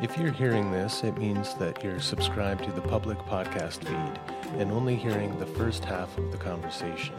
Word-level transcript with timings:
If 0.00 0.16
you're 0.16 0.30
hearing 0.30 0.70
this, 0.70 1.02
it 1.02 1.18
means 1.18 1.54
that 1.54 1.82
you're 1.82 1.98
subscribed 1.98 2.62
to 2.62 2.70
the 2.70 2.80
public 2.80 3.18
podcast 3.18 3.82
feed 3.82 4.60
and 4.60 4.70
only 4.70 4.94
hearing 4.94 5.36
the 5.40 5.46
first 5.46 5.84
half 5.84 6.16
of 6.16 6.30
the 6.30 6.38
conversation. 6.38 7.16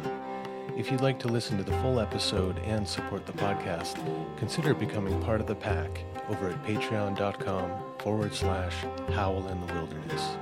If 0.77 0.89
you'd 0.89 1.01
like 1.01 1.19
to 1.19 1.27
listen 1.27 1.57
to 1.57 1.63
the 1.63 1.77
full 1.79 1.99
episode 1.99 2.57
and 2.59 2.87
support 2.87 3.25
the 3.25 3.33
podcast, 3.33 3.97
consider 4.37 4.73
becoming 4.73 5.21
part 5.21 5.41
of 5.41 5.47
the 5.47 5.55
pack 5.55 6.05
over 6.29 6.47
at 6.47 6.63
patreon.com 6.63 7.71
forward 7.99 8.33
slash 8.33 8.75
howl 9.09 9.45
in 9.49 9.67
the 9.67 9.73
wilderness. 9.73 10.37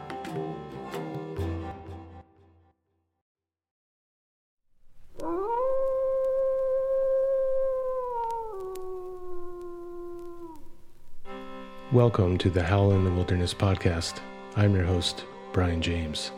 Welcome 11.94 12.38
to 12.40 12.50
the 12.50 12.64
Howl 12.64 12.91
in 12.91 13.05
the 13.05 13.12
Wilderness 13.12 13.54
podcast. 13.54 14.20
I'm 14.58 14.76
your 14.76 14.84
host, 14.84 15.23
Brian 15.54 15.82
James. 15.82 16.34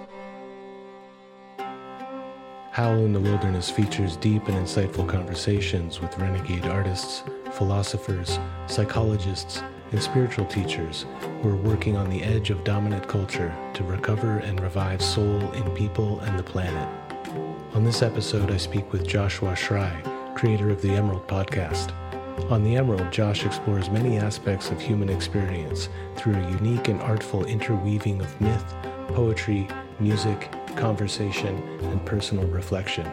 Howl 2.69 3.03
in 3.03 3.13
the 3.13 3.19
Wilderness 3.19 3.71
features 3.71 4.15
deep 4.15 4.47
and 4.47 4.55
insightful 4.55 5.09
conversations 5.09 5.99
with 6.01 6.15
renegade 6.19 6.67
artists, 6.67 7.23
philosophers, 7.53 8.37
psychologists, 8.67 9.63
and 9.91 9.99
spiritual 9.99 10.45
teachers 10.45 11.07
who 11.41 11.49
are 11.49 11.55
working 11.55 11.97
on 11.97 12.11
the 12.11 12.21
edge 12.21 12.51
of 12.51 12.63
dominant 12.63 13.07
culture 13.07 13.51
to 13.73 13.83
recover 13.83 14.37
and 14.37 14.59
revive 14.59 15.01
soul 15.01 15.51
in 15.53 15.67
people 15.71 16.19
and 16.19 16.37
the 16.37 16.43
planet. 16.43 16.87
On 17.73 17.83
this 17.83 18.03
episode, 18.03 18.51
I 18.51 18.57
speak 18.57 18.93
with 18.93 19.07
Joshua 19.07 19.53
Schrei, 19.53 20.35
creator 20.35 20.69
of 20.69 20.83
the 20.83 20.91
Emerald 20.91 21.27
podcast. 21.27 21.91
On 22.47 22.63
The 22.63 22.77
Emerald, 22.77 23.11
Josh 23.11 23.45
explores 23.45 23.89
many 23.89 24.17
aspects 24.17 24.71
of 24.71 24.81
human 24.81 25.09
experience 25.09 25.89
through 26.15 26.35
a 26.35 26.51
unique 26.51 26.87
and 26.87 27.01
artful 27.01 27.45
interweaving 27.45 28.21
of 28.21 28.41
myth, 28.41 28.73
poetry, 29.09 29.67
music, 29.99 30.51
conversation, 30.75 31.57
and 31.81 32.03
personal 32.05 32.47
reflection. 32.47 33.05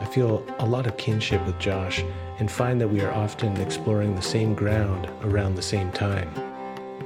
I 0.00 0.04
feel 0.04 0.44
a 0.58 0.66
lot 0.66 0.86
of 0.86 0.96
kinship 0.96 1.44
with 1.46 1.58
Josh 1.58 2.04
and 2.38 2.50
find 2.50 2.80
that 2.80 2.88
we 2.88 3.00
are 3.02 3.12
often 3.12 3.56
exploring 3.58 4.14
the 4.14 4.22
same 4.22 4.54
ground 4.54 5.08
around 5.22 5.54
the 5.54 5.62
same 5.62 5.92
time. 5.92 6.45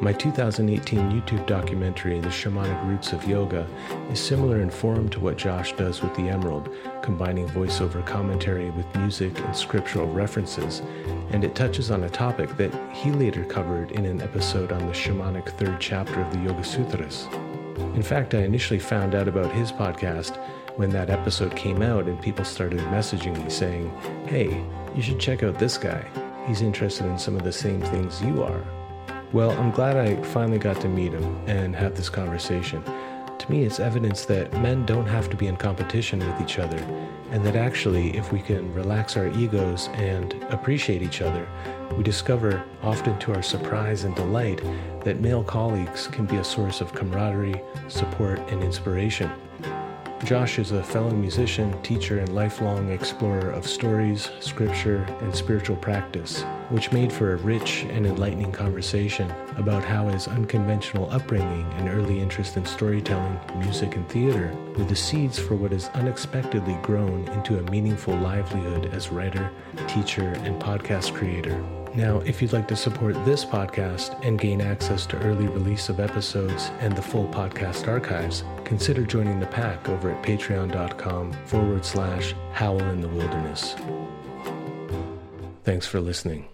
My 0.02 0.14
2018 0.14 1.10
YouTube 1.10 1.46
documentary, 1.46 2.20
The 2.20 2.28
Shamanic 2.28 2.88
Roots 2.88 3.12
of 3.12 3.28
Yoga, 3.28 3.66
is 4.10 4.18
similar 4.18 4.62
in 4.62 4.70
form 4.70 5.10
to 5.10 5.20
what 5.20 5.36
Josh 5.36 5.74
does 5.74 6.00
with 6.00 6.14
The 6.14 6.30
Emerald, 6.30 6.70
combining 7.02 7.46
voiceover 7.46 8.04
commentary 8.06 8.70
with 8.70 8.96
music 8.96 9.38
and 9.40 9.54
scriptural 9.54 10.10
references, 10.10 10.80
and 11.32 11.44
it 11.44 11.54
touches 11.54 11.90
on 11.90 12.04
a 12.04 12.08
topic 12.08 12.56
that 12.56 12.72
he 12.96 13.12
later 13.12 13.44
covered 13.44 13.92
in 13.92 14.06
an 14.06 14.22
episode 14.22 14.72
on 14.72 14.86
the 14.86 14.94
shamanic 14.94 15.50
third 15.58 15.78
chapter 15.78 16.18
of 16.22 16.32
the 16.32 16.38
Yoga 16.38 16.64
Sutras. 16.64 17.26
In 17.94 18.02
fact, 18.02 18.32
I 18.34 18.38
initially 18.38 18.80
found 18.80 19.14
out 19.14 19.28
about 19.28 19.52
his 19.52 19.70
podcast 19.70 20.42
when 20.76 20.88
that 20.90 21.10
episode 21.10 21.54
came 21.54 21.82
out 21.82 22.06
and 22.06 22.18
people 22.22 22.46
started 22.46 22.80
messaging 22.84 23.36
me 23.44 23.50
saying, 23.50 23.90
Hey, 24.26 24.64
you 24.96 25.02
should 25.02 25.20
check 25.20 25.42
out 25.42 25.58
this 25.58 25.76
guy. 25.76 26.02
He's 26.46 26.62
interested 26.62 27.04
in 27.04 27.18
some 27.18 27.36
of 27.36 27.42
the 27.42 27.52
same 27.52 27.82
things 27.82 28.22
you 28.22 28.42
are. 28.42 28.64
Well, 29.32 29.52
I'm 29.52 29.70
glad 29.70 29.96
I 29.96 30.20
finally 30.24 30.58
got 30.58 30.80
to 30.80 30.88
meet 30.88 31.12
him 31.12 31.36
and 31.46 31.76
have 31.76 31.94
this 31.94 32.08
conversation. 32.08 32.82
To 33.38 33.50
me, 33.50 33.62
it's 33.62 33.78
evidence 33.78 34.24
that 34.24 34.52
men 34.54 34.84
don't 34.84 35.06
have 35.06 35.30
to 35.30 35.36
be 35.36 35.46
in 35.46 35.56
competition 35.56 36.18
with 36.18 36.40
each 36.40 36.58
other, 36.58 36.78
and 37.30 37.46
that 37.46 37.54
actually, 37.54 38.16
if 38.16 38.32
we 38.32 38.40
can 38.40 38.74
relax 38.74 39.16
our 39.16 39.28
egos 39.28 39.88
and 39.92 40.34
appreciate 40.50 41.00
each 41.00 41.22
other, 41.22 41.46
we 41.96 42.02
discover, 42.02 42.64
often 42.82 43.16
to 43.20 43.32
our 43.32 43.42
surprise 43.42 44.02
and 44.02 44.16
delight, 44.16 44.60
that 45.04 45.20
male 45.20 45.44
colleagues 45.44 46.08
can 46.08 46.26
be 46.26 46.36
a 46.36 46.44
source 46.44 46.80
of 46.80 46.92
camaraderie, 46.92 47.62
support, 47.86 48.40
and 48.50 48.64
inspiration. 48.64 49.30
Josh 50.24 50.58
is 50.58 50.72
a 50.72 50.82
fellow 50.82 51.10
musician, 51.10 51.80
teacher, 51.82 52.18
and 52.18 52.34
lifelong 52.34 52.90
explorer 52.90 53.50
of 53.50 53.66
stories, 53.66 54.30
scripture, 54.40 55.06
and 55.22 55.34
spiritual 55.34 55.76
practice, 55.76 56.42
which 56.68 56.92
made 56.92 57.10
for 57.10 57.32
a 57.32 57.36
rich 57.36 57.84
and 57.90 58.06
enlightening 58.06 58.52
conversation 58.52 59.32
about 59.56 59.82
how 59.82 60.08
his 60.08 60.28
unconventional 60.28 61.10
upbringing 61.10 61.66
and 61.78 61.88
early 61.88 62.20
interest 62.20 62.58
in 62.58 62.66
storytelling, 62.66 63.40
music, 63.58 63.96
and 63.96 64.08
theater 64.10 64.54
were 64.76 64.84
the 64.84 64.94
seeds 64.94 65.38
for 65.38 65.54
what 65.54 65.72
has 65.72 65.88
unexpectedly 65.94 66.78
grown 66.82 67.26
into 67.28 67.58
a 67.58 67.70
meaningful 67.70 68.14
livelihood 68.18 68.92
as 68.92 69.10
writer, 69.10 69.50
teacher, 69.88 70.32
and 70.44 70.60
podcast 70.60 71.14
creator. 71.14 71.64
Now, 71.94 72.18
if 72.20 72.40
you'd 72.40 72.52
like 72.52 72.68
to 72.68 72.76
support 72.76 73.14
this 73.24 73.44
podcast 73.44 74.24
and 74.24 74.38
gain 74.38 74.60
access 74.60 75.06
to 75.06 75.18
early 75.22 75.48
release 75.48 75.88
of 75.88 75.98
episodes 75.98 76.70
and 76.78 76.94
the 76.94 77.02
full 77.02 77.26
podcast 77.28 77.88
archives, 77.88 78.44
consider 78.64 79.04
joining 79.04 79.40
the 79.40 79.46
pack 79.46 79.88
over 79.88 80.12
at 80.12 80.22
patreon.com 80.22 81.32
forward 81.46 81.84
slash 81.84 82.32
howl 82.52 82.80
in 82.80 83.00
the 83.00 83.08
wilderness. 83.08 83.74
Thanks 85.64 85.86
for 85.86 86.00
listening. 86.00 86.46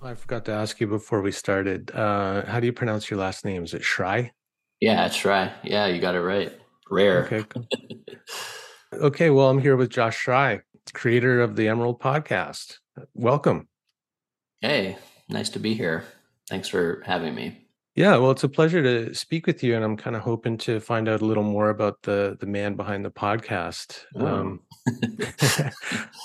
I 0.00 0.14
forgot 0.14 0.44
to 0.44 0.52
ask 0.52 0.80
you 0.80 0.86
before 0.86 1.22
we 1.22 1.32
started. 1.32 1.90
Uh, 1.90 2.44
how 2.46 2.60
do 2.60 2.66
you 2.66 2.72
pronounce 2.72 3.10
your 3.10 3.18
last 3.18 3.44
name? 3.44 3.64
Is 3.64 3.74
it 3.74 3.82
Shry? 3.82 4.32
Yeah, 4.80 5.06
it's 5.06 5.16
Schrei. 5.16 5.50
Yeah, 5.64 5.86
you 5.86 6.00
got 6.00 6.14
it 6.14 6.20
right. 6.20 6.52
Rare. 6.90 7.24
Okay. 7.24 7.44
Okay. 9.00 9.30
Well, 9.30 9.48
I'm 9.50 9.58
here 9.58 9.76
with 9.76 9.90
Josh 9.90 10.24
Schrei, 10.24 10.60
creator 10.92 11.40
of 11.40 11.56
the 11.56 11.68
Emerald 11.68 12.00
Podcast. 12.00 12.78
Welcome. 13.14 13.68
Hey, 14.60 14.96
nice 15.28 15.48
to 15.50 15.58
be 15.58 15.74
here. 15.74 16.04
Thanks 16.48 16.68
for 16.68 17.02
having 17.04 17.34
me. 17.34 17.66
Yeah, 17.96 18.16
well, 18.16 18.30
it's 18.30 18.44
a 18.44 18.48
pleasure 18.48 18.82
to 18.82 19.14
speak 19.14 19.46
with 19.46 19.62
you, 19.62 19.76
and 19.76 19.84
I'm 19.84 19.96
kind 19.96 20.16
of 20.16 20.22
hoping 20.22 20.58
to 20.58 20.80
find 20.80 21.08
out 21.08 21.22
a 21.22 21.24
little 21.24 21.44
more 21.44 21.70
about 21.70 22.02
the 22.02 22.36
the 22.40 22.46
man 22.46 22.74
behind 22.74 23.04
the 23.04 23.10
podcast. 23.10 24.00
Oh. 24.16 24.26
Um, 24.26 24.60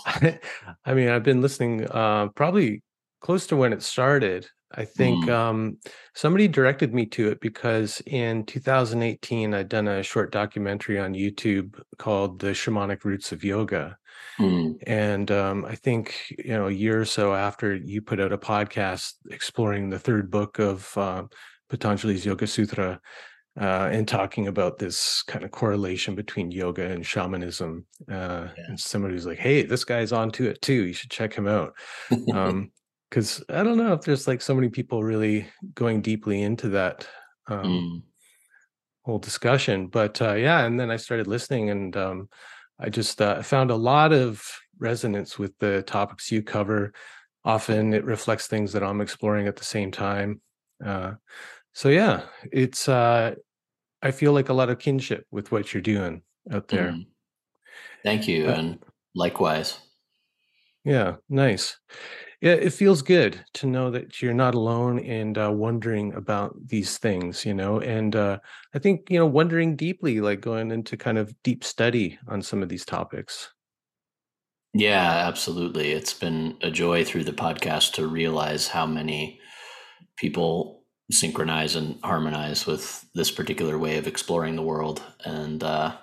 I, 0.05 0.39
I, 0.85 0.93
mean, 0.93 1.09
I've 1.09 1.23
been 1.23 1.41
listening 1.41 1.87
uh, 1.89 2.29
probably 2.29 2.83
close 3.21 3.47
to 3.47 3.55
when 3.55 3.73
it 3.73 3.83
started. 3.83 4.47
I 4.71 4.85
think 4.85 5.25
mm. 5.25 5.31
um, 5.31 5.77
somebody 6.13 6.47
directed 6.47 6.93
me 6.93 7.07
to 7.07 7.29
it 7.29 7.41
because 7.41 8.01
in 8.05 8.45
2018 8.45 9.53
I'd 9.53 9.69
done 9.69 9.87
a 9.87 10.03
short 10.03 10.31
documentary 10.31 10.99
on 10.99 11.13
YouTube 11.13 11.79
called 11.97 12.39
"The 12.39 12.49
Shamanic 12.49 13.03
Roots 13.03 13.31
of 13.31 13.43
Yoga," 13.43 13.97
mm. 14.39 14.75
and 14.85 15.31
um, 15.31 15.65
I 15.65 15.75
think 15.75 16.35
you 16.37 16.51
know 16.51 16.67
a 16.67 16.71
year 16.71 17.01
or 17.01 17.05
so 17.05 17.33
after 17.33 17.75
you 17.75 18.01
put 18.01 18.19
out 18.19 18.31
a 18.31 18.37
podcast 18.37 19.13
exploring 19.31 19.89
the 19.89 19.99
third 19.99 20.29
book 20.29 20.59
of 20.59 20.95
uh, 20.97 21.23
Patanjali's 21.69 22.25
Yoga 22.25 22.47
Sutra. 22.47 22.99
Uh, 23.59 23.89
and 23.91 24.07
talking 24.07 24.47
about 24.47 24.77
this 24.77 25.21
kind 25.23 25.43
of 25.43 25.51
correlation 25.51 26.15
between 26.15 26.49
yoga 26.49 26.85
and 26.85 27.05
shamanism, 27.05 27.83
uh, 28.09 28.47
yeah. 28.55 28.63
and 28.67 28.79
somebody 28.79 29.13
was 29.13 29.25
like, 29.25 29.39
"Hey, 29.39 29.63
this 29.63 29.83
guy's 29.83 30.13
onto 30.13 30.45
it 30.45 30.61
too. 30.61 30.85
You 30.85 30.93
should 30.93 31.09
check 31.09 31.33
him 31.33 31.45
out." 31.45 31.73
um, 32.33 32.71
because 33.09 33.43
I 33.49 33.63
don't 33.63 33.77
know 33.77 33.93
if 33.93 34.01
there's 34.01 34.27
like 34.27 34.41
so 34.41 34.53
many 34.53 34.69
people 34.69 35.03
really 35.03 35.47
going 35.73 36.01
deeply 36.01 36.43
into 36.43 36.69
that 36.69 37.07
um, 37.47 37.63
mm. 37.63 38.01
whole 39.03 39.19
discussion. 39.19 39.87
But 39.87 40.21
uh, 40.21 40.33
yeah, 40.33 40.65
and 40.65 40.79
then 40.79 40.91
I 40.91 40.97
started 40.97 41.27
listening, 41.27 41.69
and 41.71 41.95
um, 41.97 42.29
I 42.79 42.89
just 42.89 43.21
uh, 43.21 43.41
found 43.41 43.71
a 43.71 43.75
lot 43.75 44.13
of 44.13 44.43
resonance 44.77 45.39
with 45.39 45.57
the 45.59 45.81
topics 45.83 46.31
you 46.31 46.43
cover. 46.43 46.93
Often 47.43 47.93
it 47.93 48.05
reflects 48.05 48.47
things 48.47 48.73
that 48.73 48.83
I'm 48.83 49.01
exploring 49.01 49.47
at 49.47 49.55
the 49.55 49.63
same 49.63 49.91
time. 49.91 50.41
Uh, 50.83 51.13
so 51.73 51.89
yeah, 51.89 52.23
it's 52.51 52.87
uh, 52.87 53.35
I 54.01 54.11
feel 54.11 54.33
like 54.33 54.49
a 54.49 54.53
lot 54.53 54.69
of 54.69 54.79
kinship 54.79 55.25
with 55.31 55.51
what 55.51 55.73
you're 55.73 55.81
doing 55.81 56.21
out 56.51 56.67
there. 56.67 56.91
Mm. 56.91 57.07
Thank 58.03 58.27
you, 58.27 58.47
uh 58.47 58.53
and 58.53 58.79
likewise. 59.15 59.79
Yeah, 60.85 61.15
nice 61.27 61.75
yeah 62.41 62.53
it 62.53 62.71
feels 62.71 63.01
good 63.01 63.43
to 63.53 63.67
know 63.67 63.91
that 63.91 64.21
you're 64.21 64.33
not 64.33 64.55
alone 64.55 64.99
and 64.99 65.37
uh, 65.37 65.51
wondering 65.51 66.13
about 66.13 66.55
these 66.67 66.97
things 66.97 67.45
you 67.45 67.53
know 67.53 67.79
and 67.79 68.15
uh, 68.15 68.37
i 68.73 68.79
think 68.79 69.09
you 69.09 69.17
know 69.17 69.25
wondering 69.25 69.75
deeply 69.75 70.21
like 70.21 70.41
going 70.41 70.71
into 70.71 70.97
kind 70.97 71.17
of 71.17 71.33
deep 71.43 71.63
study 71.63 72.17
on 72.27 72.41
some 72.41 72.63
of 72.63 72.69
these 72.69 72.85
topics. 72.85 73.49
Yeah 74.73 75.27
absolutely 75.27 75.91
it's 75.91 76.13
been 76.13 76.57
a 76.61 76.69
joy 76.69 77.03
through 77.03 77.23
the 77.23 77.33
podcast 77.33 77.93
to 77.93 78.07
realize 78.07 78.67
how 78.67 78.85
many 78.85 79.39
people 80.15 80.83
synchronize 81.11 81.75
and 81.75 81.99
harmonize 82.03 82.67
with 82.67 83.03
this 83.15 83.31
particular 83.31 83.79
way 83.79 83.97
of 83.97 84.05
exploring 84.05 84.55
the 84.55 84.61
world 84.61 85.01
and 85.25 85.63
uh, 85.63 85.95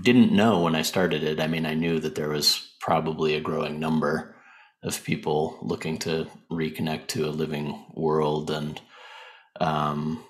didn't 0.00 0.32
know 0.32 0.62
when 0.62 0.74
i 0.74 0.80
started 0.80 1.22
it 1.22 1.40
i 1.40 1.46
mean 1.46 1.66
i 1.66 1.74
knew 1.74 2.00
that 2.00 2.14
there 2.14 2.30
was 2.30 2.74
probably 2.80 3.34
a 3.34 3.40
growing 3.40 3.78
number 3.78 4.33
of 4.84 5.02
people 5.02 5.58
looking 5.62 5.98
to 5.98 6.28
reconnect 6.50 7.08
to 7.08 7.26
a 7.26 7.30
living 7.30 7.84
world 7.94 8.50
and 8.50 8.80
um, 9.60 10.22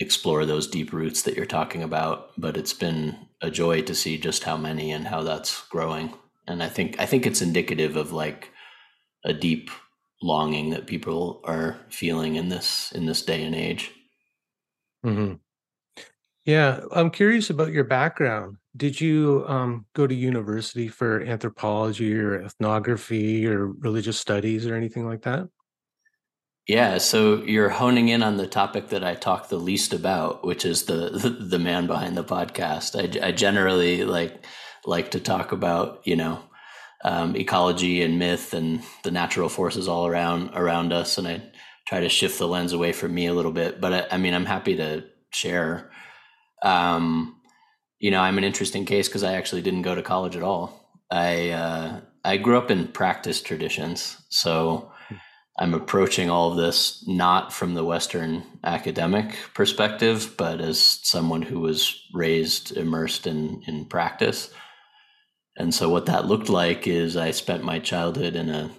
explore 0.00 0.46
those 0.46 0.66
deep 0.66 0.92
roots 0.92 1.22
that 1.22 1.36
you're 1.36 1.46
talking 1.46 1.82
about. 1.82 2.30
But 2.38 2.56
it's 2.56 2.72
been 2.72 3.16
a 3.40 3.50
joy 3.50 3.82
to 3.82 3.94
see 3.94 4.18
just 4.18 4.44
how 4.44 4.56
many 4.56 4.90
and 4.90 5.06
how 5.06 5.22
that's 5.22 5.66
growing. 5.68 6.14
and 6.48 6.62
I 6.62 6.68
think 6.68 6.98
I 6.98 7.06
think 7.06 7.26
it's 7.26 7.42
indicative 7.42 7.96
of 7.96 8.12
like 8.12 8.50
a 9.24 9.32
deep 9.32 9.70
longing 10.22 10.70
that 10.70 10.86
people 10.86 11.40
are 11.44 11.78
feeling 11.88 12.36
in 12.36 12.48
this 12.48 12.92
in 12.92 13.06
this 13.06 13.22
day 13.22 13.44
and 13.44 13.54
age. 13.54 13.92
Mm-hmm. 15.04 15.34
Yeah, 16.44 16.80
I'm 16.92 17.10
curious 17.10 17.50
about 17.50 17.72
your 17.72 17.84
background. 17.84 18.56
Did 18.76 19.00
you 19.00 19.44
um, 19.48 19.86
go 19.94 20.06
to 20.06 20.14
university 20.14 20.88
for 20.88 21.22
anthropology 21.22 22.16
or 22.16 22.42
ethnography 22.42 23.46
or 23.46 23.66
religious 23.66 24.18
studies 24.18 24.66
or 24.66 24.76
anything 24.76 25.06
like 25.06 25.22
that? 25.22 25.48
Yeah, 26.68 26.98
so 26.98 27.42
you're 27.42 27.68
honing 27.68 28.10
in 28.10 28.22
on 28.22 28.36
the 28.36 28.46
topic 28.46 28.90
that 28.90 29.02
I 29.02 29.16
talk 29.16 29.48
the 29.48 29.56
least 29.56 29.92
about, 29.92 30.46
which 30.46 30.64
is 30.64 30.84
the 30.84 31.10
the, 31.10 31.30
the 31.50 31.58
man 31.58 31.88
behind 31.88 32.16
the 32.16 32.22
podcast. 32.22 32.94
I, 32.94 33.26
I, 33.26 33.32
generally 33.32 34.04
like 34.04 34.44
like 34.86 35.10
to 35.12 35.20
talk 35.20 35.50
about 35.50 36.06
you 36.06 36.14
know 36.14 36.40
um, 37.04 37.34
ecology 37.34 38.02
and 38.02 38.20
myth 38.20 38.54
and 38.54 38.82
the 39.02 39.10
natural 39.10 39.48
forces 39.48 39.88
all 39.88 40.06
around 40.06 40.50
around 40.54 40.92
us, 40.92 41.18
and 41.18 41.26
I 41.26 41.42
try 41.88 41.98
to 41.98 42.08
shift 42.08 42.38
the 42.38 42.46
lens 42.46 42.72
away 42.72 42.92
from 42.92 43.14
me 43.14 43.26
a 43.26 43.34
little 43.34 43.50
bit. 43.50 43.80
But 43.80 43.92
I, 43.92 44.14
I 44.14 44.18
mean, 44.18 44.34
I'm 44.34 44.46
happy 44.46 44.76
to 44.76 45.04
share. 45.32 45.90
Um, 46.62 47.39
you 48.00 48.10
know, 48.10 48.20
I'm 48.20 48.38
an 48.38 48.44
interesting 48.44 48.86
case 48.86 49.08
because 49.08 49.22
I 49.22 49.34
actually 49.34 49.62
didn't 49.62 49.82
go 49.82 49.94
to 49.94 50.02
college 50.02 50.34
at 50.34 50.42
all. 50.42 50.90
I 51.10 51.50
uh, 51.50 52.00
I 52.24 52.38
grew 52.38 52.58
up 52.58 52.70
in 52.70 52.88
practice 52.88 53.42
traditions, 53.42 54.16
so 54.30 54.90
I'm 55.58 55.74
approaching 55.74 56.30
all 56.30 56.50
of 56.50 56.56
this 56.56 57.04
not 57.06 57.52
from 57.52 57.74
the 57.74 57.84
Western 57.84 58.42
academic 58.64 59.36
perspective, 59.54 60.34
but 60.38 60.60
as 60.60 60.80
someone 60.80 61.42
who 61.42 61.60
was 61.60 62.02
raised 62.14 62.76
immersed 62.76 63.26
in 63.26 63.62
in 63.66 63.84
practice. 63.84 64.50
And 65.58 65.74
so, 65.74 65.90
what 65.90 66.06
that 66.06 66.26
looked 66.26 66.48
like 66.48 66.86
is 66.86 67.18
I 67.18 67.32
spent 67.32 67.64
my 67.64 67.78
childhood 67.78 68.34
in 68.34 68.48
a 68.48 68.70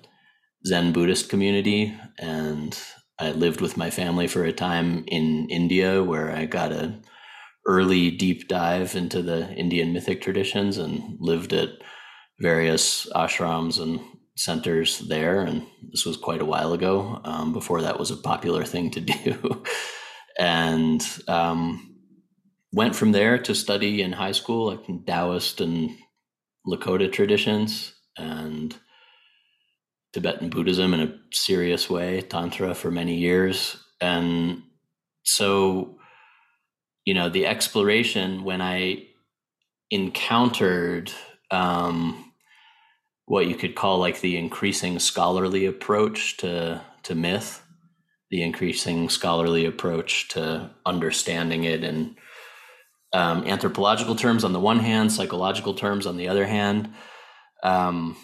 Zen 0.66 0.94
Buddhist 0.94 1.30
community, 1.30 1.96
and 2.18 2.76
I 3.20 3.32
lived 3.32 3.62
with 3.62 3.78
my 3.78 3.92
family 3.92 4.26
for 4.26 4.44
a 4.44 4.54
time 4.54 5.04
in 5.08 5.48
India, 5.50 6.04
where 6.04 6.32
I 6.32 6.46
got 6.46 6.72
a 6.72 6.96
early 7.66 8.12
deep 8.12 8.48
dive 8.48 8.96
into 8.96 9.22
the 9.22 9.50
Indian 9.54 9.94
mythic 9.94 10.22
traditions 10.22 10.78
and 10.78 11.18
lived 11.20 11.54
at 11.54 11.70
various 12.40 13.08
ashrams 13.14 13.80
and 13.80 14.00
centers 14.36 15.00
there. 15.00 15.42
And 15.42 15.66
this 15.92 16.06
was 16.06 16.18
quite 16.18 16.42
a 16.42 16.46
while 16.46 16.74
ago. 16.74 17.22
Um, 17.24 17.54
before 17.54 17.82
that 17.82 18.00
was 18.00 18.12
a 18.12 18.18
popular 18.18 18.64
thing 18.64 18.90
to 18.92 19.02
do. 19.02 19.64
and 20.40 21.06
um, 21.28 21.96
went 22.74 22.96
from 22.96 23.12
there 23.12 23.38
to 23.38 23.54
study 23.54 24.02
in 24.02 24.14
high 24.14 24.32
school, 24.32 24.68
like 24.68 25.06
Taoist 25.06 25.62
and 25.62 25.92
Lakota 26.68 27.12
traditions 27.12 27.94
and 28.18 28.76
Tibetan 30.14 30.50
Buddhism 30.50 30.94
in 30.94 31.00
a 31.02 31.16
serious 31.32 31.90
way, 31.90 32.22
Tantra 32.22 32.76
for 32.76 32.92
many 32.92 33.16
years. 33.16 33.78
And 34.00 34.64
so, 35.24 35.98
you 37.06 37.14
know, 37.14 37.30
the 37.30 37.48
exploration 37.48 38.44
when 38.44 38.62
I 38.62 39.08
encountered 39.90 41.12
um, 41.50 42.32
what 43.26 43.48
you 43.48 43.56
could 43.56 43.76
call 43.76 44.00
like 44.00 44.22
the 44.22 44.38
increasing 44.38 45.00
scholarly 45.00 45.66
approach 45.66 46.38
to 46.38 46.82
to 47.04 47.16
myth, 47.16 47.64
the 48.30 48.44
increasing 48.44 49.10
scholarly 49.10 49.66
approach 49.66 50.30
to 50.30 50.70
understanding 50.86 51.64
it 51.64 51.84
and 51.84 52.16
um, 53.14 53.44
anthropological 53.46 54.16
terms 54.16 54.44
on 54.44 54.54
the 54.54 54.60
one 54.60 54.80
hand, 54.80 55.12
psychological 55.12 55.74
terms 55.74 56.06
on 56.06 56.18
the 56.18 56.28
other 56.28 56.46
hand. 56.46 56.94
Um, 57.64 58.16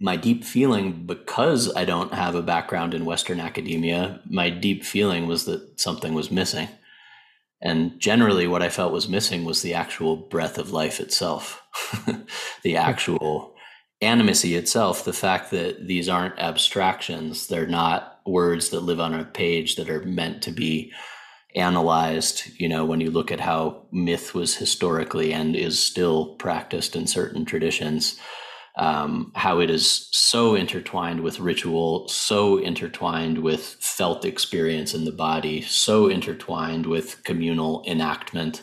my 0.00 0.16
deep 0.16 0.44
feeling, 0.44 1.06
because 1.06 1.74
I 1.74 1.84
don't 1.84 2.14
have 2.14 2.36
a 2.36 2.42
background 2.42 2.94
in 2.94 3.04
Western 3.04 3.40
academia, 3.40 4.20
my 4.30 4.50
deep 4.50 4.84
feeling 4.84 5.26
was 5.26 5.44
that 5.46 5.80
something 5.80 6.14
was 6.14 6.30
missing. 6.30 6.68
And 7.60 7.98
generally, 7.98 8.46
what 8.46 8.62
I 8.62 8.68
felt 8.68 8.92
was 8.92 9.08
missing 9.08 9.44
was 9.44 9.62
the 9.62 9.74
actual 9.74 10.16
breath 10.16 10.58
of 10.58 10.70
life 10.70 11.00
itself, 11.00 11.62
the 12.62 12.76
actual 12.76 13.54
animacy 14.00 14.56
itself, 14.56 15.04
the 15.04 15.12
fact 15.12 15.50
that 15.50 15.86
these 15.88 16.08
aren't 16.08 16.38
abstractions, 16.38 17.48
they're 17.48 17.66
not 17.66 18.20
words 18.24 18.68
that 18.68 18.80
live 18.80 19.00
on 19.00 19.14
a 19.14 19.24
page 19.24 19.76
that 19.76 19.90
are 19.90 20.02
meant 20.02 20.42
to 20.42 20.52
be 20.52 20.92
analyzed, 21.56 22.44
you 22.58 22.68
know, 22.68 22.84
when 22.84 23.00
you 23.00 23.10
look 23.10 23.32
at 23.32 23.40
how 23.40 23.82
myth 23.90 24.34
was 24.34 24.56
historically 24.56 25.32
and 25.32 25.56
is 25.56 25.82
still 25.82 26.34
practiced 26.36 26.94
in 26.94 27.06
certain 27.06 27.44
traditions, 27.44 28.18
um, 28.78 29.32
how 29.34 29.58
it 29.58 29.70
is 29.70 30.08
so 30.12 30.54
intertwined 30.54 31.20
with 31.20 31.40
ritual, 31.40 32.06
so 32.08 32.58
intertwined 32.58 33.38
with 33.38 33.76
felt 33.80 34.24
experience 34.24 34.94
in 34.94 35.04
the 35.04 35.12
body, 35.12 35.62
so 35.62 36.06
intertwined 36.06 36.86
with 36.86 37.22
communal 37.24 37.82
enactment. 37.86 38.62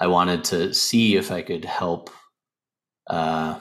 I 0.00 0.08
wanted 0.08 0.42
to 0.44 0.74
see 0.74 1.16
if 1.16 1.30
I 1.30 1.42
could 1.42 1.64
help, 1.64 2.10
uh, 3.08 3.60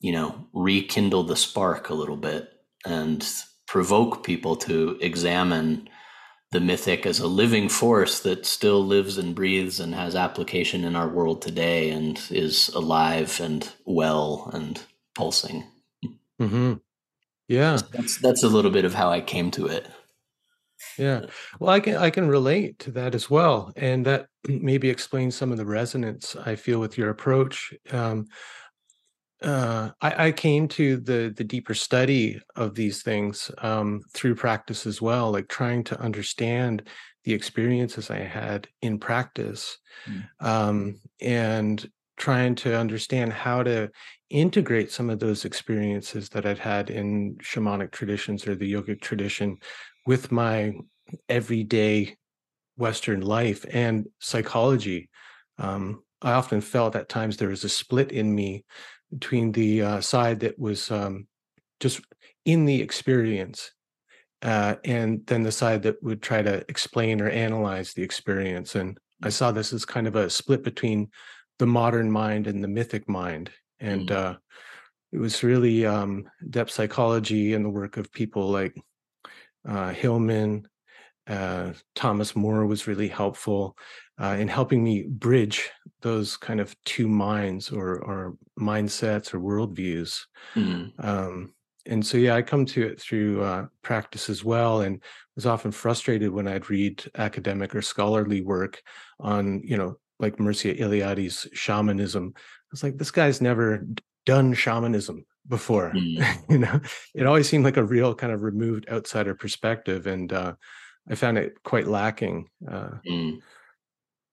you 0.00 0.12
know, 0.12 0.46
rekindle 0.52 1.22
the 1.22 1.36
spark 1.36 1.88
a 1.88 1.94
little 1.94 2.18
bit 2.18 2.50
and 2.84 3.26
provoke 3.66 4.22
people 4.22 4.54
to 4.56 4.98
examine 5.00 5.88
the 6.52 6.60
mythic 6.60 7.06
as 7.06 7.18
a 7.18 7.26
living 7.26 7.68
force 7.68 8.20
that 8.20 8.46
still 8.46 8.84
lives 8.84 9.18
and 9.18 9.34
breathes 9.34 9.80
and 9.80 9.94
has 9.94 10.14
application 10.14 10.84
in 10.84 10.94
our 10.94 11.08
world 11.08 11.42
today 11.42 11.90
and 11.90 12.20
is 12.30 12.68
alive 12.70 13.40
and 13.40 13.72
well 13.84 14.50
and 14.52 14.82
pulsing. 15.14 15.64
Mm-hmm. 16.40 16.74
Yeah, 17.48 17.78
that's 17.92 18.18
that's 18.18 18.42
a 18.42 18.48
little 18.48 18.70
bit 18.70 18.84
of 18.84 18.94
how 18.94 19.10
I 19.10 19.20
came 19.20 19.50
to 19.52 19.66
it. 19.66 19.86
Yeah, 20.98 21.26
well, 21.60 21.70
I 21.70 21.80
can 21.80 21.96
I 21.96 22.10
can 22.10 22.28
relate 22.28 22.78
to 22.80 22.90
that 22.92 23.14
as 23.14 23.30
well, 23.30 23.72
and 23.76 24.04
that 24.06 24.28
maybe 24.48 24.90
explains 24.90 25.34
some 25.34 25.52
of 25.52 25.58
the 25.58 25.66
resonance 25.66 26.36
I 26.36 26.56
feel 26.56 26.80
with 26.80 26.98
your 26.98 27.10
approach. 27.10 27.72
Um, 27.90 28.26
uh, 29.42 29.90
I, 30.00 30.28
I, 30.28 30.32
came 30.32 30.66
to 30.68 30.96
the 30.96 31.32
the 31.36 31.44
deeper 31.44 31.74
study 31.74 32.40
of 32.54 32.74
these 32.74 33.02
things 33.02 33.50
um, 33.58 34.00
through 34.14 34.34
practice 34.34 34.86
as 34.86 35.02
well, 35.02 35.30
like 35.30 35.48
trying 35.48 35.84
to 35.84 36.00
understand 36.00 36.88
the 37.24 37.34
experiences 37.34 38.10
I 38.10 38.20
had 38.20 38.66
in 38.80 38.98
practice, 38.98 39.76
mm. 40.08 40.24
um, 40.40 41.00
and 41.20 41.86
trying 42.16 42.54
to 42.54 42.78
understand 42.78 43.32
how 43.32 43.62
to 43.62 43.90
integrate 44.30 44.90
some 44.90 45.10
of 45.10 45.18
those 45.18 45.44
experiences 45.44 46.30
that 46.30 46.46
I'd 46.46 46.58
had 46.58 46.88
in 46.88 47.36
shamanic 47.36 47.92
traditions 47.92 48.46
or 48.46 48.54
the 48.54 48.72
yogic 48.72 49.00
tradition 49.00 49.58
with 50.06 50.32
my 50.32 50.72
everyday 51.28 52.16
Western 52.76 53.20
life 53.20 53.64
and 53.70 54.06
psychology. 54.18 55.08
Um, 55.58 56.02
I 56.22 56.32
often 56.32 56.60
felt 56.60 56.96
at 56.96 57.08
times 57.08 57.36
there 57.36 57.48
was 57.48 57.64
a 57.64 57.68
split 57.68 58.12
in 58.12 58.34
me 58.34 58.64
between 59.18 59.52
the 59.52 59.82
uh, 59.82 60.00
side 60.00 60.40
that 60.40 60.58
was 60.58 60.90
um, 60.90 61.26
just 61.80 62.00
in 62.44 62.64
the 62.64 62.80
experience 62.80 63.72
uh, 64.42 64.76
and 64.84 65.26
then 65.26 65.42
the 65.42 65.52
side 65.52 65.82
that 65.82 66.02
would 66.02 66.22
try 66.22 66.42
to 66.42 66.64
explain 66.68 67.20
or 67.20 67.28
analyze 67.28 67.92
the 67.92 68.02
experience. 68.02 68.74
And 68.74 68.98
I 69.22 69.30
saw 69.30 69.50
this 69.50 69.72
as 69.72 69.84
kind 69.84 70.06
of 70.06 70.16
a 70.16 70.30
split 70.30 70.62
between 70.62 71.10
the 71.58 71.66
modern 71.66 72.10
mind 72.10 72.46
and 72.46 72.62
the 72.62 72.68
mythic 72.68 73.08
mind. 73.08 73.50
And 73.80 74.08
mm. 74.08 74.14
uh, 74.14 74.36
it 75.12 75.18
was 75.18 75.42
really 75.42 75.86
um, 75.86 76.28
depth 76.50 76.70
psychology 76.70 77.54
and 77.54 77.64
the 77.64 77.70
work 77.70 77.96
of 77.96 78.12
people 78.12 78.50
like 78.50 78.76
uh, 79.66 79.92
Hillman, 79.92 80.68
uh, 81.26 81.72
Thomas 81.94 82.36
Moore 82.36 82.66
was 82.66 82.86
really 82.86 83.08
helpful 83.08 83.76
uh, 84.20 84.36
in 84.38 84.48
helping 84.48 84.82
me 84.82 85.02
bridge 85.02 85.70
those 86.00 86.36
kind 86.36 86.60
of 86.60 86.74
two 86.84 87.08
minds 87.08 87.70
or, 87.70 87.98
or 87.98 88.36
mindsets 88.58 89.34
or 89.34 89.40
worldviews. 89.40 90.20
Mm. 90.54 90.92
Um, 91.04 91.54
and 91.86 92.04
so, 92.04 92.18
yeah, 92.18 92.34
I 92.34 92.42
come 92.42 92.66
to 92.66 92.86
it 92.86 93.00
through 93.00 93.42
uh, 93.42 93.66
practice 93.82 94.28
as 94.28 94.44
well, 94.44 94.80
and 94.80 95.02
was 95.36 95.46
often 95.46 95.70
frustrated 95.70 96.30
when 96.30 96.48
I'd 96.48 96.68
read 96.68 97.04
academic 97.16 97.74
or 97.74 97.82
scholarly 97.82 98.40
work 98.40 98.82
on, 99.20 99.62
you 99.64 99.76
know, 99.76 99.98
like 100.18 100.38
Mircea 100.38 100.80
Eliade's 100.80 101.46
shamanism. 101.52 102.32
I 102.36 102.40
was 102.72 102.82
like, 102.82 102.98
this 102.98 103.10
guy's 103.10 103.40
never 103.40 103.86
done 104.24 104.54
shamanism 104.54 105.24
before. 105.48 105.92
Mm. 105.94 106.44
you 106.50 106.58
know, 106.58 106.80
it 107.14 107.26
always 107.26 107.48
seemed 107.48 107.64
like 107.64 107.76
a 107.76 107.84
real 107.84 108.14
kind 108.14 108.32
of 108.32 108.42
removed 108.42 108.88
outsider 108.90 109.34
perspective, 109.34 110.06
and 110.06 110.32
uh, 110.32 110.54
I 111.08 111.14
found 111.14 111.38
it 111.38 111.62
quite 111.62 111.86
lacking. 111.86 112.48
Uh, 112.68 112.90
mm. 113.08 113.38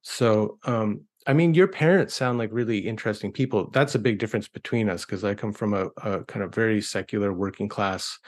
So, 0.03 0.59
um, 0.65 1.01
I 1.25 1.33
mean, 1.33 1.53
your 1.53 1.67
parents 1.67 2.13
sound 2.13 2.37
like 2.37 2.49
really 2.51 2.79
interesting 2.79 3.31
people. 3.31 3.69
That's 3.71 3.95
a 3.95 3.99
big 3.99 4.19
difference 4.19 4.47
between 4.47 4.89
us 4.89 5.05
because 5.05 5.23
I 5.23 5.33
come 5.33 5.53
from 5.53 5.73
a, 5.73 5.87
a, 6.03 6.23
kind 6.25 6.43
of 6.43 6.53
very 6.53 6.81
secular 6.81 7.33
working 7.33 7.69
class 7.69 8.19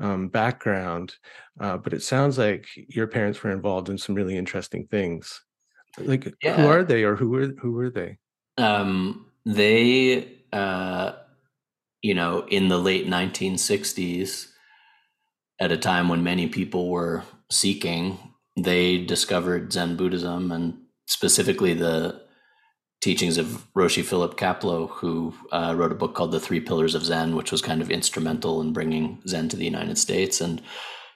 um, 0.00 0.28
background, 0.28 1.14
uh, 1.60 1.76
but 1.76 1.92
it 1.92 2.02
sounds 2.02 2.38
like 2.38 2.66
your 2.74 3.06
parents 3.06 3.42
were 3.42 3.50
involved 3.50 3.88
in 3.88 3.98
some 3.98 4.14
really 4.14 4.36
interesting 4.36 4.86
things. 4.86 5.42
Like, 5.98 6.32
yeah. 6.42 6.56
who 6.56 6.68
are 6.68 6.84
they, 6.84 7.04
or 7.04 7.16
who 7.16 7.28
were 7.28 7.48
who 7.60 7.72
were 7.72 7.90
they? 7.90 8.18
Um, 8.56 9.26
they 9.44 10.38
uh, 10.52 11.12
you 12.02 12.14
know, 12.14 12.46
in 12.48 12.68
the 12.68 12.78
late 12.78 13.06
1960s, 13.06 14.48
at 15.60 15.72
a 15.72 15.76
time 15.76 16.08
when 16.08 16.22
many 16.22 16.48
people 16.48 16.88
were 16.88 17.24
seeking, 17.50 18.18
they 18.56 18.98
discovered 18.98 19.72
Zen 19.72 19.96
Buddhism 19.96 20.52
and 20.52 20.77
specifically 21.08 21.74
the 21.74 22.20
teachings 23.00 23.38
of 23.38 23.66
Roshi 23.74 24.04
Philip 24.04 24.36
Kapleau, 24.36 24.90
who 24.90 25.34
uh, 25.52 25.74
wrote 25.76 25.92
a 25.92 25.96
book 25.96 26.14
called 26.14 26.32
The 26.32 26.40
Three 26.40 26.60
Pillars 26.60 26.94
of 26.94 27.04
Zen, 27.04 27.34
which 27.34 27.50
was 27.50 27.62
kind 27.62 27.80
of 27.80 27.90
instrumental 27.90 28.60
in 28.60 28.72
bringing 28.72 29.20
Zen 29.26 29.48
to 29.48 29.56
the 29.56 29.64
United 29.64 29.98
States. 29.98 30.40
And 30.40 30.60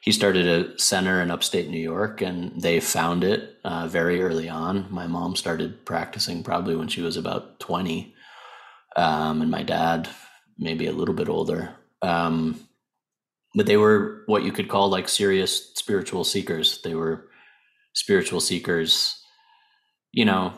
he 0.01 0.11
started 0.11 0.47
a 0.47 0.79
center 0.79 1.21
in 1.21 1.31
upstate 1.31 1.69
New 1.69 1.79
York, 1.79 2.23
and 2.23 2.61
they 2.61 2.81
found 2.81 3.23
it 3.23 3.59
uh, 3.65 3.87
very 3.87 4.23
early 4.23 4.49
on. 4.49 4.87
My 4.91 5.07
mom 5.07 5.37
started 5.37 5.85
practicing 5.85 6.43
probably 6.43 6.75
when 6.75 6.89
she 6.89 7.03
was 7.03 7.17
about 7.17 7.61
20, 7.61 8.15
um, 8.97 9.43
and 9.43 9.51
my 9.51 9.63
dad 9.63 10.09
maybe 10.59 10.87
a 10.87 10.93
little 10.93 11.15
bit 11.15 11.29
older. 11.29 11.77
Um, 12.01 12.61
but 13.55 13.67
they 13.67 13.77
were 13.77 14.23
what 14.27 14.45
you 14.45 14.53
could 14.53 14.69
call 14.69 14.89
like 14.89 15.09
serious 15.09 15.73
spiritual 15.75 16.25
seekers. 16.25 16.81
They 16.83 16.95
were 16.95 17.29
spiritual 17.93 18.41
seekers, 18.41 19.22
you 20.13 20.25
know, 20.25 20.53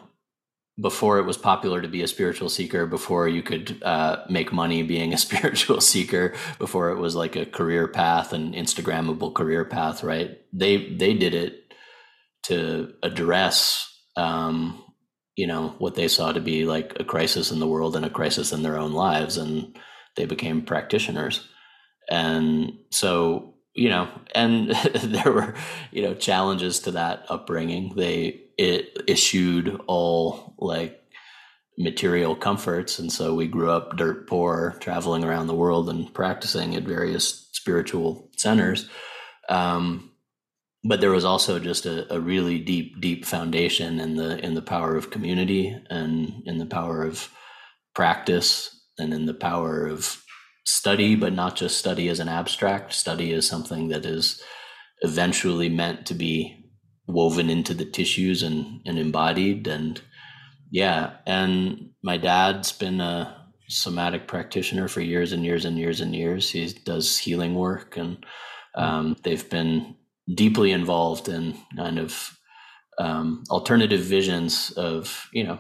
before 0.81 1.19
it 1.19 1.25
was 1.25 1.37
popular 1.37 1.81
to 1.81 1.89
be 1.89 2.03
a 2.03 2.09
spiritual 2.09 2.49
seeker, 2.49 2.85
before 2.85 3.29
you 3.29 3.43
could 3.43 3.81
uh, 3.85 4.25
make 4.29 4.53
money 4.53 4.83
being 4.83 5.15
a 5.15 5.19
spiritual 5.27 5.81
seeker, 5.81 6.35
before 6.59 6.91
it 6.91 6.99
was 6.99 7.15
like 7.15 7.37
a 7.37 7.47
career 7.47 7.87
path, 7.87 8.33
an 8.33 8.53
Instagrammable 8.53 9.35
career 9.35 9.65
path, 9.65 10.03
right? 10.03 10.39
They 10.53 10.95
they 10.95 11.15
did 11.15 11.35
it 11.35 11.61
to 12.45 12.93
address, 13.03 13.89
um, 14.17 14.83
you 15.37 15.47
know, 15.47 15.75
what 15.79 15.95
they 15.95 16.09
saw 16.09 16.33
to 16.33 16.41
be 16.41 16.65
like 16.65 16.97
a 17.01 17.05
crisis 17.05 17.51
in 17.51 17.59
the 17.59 17.69
world 17.69 17.97
and 17.97 18.05
a 18.05 18.11
crisis 18.11 18.53
in 18.53 18.63
their 18.63 18.77
own 18.77 18.93
lives, 18.93 19.37
and 19.37 19.79
they 20.17 20.27
became 20.27 20.63
practitioners. 20.63 21.49
And 22.11 22.73
so, 22.91 23.54
you 23.75 23.89
know, 23.89 24.09
and 24.35 24.71
there 25.03 25.33
were, 25.33 25.55
you 25.91 26.03
know, 26.03 26.15
challenges 26.15 26.81
to 26.81 26.93
that 26.93 27.27
upbringing. 27.29 27.95
They 27.97 28.41
it 28.57 29.03
issued 29.09 29.81
all 29.87 30.55
like 30.59 31.01
material 31.77 32.37
comforts. 32.37 32.99
And 32.99 33.13
so 33.13 33.35
we 33.35 33.49
grew 33.49 33.71
up 33.71 33.97
dirt 33.97 34.29
poor, 34.29 34.77
traveling 34.81 35.25
around 35.25 35.49
the 35.49 35.55
world 35.55 35.89
and 35.89 36.13
practicing 36.15 36.77
at 36.77 36.85
various 36.85 37.49
spiritual 37.53 38.31
centers. 38.37 38.89
Um, 39.49 40.13
but 40.85 41.01
there 41.01 41.11
was 41.11 41.25
also 41.25 41.59
just 41.59 41.87
a, 41.87 42.13
a, 42.15 42.21
really 42.21 42.59
deep, 42.59 43.01
deep 43.01 43.25
foundation 43.25 43.99
in 43.99 44.17
the 44.17 44.39
in 44.45 44.55
the 44.55 44.63
power 44.63 44.97
of 44.97 45.11
community 45.11 45.77
and 45.91 46.43
in 46.47 46.59
the 46.59 46.67
power 46.67 47.05
of 47.05 47.31
practice 47.95 48.85
and 48.99 49.13
in 49.13 49.27
the 49.27 49.35
power 49.35 49.87
of 49.87 50.23
study, 50.65 51.15
but 51.15 51.33
not 51.33 51.57
just 51.57 51.79
study 51.79 52.09
as 52.09 52.21
an 52.21 52.29
abstract. 52.29 52.93
Study 52.93 53.33
as 53.33 53.47
something 53.47 53.89
that 53.89 54.05
is 54.05 54.43
eventually 55.03 55.69
meant 55.69 56.07
to 56.07 56.15
be 56.15 56.65
woven 57.07 57.51
into 57.51 57.75
the 57.75 57.85
tissues 57.85 58.43
and, 58.43 58.81
and 58.87 58.99
embodied. 58.99 59.67
And 59.67 60.01
yeah, 60.71 61.17
and 61.27 61.91
my 62.03 62.17
dad's 62.17 62.73
been 62.73 63.01
a 63.01 63.45
somatic 63.69 64.27
practitioner 64.27 64.89
for 64.89 65.01
years 65.01 65.33
and 65.33 65.45
years 65.45 65.65
and 65.65 65.79
years 65.79 66.01
and 66.01 66.15
years. 66.15 66.51
He 66.51 66.67
does 66.85 67.19
healing 67.19 67.55
work, 67.55 67.97
and 67.97 68.25
um, 68.75 69.17
they've 69.23 69.49
been 69.49 69.97
deeply 70.33 70.73
involved 70.73 71.29
in 71.29 71.57
kind 71.77 71.99
of 71.99 72.39
um, 72.99 73.45
alternative 73.51 74.01
visions 74.01 74.71
of 74.73 75.29
you 75.33 75.45
know 75.45 75.59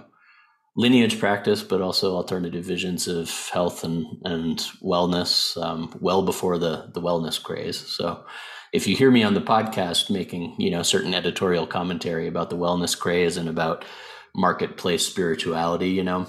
lineage 0.76 1.20
practice, 1.20 1.62
but 1.62 1.80
also 1.80 2.14
alternative 2.14 2.64
visions 2.64 3.06
of 3.06 3.30
health 3.50 3.84
and 3.84 4.06
and 4.24 4.58
wellness 4.82 5.60
um, 5.62 5.96
well 6.00 6.22
before 6.22 6.58
the 6.58 6.90
the 6.92 7.00
wellness 7.00 7.42
craze. 7.42 7.78
So 7.78 8.24
if 8.72 8.88
you 8.88 8.96
hear 8.96 9.10
me 9.10 9.22
on 9.22 9.34
the 9.34 9.40
podcast 9.40 10.10
making 10.10 10.56
you 10.58 10.70
know 10.70 10.82
certain 10.82 11.14
editorial 11.14 11.66
commentary 11.66 12.26
about 12.26 12.50
the 12.50 12.56
wellness 12.56 12.98
craze 12.98 13.36
and 13.36 13.48
about 13.48 13.84
marketplace 14.34 15.06
spirituality, 15.06 15.90
you 15.90 16.02
know, 16.02 16.26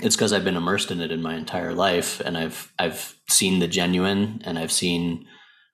it's 0.00 0.16
because 0.16 0.32
I've 0.32 0.44
been 0.44 0.56
immersed 0.56 0.90
in 0.90 1.00
it 1.00 1.12
in 1.12 1.22
my 1.22 1.36
entire 1.36 1.74
life, 1.74 2.20
and 2.20 2.36
I've 2.36 2.72
I've 2.78 3.14
seen 3.28 3.60
the 3.60 3.68
genuine, 3.68 4.42
and 4.44 4.58
I've 4.58 4.72
seen 4.72 5.26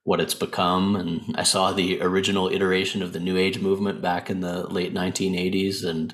what 0.02 0.20
it's 0.20 0.34
become, 0.34 0.96
and 0.96 1.34
I 1.34 1.44
saw 1.44 1.73
the 1.73 2.02
original 2.02 2.49
iteration 2.49 3.02
of 3.02 3.14
the 3.14 3.20
New 3.20 3.38
Age 3.38 3.58
movement 3.58 4.02
back 4.02 4.28
in 4.28 4.40
the 4.40 4.66
late 4.68 4.92
1980s, 4.92 5.84
and 5.84 6.12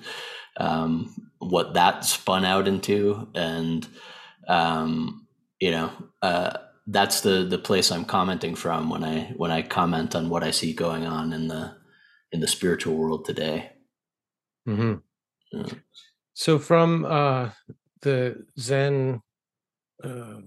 um, 0.61 1.15
what 1.39 1.75
that 1.75 2.05
spun 2.05 2.45
out 2.45 2.69
into, 2.69 3.29
and 3.35 3.87
um, 4.49 5.27
you 5.59 5.71
know, 5.71 5.91
uh, 6.23 6.59
that's 6.87 7.23
the 7.23 7.45
the 7.45 7.59
place 7.59 7.91
I'm 7.91 8.05
commenting 8.05 8.55
from 8.55 8.91
when 8.91 9.05
I 9.05 9.33
when 9.37 9.51
I 9.51 9.63
comment 9.63 10.15
on 10.15 10.29
what 10.29 10.45
I 10.45 10.51
see 10.51 10.73
going 10.73 11.07
on 11.07 11.33
in 11.33 11.49
the 11.49 11.77
in 12.33 12.41
the 12.41 12.49
spiritual 12.49 12.97
world 12.97 13.25
today. 13.25 13.73
Mm-hmm. 14.69 14.95
Yeah. 15.53 15.67
So 16.35 16.59
from 16.59 17.05
uh, 17.05 17.51
the 18.03 18.47
Zen 18.59 19.23
uh, 20.03 20.41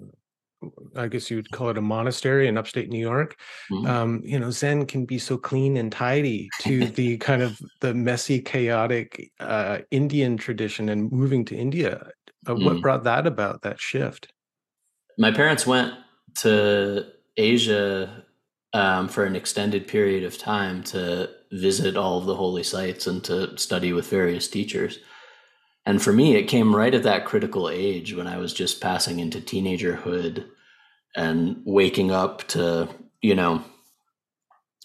I 0.95 1.07
guess 1.07 1.29
you'd 1.31 1.51
call 1.51 1.69
it 1.69 1.77
a 1.77 1.81
monastery 1.81 2.47
in 2.47 2.57
upstate 2.57 2.89
New 2.89 2.99
York. 2.99 3.37
Mm-hmm. 3.71 3.87
Um, 3.87 4.21
you 4.23 4.39
know, 4.39 4.51
Zen 4.51 4.85
can 4.85 5.05
be 5.05 5.19
so 5.19 5.37
clean 5.37 5.77
and 5.77 5.91
tidy 5.91 6.49
to 6.61 6.85
the 6.85 7.17
kind 7.17 7.41
of 7.41 7.59
the 7.81 7.93
messy, 7.93 8.39
chaotic 8.39 9.31
uh, 9.39 9.79
Indian 9.91 10.37
tradition 10.37 10.89
and 10.89 11.11
moving 11.11 11.45
to 11.45 11.55
India. 11.55 12.09
Uh, 12.45 12.53
mm-hmm. 12.53 12.65
What 12.65 12.81
brought 12.81 13.03
that 13.03 13.27
about, 13.27 13.61
that 13.61 13.79
shift? 13.79 14.31
My 15.17 15.31
parents 15.31 15.67
went 15.67 15.93
to 16.39 17.05
Asia 17.37 18.23
um, 18.73 19.07
for 19.07 19.25
an 19.25 19.35
extended 19.35 19.87
period 19.87 20.23
of 20.23 20.37
time 20.37 20.83
to 20.83 21.29
visit 21.51 21.95
all 21.95 22.17
of 22.17 22.25
the 22.25 22.35
holy 22.35 22.63
sites 22.63 23.05
and 23.07 23.23
to 23.23 23.55
study 23.57 23.93
with 23.93 24.09
various 24.09 24.47
teachers. 24.47 24.99
And 25.85 26.01
for 26.01 26.13
me, 26.13 26.35
it 26.35 26.47
came 26.47 26.75
right 26.75 26.93
at 26.93 27.03
that 27.03 27.25
critical 27.25 27.69
age 27.69 28.15
when 28.15 28.27
I 28.27 28.37
was 28.37 28.53
just 28.53 28.81
passing 28.81 29.19
into 29.19 29.39
teenagerhood 29.39 30.45
and 31.15 31.61
waking 31.65 32.11
up 32.11 32.47
to, 32.49 32.89
you 33.21 33.35
know, 33.35 33.63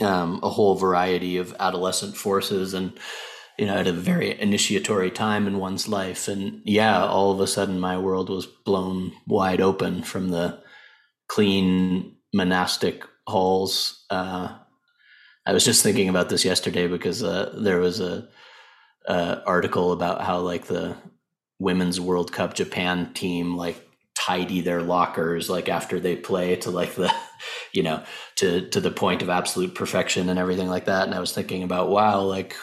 um, 0.01 0.41
a 0.43 0.49
whole 0.49 0.77
variety 0.77 1.39
of 1.39 1.55
adolescent 1.59 2.17
forces 2.17 2.75
and, 2.75 2.99
you 3.59 3.67
know, 3.67 3.75
at 3.75 3.87
a 3.87 3.93
very 3.93 4.41
initiatory 4.41 5.11
time 5.11 5.47
in 5.47 5.59
one's 5.59 5.89
life. 5.89 6.29
And 6.29 6.63
yeah, 6.65 7.05
all 7.05 7.33
of 7.33 7.41
a 7.41 7.47
sudden 7.47 7.81
my 7.81 7.99
world 7.99 8.31
was 8.31 8.47
blown 8.47 9.13
wide 9.27 9.61
open 9.61 10.03
from 10.03 10.29
the 10.29 10.63
clean 11.29 12.17
monastic 12.33 13.05
halls. 13.27 14.05
Uh, 14.11 14.57
I 15.47 15.53
was 15.53 15.65
just 15.65 15.83
thinking 15.83 16.09
about 16.09 16.29
this 16.29 16.45
yesterday 16.45 16.87
because 16.87 17.23
uh, 17.23 17.55
there 17.59 17.79
was 17.79 18.01
a, 18.01 18.29
a, 19.07 19.43
article 19.47 19.93
about 19.93 20.23
how 20.23 20.41
like 20.41 20.67
the 20.67 20.97
women's 21.59 22.01
World 22.01 22.33
Cup 22.33 22.55
Japan 22.55 23.13
team 23.15 23.57
like 23.57 23.88
tidy 24.29 24.61
their 24.61 24.83
lockers 24.83 25.49
like 25.49 25.71
after 25.71 25.99
they 25.99 26.15
play 26.15 26.55
to 26.55 26.71
like 26.71 26.95
the 26.95 27.13
you 27.73 27.83
know 27.83 28.03
to 28.37 28.69
to 28.69 28.79
the 28.81 28.91
point 28.91 29.23
of 29.23 29.31
absolute 29.31 29.75
perfection 29.75 30.29
and 30.29 30.39
everything 30.39 30.69
like 30.69 30.85
that. 30.85 31.07
And 31.07 31.15
i 31.15 31.21
was 31.21 31.33
thinking 31.33 31.63
about 31.63 31.89
wow 31.89 32.21
like 32.21 32.55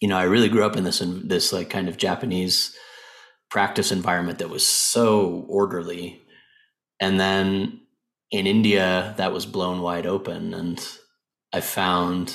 you 0.00 0.08
know 0.08 0.16
i 0.16 0.22
really 0.22 0.48
grew 0.48 0.64
up 0.64 0.76
in 0.76 0.84
this 0.84 1.02
in 1.02 1.28
this 1.28 1.52
like 1.52 1.68
kind 1.68 1.88
of 1.88 1.98
japanese 1.98 2.74
practice 3.50 3.92
environment 3.92 4.38
that 4.38 4.50
was 4.50 4.66
so 4.66 5.44
orderly. 5.48 6.22
And 6.98 7.20
then 7.20 7.80
in 8.30 8.46
india 8.46 9.14
that 9.18 9.32
was 9.32 9.44
blown 9.46 9.82
wide 9.82 10.06
open. 10.06 10.54
And 10.54 10.80
i 11.52 11.60
found 11.60 12.34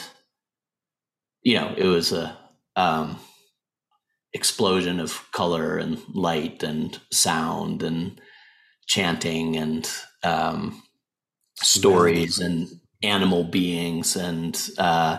you 1.42 1.56
know 1.56 1.74
it 1.76 1.88
was 1.88 2.12
a 2.12 2.38
um 2.76 3.18
explosion 4.34 5.00
of 5.00 5.30
color 5.32 5.78
and 5.78 6.02
light 6.14 6.64
and 6.64 7.00
sound 7.12 7.84
and 7.84 8.20
chanting 8.88 9.56
and 9.56 9.90
um, 10.24 10.82
stories 11.56 12.40
and 12.40 12.68
animal 13.04 13.44
beings 13.44 14.16
and 14.16 14.70
uh, 14.78 15.18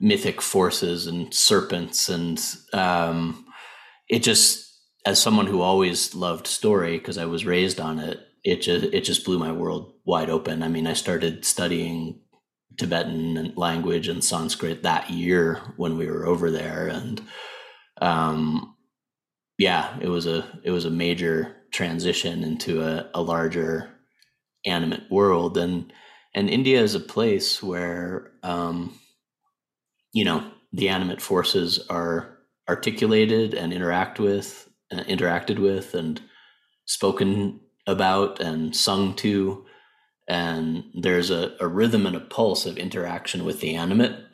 mythic 0.00 0.40
forces 0.40 1.06
and 1.06 1.32
serpents 1.32 2.08
and 2.08 2.56
um, 2.72 3.46
it 4.08 4.22
just 4.22 4.62
as 5.06 5.20
someone 5.20 5.46
who 5.46 5.60
always 5.60 6.14
loved 6.14 6.46
story 6.46 6.98
because 6.98 7.18
I 7.18 7.26
was 7.26 7.46
raised 7.46 7.80
on 7.80 7.98
it 7.98 8.20
it 8.44 8.60
just 8.60 8.84
it 8.92 9.00
just 9.00 9.24
blew 9.24 9.38
my 9.38 9.50
world 9.50 9.94
wide 10.04 10.30
open. 10.30 10.62
I 10.62 10.68
mean, 10.68 10.86
I 10.86 10.92
started 10.92 11.44
studying 11.44 12.20
Tibetan 12.76 13.54
language 13.56 14.06
and 14.06 14.22
Sanskrit 14.22 14.82
that 14.82 15.10
year 15.10 15.60
when 15.76 15.96
we 15.96 16.06
were 16.06 16.26
over 16.26 16.50
there, 16.50 16.86
and 16.86 17.22
um, 18.00 18.74
yeah, 19.58 19.96
it 20.00 20.08
was 20.08 20.26
a 20.26 20.44
it 20.64 20.70
was 20.70 20.84
a 20.84 20.90
major 20.90 21.56
transition 21.70 22.42
into 22.42 22.82
a, 22.82 23.08
a 23.14 23.22
larger 23.22 23.90
animate 24.66 25.10
world, 25.10 25.56
and 25.56 25.92
and 26.34 26.50
India 26.50 26.80
is 26.80 26.94
a 26.94 27.00
place 27.00 27.62
where 27.62 28.32
um, 28.42 28.98
you 30.12 30.24
know 30.24 30.50
the 30.72 30.88
animate 30.88 31.20
forces 31.20 31.78
are 31.88 32.38
articulated 32.68 33.54
and 33.54 33.72
interact 33.72 34.18
with 34.18 34.68
uh, 34.92 35.04
interacted 35.04 35.58
with 35.58 35.94
and 35.94 36.20
spoken 36.86 37.60
about 37.86 38.40
and 38.40 38.74
sung 38.74 39.14
to. 39.14 39.64
And 40.26 40.84
there's 40.94 41.30
a, 41.30 41.54
a 41.60 41.68
rhythm 41.68 42.06
and 42.06 42.16
a 42.16 42.20
pulse 42.20 42.64
of 42.64 42.78
interaction 42.78 43.44
with 43.44 43.60
the 43.60 43.74
animate 43.74 44.33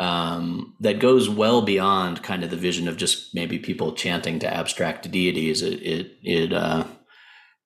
um, 0.00 0.74
that 0.80 1.00
goes 1.00 1.28
well 1.28 1.62
beyond 1.62 2.22
kind 2.22 2.44
of 2.44 2.50
the 2.50 2.56
vision 2.56 2.88
of 2.88 2.96
just 2.96 3.34
maybe 3.34 3.58
people 3.58 3.92
chanting 3.92 4.38
to 4.40 4.52
abstract 4.52 5.10
deities. 5.10 5.62
It 5.62 5.82
it, 5.82 6.12
it 6.22 6.52
uh, 6.52 6.84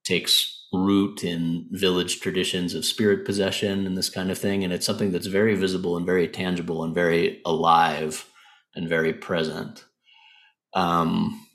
takes 0.04 0.56
root 0.72 1.24
in 1.24 1.68
village 1.72 2.20
traditions 2.20 2.74
of 2.74 2.84
spirit 2.84 3.26
possession 3.26 3.86
and 3.86 3.96
this 3.96 4.10
kind 4.10 4.30
of 4.30 4.38
thing, 4.38 4.62
and 4.62 4.72
it's 4.72 4.86
something 4.86 5.10
that's 5.10 5.26
very 5.26 5.54
visible 5.54 5.96
and 5.96 6.06
very 6.06 6.28
tangible 6.28 6.84
and 6.84 6.94
very 6.94 7.40
alive 7.44 8.26
and 8.74 8.88
very 8.88 9.12
present. 9.12 9.84
Um, 10.74 11.46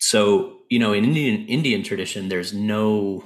so 0.00 0.56
you 0.68 0.78
know, 0.78 0.92
in 0.92 1.04
Indian 1.04 1.46
Indian 1.46 1.82
tradition, 1.82 2.28
there's 2.28 2.52
no 2.52 3.24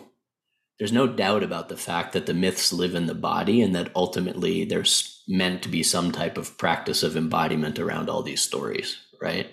there's 0.79 0.93
no 0.93 1.07
doubt 1.07 1.43
about 1.43 1.69
the 1.69 1.76
fact 1.76 2.14
that 2.14 2.26
the 2.26 2.35
myths 2.35 2.73
live 2.73 2.95
in 2.95 3.07
the 3.07 3.14
body 3.14 3.61
and 3.61 3.75
that 3.75 3.90
ultimately 3.95 4.64
there's 4.64 5.19
meant 5.30 5.62
to 5.62 5.68
be 5.68 5.82
some 5.82 6.12
type 6.12 6.37
of 6.37 6.58
practice 6.58 7.02
of 7.02 7.16
embodiment 7.16 7.78
around 7.78 8.10
all 8.10 8.22
these 8.22 8.42
stories, 8.42 8.99
right? 9.20 9.49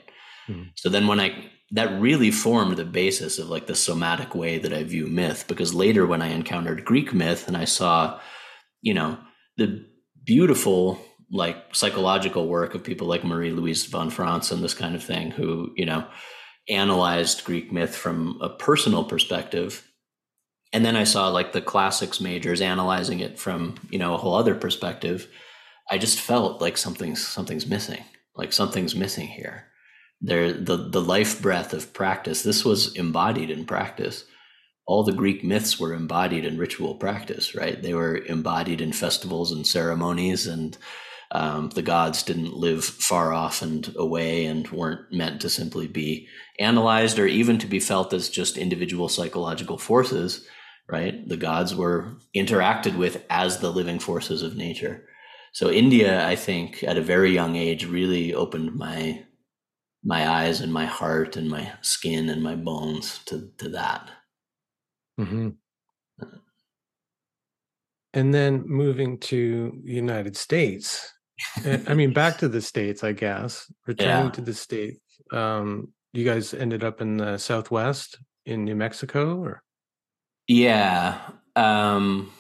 Mm. 0.49 0.71
So 0.75 0.89
then 0.89 1.07
when 1.07 1.19
I 1.19 1.51
that 1.71 1.99
really 1.99 2.31
formed 2.31 2.77
the 2.77 2.85
basis 2.85 3.39
of 3.39 3.49
like 3.49 3.67
the 3.67 3.75
somatic 3.75 4.33
way 4.33 4.57
that 4.57 4.73
I 4.73 4.83
view 4.83 5.05
myth 5.05 5.45
because 5.47 5.73
later 5.73 6.05
when 6.05 6.21
I 6.21 6.27
encountered 6.27 6.85
Greek 6.85 7.13
myth 7.13 7.47
and 7.47 7.57
I 7.57 7.65
saw, 7.65 8.21
you 8.81 8.93
know, 8.93 9.17
the 9.57 9.85
beautiful 10.23 10.99
like 11.29 11.75
psychological 11.75 12.47
work 12.47 12.73
of 12.73 12.85
people 12.85 13.05
like 13.05 13.25
Marie 13.25 13.51
Louise 13.51 13.85
von 13.85 14.09
Franz 14.09 14.49
and 14.49 14.63
this 14.63 14.73
kind 14.73 14.95
of 14.95 15.03
thing 15.03 15.31
who, 15.31 15.73
you 15.75 15.85
know, 15.85 16.07
analyzed 16.69 17.43
Greek 17.43 17.71
myth 17.71 17.95
from 17.95 18.37
a 18.41 18.49
personal 18.49 19.03
perspective 19.03 19.87
and 20.73 20.85
then 20.85 20.95
I 20.95 21.05
saw 21.05 21.29
like 21.29 21.53
the 21.53 21.61
classics 21.61 22.19
majors 22.19 22.61
analyzing 22.61 23.19
it 23.19 23.39
from 23.39 23.75
you 23.89 23.99
know 23.99 24.13
a 24.13 24.17
whole 24.17 24.35
other 24.35 24.55
perspective. 24.55 25.27
I 25.89 25.97
just 25.97 26.19
felt 26.19 26.61
like 26.61 26.77
something's 26.77 27.25
something's 27.25 27.67
missing. 27.67 28.03
Like 28.35 28.53
something's 28.53 28.95
missing 28.95 29.27
here. 29.27 29.67
There, 30.21 30.51
the 30.53 30.77
the 30.77 31.01
life 31.01 31.41
breath 31.41 31.73
of 31.73 31.93
practice. 31.93 32.43
This 32.43 32.65
was 32.65 32.95
embodied 32.95 33.49
in 33.49 33.65
practice. 33.65 34.25
All 34.85 35.03
the 35.03 35.13
Greek 35.13 35.43
myths 35.43 35.79
were 35.79 35.93
embodied 35.93 36.45
in 36.45 36.57
ritual 36.57 36.95
practice, 36.95 37.53
right? 37.53 37.81
They 37.81 37.93
were 37.93 38.17
embodied 38.17 38.79
in 38.79 38.93
festivals 38.93 39.51
and 39.51 39.67
ceremonies, 39.67 40.47
and 40.47 40.77
um, 41.31 41.69
the 41.71 41.81
gods 41.81 42.23
didn't 42.23 42.53
live 42.53 42.85
far 42.85 43.33
off 43.33 43.61
and 43.61 43.93
away 43.97 44.45
and 44.45 44.67
weren't 44.69 45.11
meant 45.11 45.41
to 45.41 45.49
simply 45.49 45.87
be 45.87 46.27
analyzed 46.57 47.19
or 47.19 47.27
even 47.27 47.57
to 47.59 47.67
be 47.67 47.81
felt 47.81 48.13
as 48.13 48.29
just 48.29 48.57
individual 48.57 49.09
psychological 49.09 49.77
forces 49.77 50.47
right? 50.89 51.27
The 51.27 51.37
gods 51.37 51.75
were 51.75 52.13
interacted 52.35 52.97
with 52.97 53.23
as 53.29 53.59
the 53.59 53.71
living 53.71 53.99
forces 53.99 54.41
of 54.41 54.55
nature. 54.55 55.03
So 55.57 55.71
India, 55.71 56.23
I 56.23 56.35
think, 56.35 56.83
at 56.83 56.97
a 56.97 57.01
very 57.01 57.31
young 57.31 57.55
age, 57.55 57.83
really 57.83 58.31
opened 58.35 58.75
my 58.75 59.25
my 60.03 60.29
eyes 60.29 60.61
and 60.61 60.71
my 60.71 60.85
heart 60.85 61.35
and 61.35 61.49
my 61.49 61.73
skin 61.81 62.29
and 62.29 62.43
my 62.43 62.53
bones 62.53 63.21
to 63.25 63.49
to 63.57 63.69
that. 63.69 64.07
Mm-hmm. 65.19 65.49
And 68.13 68.33
then 68.35 68.67
moving 68.67 69.17
to 69.31 69.81
the 69.83 69.93
United 69.93 70.37
States, 70.37 71.11
I 71.65 71.95
mean, 71.95 72.13
back 72.13 72.37
to 72.37 72.47
the 72.47 72.61
states, 72.61 73.03
I 73.03 73.13
guess. 73.13 73.65
Returning 73.87 74.25
yeah. 74.25 74.31
to 74.33 74.41
the 74.41 74.53
states, 74.53 75.01
um, 75.31 75.91
you 76.13 76.23
guys 76.23 76.53
ended 76.53 76.83
up 76.83 77.01
in 77.01 77.17
the 77.17 77.39
Southwest 77.39 78.19
in 78.45 78.63
New 78.63 78.75
Mexico, 78.75 79.39
or 79.41 79.63
yeah. 80.47 81.17
Um, 81.55 82.31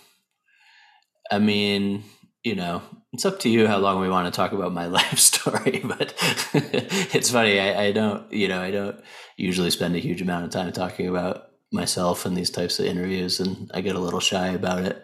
I 1.31 1.39
mean, 1.39 2.03
you 2.47 2.55
know, 2.55 2.81
it's 3.17 3.25
up 3.25 3.39
to 3.39 3.49
you 3.49 3.65
how 3.65 3.79
long 3.79 3.99
we 3.99 4.09
want 4.09 4.31
to 4.31 4.37
talk 4.37 4.51
about 4.51 4.71
my 4.71 4.85
life 4.99 5.17
story, 5.17 5.81
but 5.83 6.13
it's 6.53 7.31
funny. 7.31 7.59
I, 7.59 7.85
I, 7.85 7.91
don't, 7.91 8.31
you 8.31 8.47
know, 8.47 8.61
I 8.61 8.69
don't 8.69 9.03
usually 9.37 9.71
spend 9.71 9.95
a 9.95 9.99
huge 9.99 10.21
amount 10.21 10.45
of 10.45 10.51
time 10.51 10.71
talking 10.71 11.07
about 11.07 11.49
myself 11.71 12.27
in 12.27 12.35
these 12.35 12.51
types 12.51 12.79
of 12.79 12.85
interviews, 12.85 13.39
and 13.39 13.71
I 13.73 13.81
get 13.81 13.95
a 13.95 13.99
little 13.99 14.19
shy 14.19 14.49
about 14.49 14.83
it. 14.83 15.03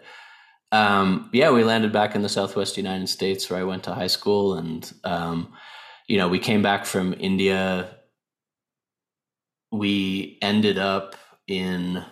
Um, 0.70 1.28
yeah, 1.32 1.50
we 1.50 1.64
landed 1.64 1.92
back 1.92 2.14
in 2.14 2.22
the 2.22 2.28
Southwest 2.28 2.76
United 2.76 3.08
States 3.08 3.50
where 3.50 3.58
I 3.58 3.64
went 3.64 3.82
to 3.84 3.94
high 3.94 4.06
school, 4.06 4.54
and 4.54 4.92
um, 5.02 5.52
you 6.06 6.16
know, 6.16 6.28
we 6.28 6.38
came 6.38 6.62
back 6.62 6.86
from 6.86 7.16
India. 7.18 7.96
We 9.72 10.38
ended 10.40 10.78
up 10.78 11.16
in 11.48 12.04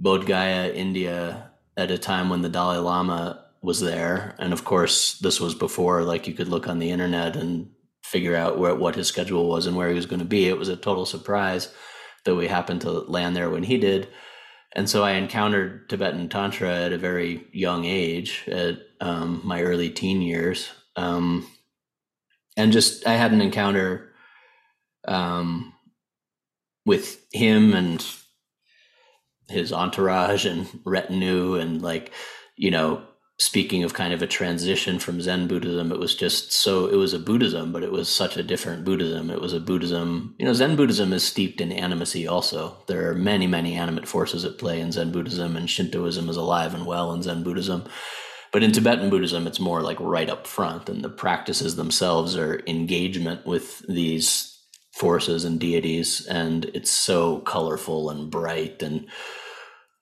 Bodh 0.00 0.26
Gaya, 0.26 0.72
India, 0.72 1.50
at 1.76 1.90
a 1.90 1.98
time 1.98 2.28
when 2.28 2.42
the 2.42 2.48
Dalai 2.48 2.78
Lama 2.78 3.46
was 3.62 3.80
there. 3.80 4.34
And 4.38 4.52
of 4.52 4.64
course, 4.64 5.18
this 5.18 5.40
was 5.40 5.54
before 5.54 6.02
like 6.02 6.26
you 6.26 6.34
could 6.34 6.48
look 6.48 6.68
on 6.68 6.78
the 6.78 6.90
internet 6.90 7.36
and 7.36 7.70
figure 8.02 8.36
out 8.36 8.58
where 8.58 8.74
what 8.74 8.94
his 8.94 9.08
schedule 9.08 9.48
was 9.48 9.66
and 9.66 9.76
where 9.76 9.88
he 9.88 9.94
was 9.94 10.06
going 10.06 10.20
to 10.20 10.24
be. 10.24 10.48
It 10.48 10.58
was 10.58 10.68
a 10.68 10.76
total 10.76 11.06
surprise 11.06 11.72
that 12.24 12.34
we 12.34 12.48
happened 12.48 12.80
to 12.82 12.90
land 12.90 13.36
there 13.36 13.50
when 13.50 13.64
he 13.64 13.78
did. 13.78 14.08
And 14.74 14.88
so 14.88 15.02
I 15.02 15.12
encountered 15.12 15.88
Tibetan 15.88 16.28
Tantra 16.28 16.74
at 16.74 16.92
a 16.92 16.98
very 16.98 17.46
young 17.52 17.84
age, 17.84 18.44
at 18.48 18.78
um, 19.00 19.40
my 19.44 19.62
early 19.62 19.90
teen 19.90 20.20
years. 20.20 20.68
Um, 20.94 21.48
and 22.56 22.72
just, 22.72 23.06
I 23.06 23.14
had 23.14 23.32
an 23.32 23.40
encounter 23.40 24.12
um, 25.06 25.72
with 26.84 27.24
him 27.32 27.72
and 27.72 28.04
his 29.48 29.72
entourage 29.72 30.44
and 30.44 30.68
retinue 30.84 31.54
and 31.54 31.82
like 31.82 32.12
you 32.56 32.70
know 32.70 33.02
speaking 33.38 33.84
of 33.84 33.94
kind 33.94 34.12
of 34.12 34.20
a 34.20 34.26
transition 34.26 34.98
from 34.98 35.20
zen 35.20 35.46
buddhism 35.46 35.92
it 35.92 35.98
was 35.98 36.14
just 36.14 36.50
so 36.52 36.86
it 36.86 36.96
was 36.96 37.14
a 37.14 37.18
buddhism 37.18 37.72
but 37.72 37.84
it 37.84 37.92
was 37.92 38.08
such 38.08 38.36
a 38.36 38.42
different 38.42 38.84
buddhism. 38.84 39.30
It 39.30 39.40
was 39.40 39.52
a 39.52 39.60
buddhism 39.60 40.34
you 40.38 40.44
know 40.44 40.52
zen 40.52 40.74
buddhism 40.74 41.12
is 41.12 41.22
steeped 41.22 41.60
in 41.60 41.70
animacy 41.70 42.28
also. 42.28 42.76
There 42.88 43.08
are 43.08 43.14
many 43.14 43.46
many 43.46 43.74
animate 43.74 44.08
forces 44.08 44.44
at 44.44 44.58
play 44.58 44.80
in 44.80 44.90
zen 44.90 45.12
buddhism 45.12 45.56
and 45.56 45.70
shintoism 45.70 46.28
is 46.28 46.36
alive 46.36 46.74
and 46.74 46.84
well 46.84 47.12
in 47.12 47.22
zen 47.22 47.44
buddhism. 47.44 47.84
But 48.52 48.62
in 48.64 48.72
tibetan 48.72 49.08
buddhism 49.08 49.46
it's 49.46 49.60
more 49.60 49.82
like 49.82 50.00
right 50.00 50.28
up 50.28 50.46
front 50.46 50.88
and 50.88 51.04
the 51.04 51.08
practices 51.08 51.76
themselves 51.76 52.36
are 52.36 52.60
engagement 52.66 53.46
with 53.46 53.86
these 53.88 54.58
forces 54.90 55.44
and 55.44 55.60
deities 55.60 56.26
and 56.26 56.64
it's 56.74 56.90
so 56.90 57.38
colorful 57.40 58.10
and 58.10 58.32
bright 58.32 58.82
and 58.82 59.06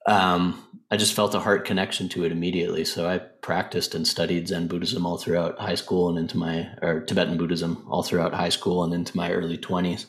um, 0.07 0.63
I 0.89 0.95
just 0.95 1.13
felt 1.13 1.35
a 1.35 1.39
heart 1.39 1.65
connection 1.65 2.07
to 2.09 2.23
it 2.23 2.31
immediately. 2.31 2.85
So 2.85 3.09
I 3.09 3.17
practiced 3.17 3.93
and 3.93 4.07
studied 4.07 4.47
Zen 4.47 4.67
Buddhism 4.67 5.05
all 5.05 5.17
throughout 5.17 5.59
high 5.59 5.75
school 5.75 6.07
and 6.09 6.17
into 6.17 6.37
my, 6.37 6.69
or 6.81 7.01
Tibetan 7.01 7.37
Buddhism 7.37 7.85
all 7.89 8.03
throughout 8.03 8.33
high 8.33 8.49
school 8.49 8.83
and 8.83 8.93
into 8.93 9.15
my 9.17 9.31
early 9.31 9.57
20s. 9.57 10.05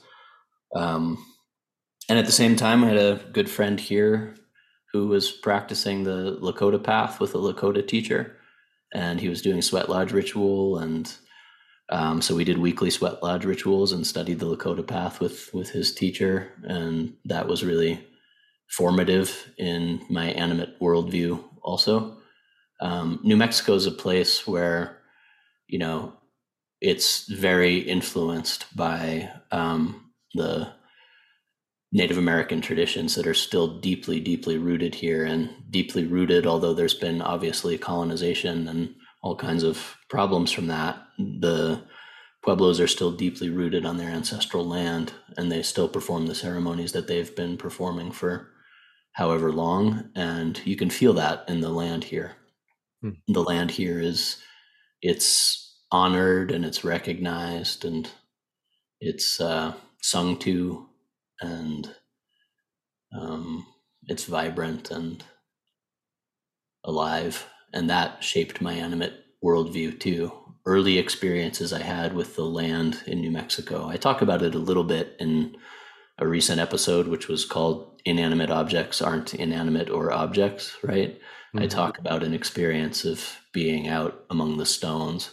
Um, 0.74 1.18
and 2.08 2.18
at 2.18 2.26
the 2.26 2.32
same 2.32 2.54
time, 2.54 2.84
I 2.84 2.88
had 2.88 2.96
a 2.96 3.20
good 3.32 3.50
friend 3.50 3.78
here 3.80 4.37
who 4.92 5.08
was 5.08 5.32
practicing 5.32 6.04
the 6.04 6.38
Lakota 6.40 6.82
path 6.82 7.18
with 7.20 7.34
a 7.34 7.38
Lakota 7.38 7.87
teacher. 7.87 8.37
And 8.94 9.20
he 9.20 9.28
was 9.28 9.42
doing 9.42 9.61
sweat 9.61 9.88
lodge 9.88 10.12
ritual. 10.12 10.78
And 10.78 11.12
um, 11.90 12.22
so 12.22 12.37
we 12.37 12.44
did 12.44 12.58
weekly 12.58 12.90
sweat 12.90 13.20
lodge 13.20 13.44
rituals 13.44 13.92
and 13.92 14.06
studied 14.06 14.38
the 14.38 14.46
Lakota 14.46 14.87
path 14.87 15.20
with, 15.20 15.52
with 15.52 15.70
his 15.70 15.92
teacher. 15.92 16.52
And 16.62 17.14
that 17.24 17.48
was 17.48 17.64
really 17.64 18.08
formative 18.70 19.52
in 19.59 20.04
my 20.11 20.26
animate 20.31 20.78
worldview 20.81 21.42
also. 21.62 22.16
Um, 22.81 23.20
New 23.22 23.37
Mexico 23.37 23.74
is 23.74 23.87
a 23.87 23.90
place 23.90 24.46
where, 24.46 24.98
you 25.66 25.78
know, 25.78 26.14
it's 26.81 27.26
very 27.28 27.78
influenced 27.78 28.74
by 28.76 29.31
um, 29.50 30.12
the 30.35 30.72
Native 31.90 32.18
American 32.18 32.61
traditions 32.61 33.14
that 33.14 33.26
are 33.26 33.35
still 33.35 33.81
deeply, 33.81 34.20
deeply 34.20 34.59
rooted 34.59 34.94
here 34.94 35.24
and 35.24 35.50
deeply 35.70 36.04
rooted, 36.04 36.46
although 36.46 36.74
there's 36.74 36.94
been 36.94 37.22
obviously 37.22 37.78
colonization 37.78 38.68
and 38.68 38.94
all 39.22 39.35
kinds 39.35 39.64
of 39.64 39.96
problems 40.09 40.52
from 40.52 40.66
that. 40.66 41.02
The 41.18 41.83
Pueblos 42.44 42.78
are 42.78 42.87
still 42.87 43.11
deeply 43.11 43.50
rooted 43.50 43.85
on 43.85 43.96
their 43.96 44.11
ancestral 44.11 44.66
land 44.66 45.12
and 45.37 45.50
they 45.50 45.62
still 45.62 45.88
perform 45.88 46.26
the 46.26 46.35
ceremonies 46.35 46.92
that 46.92 47.09
they've 47.09 47.35
been 47.35 47.57
performing 47.57 48.12
for 48.12 48.50
however 49.12 49.53
long 49.53 50.11
and 50.14 50.61
you 50.64 50.77
can 50.77 50.90
feel 50.90 51.12
that 51.14 51.44
in 51.49 51.61
the 51.61 51.71
land 51.71 52.05
here. 52.05 52.33
Hmm. 53.01 53.11
the 53.29 53.42
land 53.44 53.71
here 53.71 54.01
is 54.01 54.38
it's 55.03 55.79
honored 55.92 56.51
and 56.51 56.64
it's 56.64 56.85
recognized 56.85 57.85
and 57.85 58.11
it's 59.01 59.40
uh, 59.40 59.75
sung 60.03 60.37
to 60.38 60.88
and 61.40 61.94
um, 63.16 63.66
it's 64.09 64.25
vibrant 64.25 64.90
and 64.90 65.25
alive. 66.85 67.47
And 67.73 67.88
that 67.90 68.25
shaped 68.25 68.61
my 68.61 68.73
animate 68.73 69.14
worldview 69.44 70.01
too. 70.01 70.33
Early 70.66 70.99
experiences 70.99 71.73
i 71.73 71.81
had 71.81 72.12
with 72.12 72.37
the 72.37 72.44
land 72.44 73.03
in 73.07 73.21
new 73.21 73.31
mexico. 73.31 73.88
I 73.88 73.97
talk 73.97 74.21
about 74.21 74.42
it 74.42 74.55
a 74.55 74.59
little 74.59 74.85
bit 74.85 75.16
in 75.18 75.57
a 76.18 76.26
recent 76.26 76.61
episode, 76.61 77.07
which 77.07 77.28
was 77.28 77.44
called 77.44 78.00
Inanimate 78.04 78.50
Objects 78.50 79.00
Aren't 79.00 79.35
Inanimate 79.35 79.88
or 79.88 80.12
Objects, 80.12 80.76
right? 80.83 81.14
Mm-hmm. 81.54 81.61
I 81.61 81.66
talk 81.66 81.98
about 81.98 82.24
an 82.24 82.35
experience 82.35 83.04
of 83.04 83.38
being 83.52 83.88
out 83.88 84.24
among 84.28 84.59
the 84.59 84.66
stones 84.66 85.31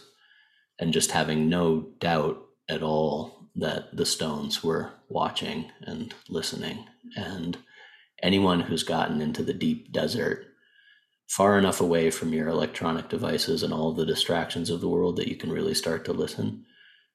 and 0.78 0.92
just 0.92 1.10
having 1.10 1.48
no 1.48 1.88
doubt 1.98 2.38
at 2.68 2.82
all 2.82 3.48
that 3.56 3.96
the 3.96 4.06
stones 4.06 4.62
were 4.62 4.92
watching 5.08 5.70
and 5.80 6.14
listening. 6.28 6.86
And 7.16 7.58
anyone 8.22 8.60
who's 8.60 8.82
gotten 8.82 9.20
into 9.20 9.42
the 9.42 9.54
deep 9.54 9.92
desert, 9.92 10.46
far 11.28 11.58
enough 11.58 11.80
away 11.80 12.10
from 12.10 12.32
your 12.32 12.48
electronic 12.48 13.08
devices 13.08 13.62
and 13.62 13.72
all 13.72 13.92
the 13.92 14.06
distractions 14.06 14.70
of 14.70 14.80
the 14.80 14.88
world 14.88 15.16
that 15.16 15.28
you 15.28 15.36
can 15.36 15.50
really 15.50 15.74
start 15.74 16.04
to 16.04 16.12
listen. 16.12 16.64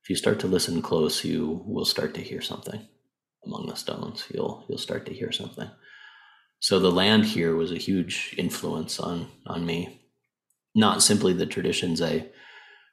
If 0.03 0.09
you 0.09 0.15
start 0.15 0.39
to 0.39 0.47
listen 0.47 0.81
close, 0.81 1.23
you 1.23 1.63
will 1.65 1.85
start 1.85 2.13
to 2.15 2.21
hear 2.21 2.41
something 2.41 2.87
among 3.45 3.67
the 3.67 3.75
stones. 3.75 4.25
You'll 4.33 4.65
you'll 4.67 4.77
start 4.77 5.05
to 5.05 5.13
hear 5.13 5.31
something. 5.31 5.69
So 6.59 6.79
the 6.79 6.91
land 6.91 7.25
here 7.25 7.55
was 7.55 7.71
a 7.71 7.77
huge 7.77 8.35
influence 8.37 8.99
on 8.99 9.27
on 9.45 9.65
me. 9.65 10.01
Not 10.75 11.03
simply 11.03 11.33
the 11.33 11.45
traditions 11.45 12.01
I 12.01 12.27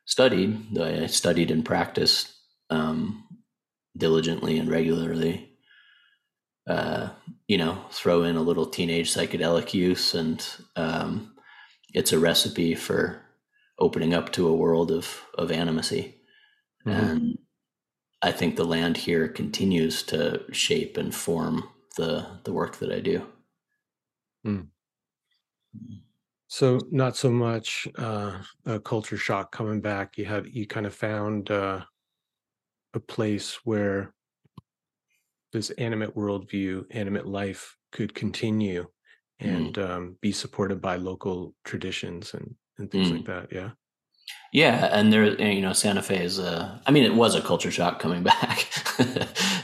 studied, 0.05 0.75
though 0.75 0.85
I 0.85 1.07
studied 1.07 1.51
and 1.51 1.65
practiced 1.65 2.33
um, 2.71 3.25
diligently 3.97 4.59
and 4.59 4.71
regularly. 4.71 5.51
Uh, 6.67 7.11
you 7.47 7.57
know, 7.57 7.83
throw 7.91 8.25
in 8.25 8.37
a 8.37 8.43
little 8.43 8.67
teenage 8.67 9.15
psychedelic 9.15 9.73
use, 9.73 10.15
and 10.15 10.47
um, 10.77 11.35
it's 11.95 12.13
a 12.13 12.19
recipe 12.19 12.75
for 12.75 13.23
opening 13.79 14.13
up 14.13 14.33
to 14.33 14.49
a 14.49 14.57
world 14.57 14.91
of 14.91 15.23
of 15.37 15.51
animacy. 15.51 16.15
Mm-hmm. 16.87 16.91
And 16.91 17.39
I 18.21 18.33
think 18.33 18.57
the 18.57 18.65
land 18.65 18.97
here 18.97 19.29
continues 19.29 20.03
to 20.05 20.45
shape 20.53 20.97
and 20.97 21.15
form 21.15 21.69
the 21.97 22.27
the 22.45 22.53
work 22.53 22.77
that 22.79 22.93
I 22.93 23.01
do. 23.01 23.27
Mm. 24.47 24.69
So 26.49 26.81
not 26.91 27.17
so 27.17 27.31
much 27.31 27.87
uh, 27.97 28.39
a 28.65 28.81
culture 28.81 29.19
shock 29.19 29.53
coming 29.53 29.81
back. 29.81 30.17
You 30.17 30.25
have 30.25 30.49
you 30.49 30.67
kind 30.67 30.87
of 30.87 30.95
found 30.95 31.51
uh, 31.51 31.85
a 32.95 33.01
place 33.01 33.59
where 33.65 34.15
this 35.53 35.71
animate 35.71 36.15
worldview, 36.15 36.85
animate 36.91 37.27
life 37.27 37.77
could 37.93 38.15
continue 38.15 38.87
mm. 39.43 39.49
and 39.57 39.75
mm. 39.75 39.91
um, 39.91 40.17
be 40.21 40.33
supported 40.33 40.81
by 40.81 40.97
local 40.97 41.55
traditions 41.65 42.35
and 42.35 42.55
and 42.79 42.91
things 42.91 43.09
mm. 43.11 43.17
like 43.17 43.27
that. 43.27 43.53
Yeah. 43.53 43.71
Yeah, 44.53 44.89
and 44.93 45.13
there, 45.13 45.41
you 45.41 45.61
know, 45.61 45.75
Santa 45.75 46.03
Fe 46.03 46.25
is 46.25 46.39
a. 46.39 46.81
I 46.87 46.91
mean, 46.91 47.05
it 47.05 47.15
was 47.15 47.35
a 47.35 47.43
culture 47.43 47.71
shock 47.71 47.99
coming 47.99 48.23
back. 48.25 48.67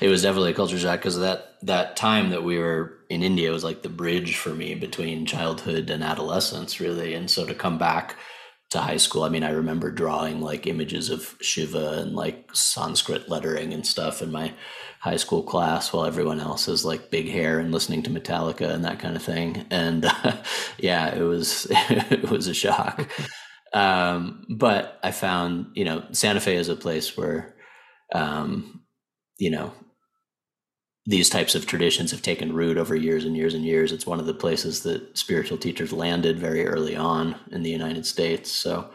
it 0.00 0.08
was 0.08 0.22
definitely 0.22 0.50
a 0.50 0.54
culture 0.54 0.78
shock 0.78 1.00
because 1.00 1.18
that 1.18 1.56
that 1.62 1.96
time 1.96 2.30
that 2.30 2.44
we 2.44 2.58
were 2.58 2.98
in 3.08 3.22
India 3.22 3.50
was 3.50 3.64
like 3.64 3.82
the 3.82 3.88
bridge 3.88 4.36
for 4.36 4.50
me 4.50 4.74
between 4.74 5.24
childhood 5.26 5.88
and 5.88 6.04
adolescence, 6.04 6.80
really. 6.80 7.14
And 7.14 7.30
so 7.30 7.46
to 7.46 7.54
come 7.54 7.78
back 7.78 8.16
to 8.70 8.78
high 8.78 8.98
school, 8.98 9.22
I 9.22 9.30
mean, 9.30 9.42
I 9.42 9.50
remember 9.50 9.90
drawing 9.90 10.42
like 10.42 10.66
images 10.66 11.08
of 11.08 11.34
Shiva 11.40 12.00
and 12.00 12.14
like 12.14 12.54
Sanskrit 12.54 13.28
lettering 13.28 13.72
and 13.72 13.86
stuff 13.86 14.20
in 14.20 14.30
my 14.30 14.52
high 15.00 15.16
school 15.16 15.42
class, 15.42 15.92
while 15.94 16.04
everyone 16.04 16.40
else 16.40 16.68
is 16.68 16.84
like 16.84 17.10
big 17.10 17.28
hair 17.30 17.58
and 17.58 17.72
listening 17.72 18.02
to 18.02 18.10
Metallica 18.10 18.68
and 18.68 18.84
that 18.84 18.98
kind 18.98 19.16
of 19.16 19.22
thing. 19.22 19.64
And 19.70 20.04
uh, 20.04 20.36
yeah, 20.78 21.14
it 21.14 21.22
was 21.22 21.66
it 21.70 22.30
was 22.30 22.48
a 22.48 22.54
shock. 22.54 23.08
Um, 23.74 24.46
but 24.48 25.00
I 25.02 25.10
found, 25.10 25.66
you 25.74 25.84
know, 25.84 26.04
Santa 26.12 26.40
Fe 26.40 26.56
is 26.56 26.68
a 26.68 26.76
place 26.76 27.16
where, 27.16 27.54
um, 28.14 28.82
you 29.36 29.50
know, 29.50 29.72
these 31.06 31.28
types 31.28 31.54
of 31.54 31.66
traditions 31.66 32.12
have 32.12 32.22
taken 32.22 32.54
root 32.54 32.78
over 32.78 32.94
years 32.94 33.24
and 33.24 33.36
years 33.36 33.52
and 33.52 33.64
years. 33.64 33.92
It's 33.92 34.06
one 34.06 34.20
of 34.20 34.26
the 34.26 34.32
places 34.32 34.84
that 34.84 35.18
spiritual 35.18 35.58
teachers 35.58 35.92
landed 35.92 36.38
very 36.38 36.66
early 36.66 36.96
on 36.96 37.36
in 37.50 37.62
the 37.62 37.70
United 37.70 38.06
States. 38.06 38.50
So 38.50 38.88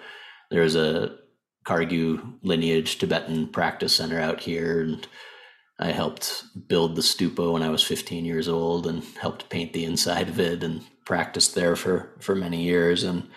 there's 0.50 0.76
a 0.76 1.18
Kagyu 1.66 2.40
lineage 2.42 2.98
Tibetan 2.98 3.50
practice 3.50 3.96
center 3.96 4.20
out 4.20 4.40
here. 4.40 4.82
And 4.82 5.08
I 5.78 5.92
helped 5.92 6.46
build 6.68 6.96
the 6.96 7.02
stupa 7.02 7.52
when 7.52 7.62
I 7.62 7.70
was 7.70 7.84
15 7.84 8.26
years 8.26 8.48
old 8.48 8.88
and 8.88 9.04
helped 9.22 9.50
paint 9.50 9.74
the 9.74 9.86
inside 9.86 10.30
of 10.30 10.40
it 10.40 10.64
and 10.64 10.82
practiced 11.06 11.54
there 11.54 11.76
for, 11.76 12.16
for 12.22 12.34
many 12.34 12.64
years. 12.64 13.04
And, 13.04 13.28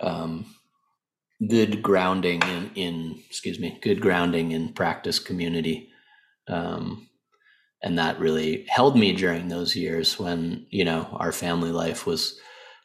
um, 0.00 0.44
good 1.46 1.82
grounding 1.82 2.42
in, 2.42 2.70
in 2.74 3.22
excuse 3.28 3.60
me 3.60 3.78
good 3.82 4.00
grounding 4.00 4.52
in 4.52 4.72
practice 4.72 5.18
community. 5.18 5.88
Um, 6.48 7.08
and 7.82 7.98
that 7.98 8.18
really 8.18 8.64
held 8.68 8.96
me 8.96 9.12
during 9.12 9.48
those 9.48 9.76
years 9.76 10.18
when 10.18 10.66
you 10.70 10.84
know 10.84 11.08
our 11.12 11.32
family 11.32 11.70
life 11.70 12.06
was 12.06 12.38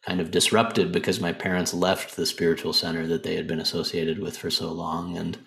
kind 0.06 0.20
of 0.20 0.32
disrupted 0.32 0.92
because 0.92 1.20
my 1.20 1.32
parents 1.32 1.74
left 1.74 2.16
the 2.16 2.26
spiritual 2.26 2.74
center 2.74 3.08
that 3.08 3.24
they 3.24 3.36
had 3.36 3.48
been 3.48 3.62
associated 3.62 4.20
with 4.20 4.38
for 4.38 4.52
so 4.52 4.72
long. 4.72 5.18
And 5.18 5.38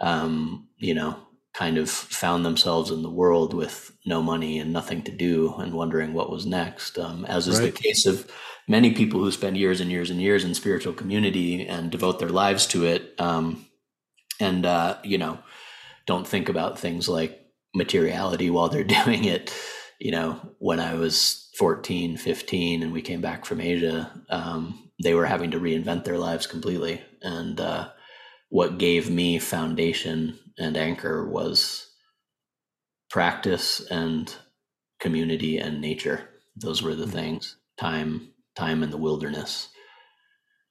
um, 0.00 0.68
you 0.78 0.94
know 0.94 1.27
kind 1.58 1.76
of 1.76 1.90
found 1.90 2.46
themselves 2.46 2.90
in 2.92 3.02
the 3.02 3.10
world 3.10 3.52
with 3.52 3.90
no 4.06 4.22
money 4.22 4.60
and 4.60 4.72
nothing 4.72 5.02
to 5.02 5.10
do 5.10 5.54
and 5.58 5.72
wondering 5.72 6.12
what 6.12 6.30
was 6.30 6.46
next. 6.46 6.98
Um, 6.98 7.24
as 7.24 7.48
is 7.48 7.58
right. 7.58 7.74
the 7.74 7.82
case 7.82 8.06
of 8.06 8.30
many 8.68 8.92
people 8.94 9.18
who 9.18 9.32
spend 9.32 9.56
years 9.56 9.80
and 9.80 9.90
years 9.90 10.08
and 10.08 10.22
years 10.22 10.44
in 10.44 10.54
spiritual 10.54 10.92
community 10.92 11.66
and 11.66 11.90
devote 11.90 12.20
their 12.20 12.28
lives 12.28 12.64
to 12.68 12.84
it 12.84 13.14
um, 13.18 13.66
and 14.38 14.64
uh, 14.64 14.98
you 15.02 15.18
know 15.18 15.38
don't 16.06 16.28
think 16.28 16.48
about 16.48 16.78
things 16.78 17.08
like 17.08 17.44
materiality 17.74 18.50
while 18.54 18.68
they're 18.68 18.84
doing 18.84 19.24
it. 19.24 19.52
You 19.98 20.12
know 20.12 20.40
when 20.60 20.78
i 20.78 20.94
was 20.94 21.50
14 21.58 22.18
15 22.18 22.84
and 22.84 22.92
we 22.92 23.02
came 23.02 23.20
back 23.20 23.44
from 23.44 23.60
asia 23.60 24.12
um, 24.30 24.88
they 25.02 25.14
were 25.14 25.26
having 25.26 25.50
to 25.52 25.60
reinvent 25.60 26.04
their 26.04 26.18
lives 26.18 26.46
completely. 26.46 27.02
And 27.22 27.60
uh, 27.60 27.90
what 28.48 28.78
gave 28.78 29.10
me 29.10 29.38
foundation 29.38 30.38
and 30.58 30.76
anchor 30.76 31.28
was 31.28 31.86
practice 33.10 33.80
and 33.90 34.36
community 35.00 35.58
and 35.58 35.80
nature 35.80 36.28
those 36.56 36.82
were 36.82 36.94
the 36.94 37.04
mm-hmm. 37.04 37.12
things 37.12 37.56
time 37.78 38.32
time 38.58 38.82
in 38.82 38.90
the 38.90 38.96
wilderness, 38.96 39.68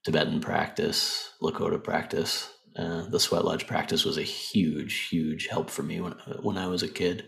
Tibetan 0.04 0.42
practice, 0.42 1.32
Lakota 1.42 1.82
practice. 1.82 2.54
Uh, 2.78 3.08
the 3.10 3.20
sweat 3.20 3.44
lodge 3.44 3.66
practice 3.66 4.06
was 4.06 4.18
a 4.18 4.24
huge, 4.24 5.08
huge 5.08 5.48
help 5.48 5.70
for 5.70 5.84
me 5.84 6.00
when 6.02 6.13
when 6.42 6.58
I 6.58 6.68
was 6.68 6.84
a 6.84 6.88
kid. 6.88 7.26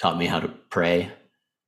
Taught 0.00 0.18
me 0.18 0.26
how 0.26 0.38
to 0.38 0.54
pray, 0.70 1.10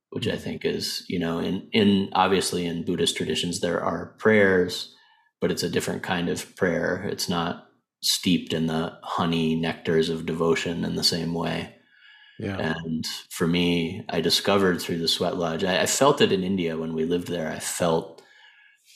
which 0.09 0.27
I 0.27 0.37
think 0.37 0.65
is 0.65 1.05
you 1.07 1.19
know 1.19 1.39
in 1.39 1.69
in 1.73 2.09
obviously 2.13 2.65
in 2.65 2.85
Buddhist 2.85 3.17
traditions 3.17 3.59
there 3.59 3.83
are 3.83 4.15
prayers, 4.17 4.95
but 5.39 5.51
it's 5.51 5.63
a 5.63 5.69
different 5.69 6.01
kind 6.01 6.29
of 6.29 6.55
prayer. 6.55 7.03
It's 7.03 7.29
not 7.29 7.67
steeped 8.01 8.53
in 8.53 8.67
the 8.67 8.97
honey 9.03 9.55
nectars 9.55 10.09
of 10.09 10.25
devotion 10.25 10.83
in 10.83 10.95
the 10.95 11.03
same 11.03 11.33
way. 11.33 11.75
Yeah. 12.39 12.57
And 12.57 13.05
for 13.29 13.45
me, 13.45 14.03
I 14.09 14.21
discovered 14.21 14.81
through 14.81 14.97
the 14.97 15.07
sweat 15.07 15.37
lodge, 15.37 15.63
I, 15.63 15.83
I, 15.83 15.85
felt 15.85 16.21
it 16.21 16.31
in 16.31 16.43
India 16.43 16.75
when 16.75 16.93
we 16.93 17.05
lived 17.05 17.27
there. 17.27 17.51
I 17.51 17.59
felt 17.59 18.23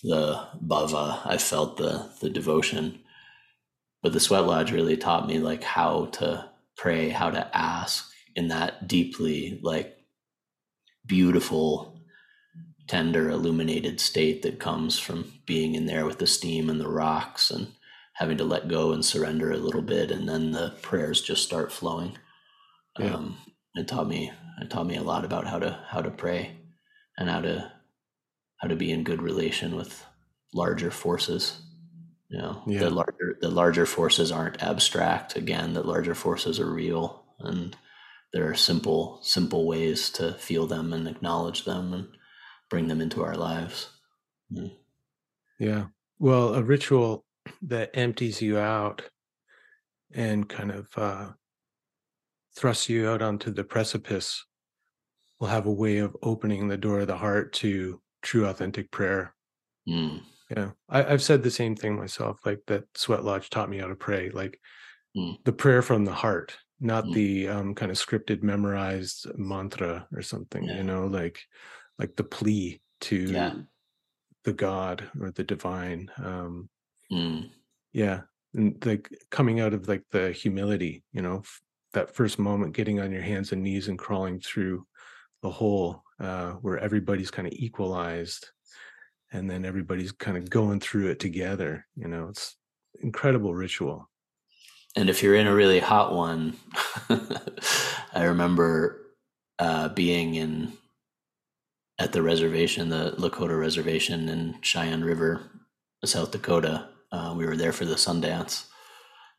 the 0.02 0.48
bhava, 0.66 1.22
I 1.26 1.38
felt 1.38 1.78
the 1.78 2.10
the 2.22 2.30
devotion. 2.30 3.00
But 4.02 4.14
the 4.14 4.20
sweat 4.20 4.46
lodge 4.46 4.72
really 4.72 4.98
taught 4.98 5.28
me 5.28 5.40
like 5.40 5.64
how 5.64 6.06
to 6.14 6.50
pray, 6.76 7.10
how 7.10 7.30
to 7.30 7.56
ask 7.56 8.12
in 8.36 8.48
that 8.48 8.88
deeply 8.88 9.60
like 9.62 9.96
beautiful, 11.06 12.00
tender, 12.88 13.30
illuminated 13.30 14.00
state 14.00 14.42
that 14.42 14.60
comes 14.60 14.98
from 14.98 15.34
being 15.46 15.76
in 15.76 15.86
there 15.86 16.06
with 16.06 16.18
the 16.18 16.28
steam 16.28 16.70
and 16.70 16.80
the 16.80 16.90
rocks 16.90 17.52
and 17.52 17.68
having 18.16 18.38
to 18.38 18.44
let 18.44 18.68
go 18.68 18.92
and 18.92 19.04
surrender 19.04 19.52
a 19.52 19.58
little 19.58 19.82
bit 19.82 20.12
and 20.12 20.28
then 20.28 20.52
the 20.52 20.74
prayers 20.82 21.22
just 21.22 21.44
start 21.44 21.72
flowing. 21.72 22.18
Yeah. 22.98 23.14
Um, 23.14 23.38
it 23.76 23.88
taught 23.88 24.08
me 24.08 24.32
it 24.62 24.70
taught 24.70 24.88
me 24.88 24.96
a 24.96 25.04
lot 25.04 25.26
about 25.26 25.48
how 25.48 25.60
to 25.60 25.80
how 25.88 26.02
to 26.02 26.10
pray 26.10 26.58
and 27.18 27.30
how 27.30 27.42
to 27.42 27.72
how 28.58 28.68
to 28.68 28.76
be 28.76 28.92
in 28.92 29.04
good 29.04 29.22
relation 29.22 29.76
with 29.76 30.06
larger 30.54 30.92
forces. 30.92 31.62
You 32.30 32.40
know, 32.40 32.64
yeah. 32.66 32.80
the 32.80 32.90
larger 32.90 33.38
the 33.42 33.50
larger 33.50 33.86
forces 33.86 34.32
aren't 34.32 34.64
abstract. 34.64 35.36
Again, 35.36 35.74
the 35.74 35.84
larger 35.84 36.16
forces 36.16 36.60
are 36.60 36.72
real, 36.72 37.24
and 37.40 37.76
there 38.34 38.50
are 38.50 38.56
simple 38.56 39.20
simple 39.22 39.68
ways 39.68 40.10
to 40.12 40.34
feel 40.34 40.66
them 40.68 40.94
and 40.94 41.08
acknowledge 41.08 41.66
them 41.66 41.94
and 41.94 42.08
bring 42.70 42.88
them 42.88 43.02
into 43.02 43.24
our 43.24 43.36
lives. 43.36 43.90
Mm. 44.52 44.72
Yeah. 45.60 45.86
Well, 46.18 46.56
a 46.56 46.64
ritual 46.64 47.26
that 47.62 47.92
empties 47.94 48.42
you 48.42 48.58
out 48.58 49.02
and 50.14 50.48
kind 50.48 50.72
of 50.72 50.88
uh, 50.98 51.30
thrusts 52.58 52.90
you 52.90 53.10
out 53.10 53.22
onto 53.22 53.52
the 53.52 53.64
precipice 53.64 54.46
will 55.40 55.48
have 55.48 55.66
a 55.66 55.72
way 55.72 55.98
of 55.98 56.16
opening 56.24 56.68
the 56.68 56.78
door 56.78 57.02
of 57.02 57.08
the 57.08 57.18
heart 57.18 57.54
to 57.54 58.02
true 58.22 58.46
authentic 58.46 58.90
prayer 58.92 59.36
mm. 59.88 60.20
yeah 60.50 60.72
I, 60.90 61.04
have 61.04 61.22
said 61.22 61.44
the 61.44 61.52
same 61.52 61.76
thing 61.76 61.98
myself 61.98 62.40
like 62.46 62.62
that 62.68 62.86
sweat 62.96 63.24
lodge 63.24 63.50
taught 63.50 63.70
me 63.70 63.78
how 63.78 63.88
to 63.88 63.96
pray 63.96 64.30
like 64.30 64.60
mm. 65.16 65.36
the 65.44 65.54
prayer 65.54 65.82
from 65.82 66.06
the 66.06 66.14
heart 66.14 66.58
not 66.80 67.06
mm. 67.06 67.14
the 67.14 67.48
um, 67.50 67.76
kind 67.76 67.92
of 67.92 67.98
scripted 67.98 68.44
memorized 68.44 69.28
mantra 69.38 70.08
or 70.14 70.22
something 70.22 70.64
yeah. 70.64 70.78
you 70.78 70.84
know 70.84 71.08
like 71.08 71.40
like 72.00 72.16
the 72.16 72.24
plea 72.24 72.82
to 73.02 73.18
yeah. 73.18 73.54
the 74.46 74.54
god 74.54 75.10
or 75.20 75.32
the 75.32 75.44
divine 75.44 76.10
um 76.18 76.70
mm. 77.16 77.50
yeah 77.94 78.22
and 78.56 78.84
like 78.86 79.10
coming 79.30 79.60
out 79.60 79.74
of 79.74 79.88
like 79.88 80.04
the 80.12 80.32
humility 80.32 81.04
you 81.12 81.22
know 81.22 81.44
that 81.94 82.14
first 82.14 82.40
moment 82.40 82.76
getting 82.76 83.00
on 83.00 83.12
your 83.12 83.22
hands 83.22 83.52
and 83.52 83.64
knees 83.64 83.88
and 83.88 83.98
crawling 83.98 84.40
through 84.40 84.86
the 85.42 85.50
hole 85.50 86.04
uh, 86.20 86.52
where 86.54 86.78
everybody's 86.80 87.32
kind 87.32 87.48
of 87.48 87.54
equalized 87.54 88.50
and 89.32 89.50
then 89.50 89.66
everybody's 89.66 90.12
kind 90.12 90.38
of 90.38 90.50
going 90.50 90.80
through 90.80 91.08
it 91.08 91.20
together 91.20 91.86
you 91.96 92.08
know 92.08 92.28
it's 92.30 92.56
incredible 93.02 93.54
ritual 93.54 94.10
and 94.96 95.10
if 95.10 95.22
you're 95.22 95.36
in 95.36 95.48
a 95.48 95.54
really 95.54 95.80
hot 95.80 96.14
one 96.14 96.56
i 98.14 98.24
remember 98.24 99.02
uh, 99.60 99.90
being 99.90 100.36
in 100.36 100.72
at 102.00 102.12
the 102.12 102.22
reservation 102.22 102.90
the 102.90 103.14
lakota 103.18 103.58
reservation 103.60 104.30
in 104.30 104.56
cheyenne 104.62 105.04
river 105.04 105.42
south 106.04 106.32
dakota 106.32 106.88
uh, 107.16 107.34
we 107.34 107.46
were 107.46 107.58
there 107.58 107.74
for 107.74 107.86
the 107.86 107.96
sundance 107.96 108.66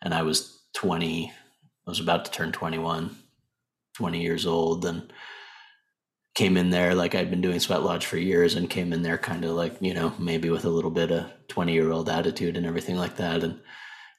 and 0.03 0.15
i 0.15 0.23
was 0.23 0.62
20 0.75 1.31
i 1.87 1.91
was 1.91 2.01
about 2.01 2.25
to 2.25 2.31
turn 2.31 2.53
21 2.53 3.15
20 3.97 4.21
years 4.21 4.47
old 4.47 4.85
and 4.85 5.12
came 6.37 6.59
in 6.59 6.69
there 6.69 6.95
like 6.95 7.15
I'd 7.15 7.31
been 7.31 7.41
doing 7.41 7.59
Sweat 7.59 7.83
Lodge 7.83 8.05
for 8.05 8.19
years 8.19 8.55
and 8.55 8.69
came 8.69 8.93
in 8.93 9.03
there 9.03 9.17
kind 9.17 9.45
of 9.45 9.53
like, 9.53 9.79
you 9.81 9.95
know, 9.95 10.12
maybe 10.19 10.51
with 10.51 10.67
a 10.67 10.71
little 10.71 10.91
bit 10.91 11.11
of 11.11 11.33
20 11.49 11.73
year 11.73 11.91
old 11.91 12.11
attitude 12.11 12.59
and 12.59 12.67
everything 12.67 12.97
like 12.97 13.17
that. 13.17 13.43
And 13.43 13.59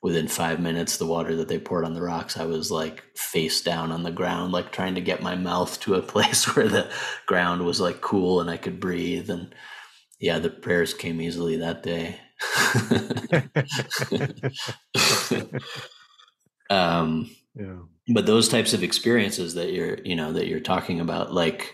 within 0.02 0.28
five 0.28 0.60
minutes, 0.60 0.98
the 0.98 1.06
water 1.06 1.36
that 1.36 1.48
they 1.48 1.60
poured 1.60 1.86
on 1.86 1.94
the 1.94 2.02
rocks, 2.02 2.36
I 2.36 2.46
was 2.46 2.72
like 2.72 3.04
face 3.16 3.62
down 3.62 3.92
on 3.92 4.02
the 4.02 4.12
ground, 4.12 4.52
like 4.52 4.72
trying 4.72 4.96
to 4.96 5.02
get 5.02 5.22
my 5.22 5.36
mouth 5.36 5.80
to 5.82 5.94
a 5.94 6.02
place 6.14 6.56
where 6.56 6.68
the 6.68 6.90
ground 7.28 7.64
was 7.64 7.80
like 7.80 8.02
cool 8.02 8.42
and 8.42 8.50
I 8.50 8.58
could 8.58 8.80
breathe. 8.80 9.30
And 9.30 9.54
yeah, 10.20 10.40
the 10.40 10.50
prayers 10.50 10.96
came 10.96 11.22
easily 11.22 11.58
that 11.58 11.84
day. 11.84 12.20
um, 16.70 17.30
yeah. 17.56 17.78
But 18.14 18.26
those 18.26 18.48
types 18.48 18.74
of 18.74 18.84
experiences 18.84 19.56
that 19.56 19.74
you're, 19.74 19.98
you 20.04 20.16
know, 20.16 20.32
that 20.34 20.48
you're 20.48 20.60
talking 20.60 21.00
about, 21.00 21.34
like, 21.34 21.74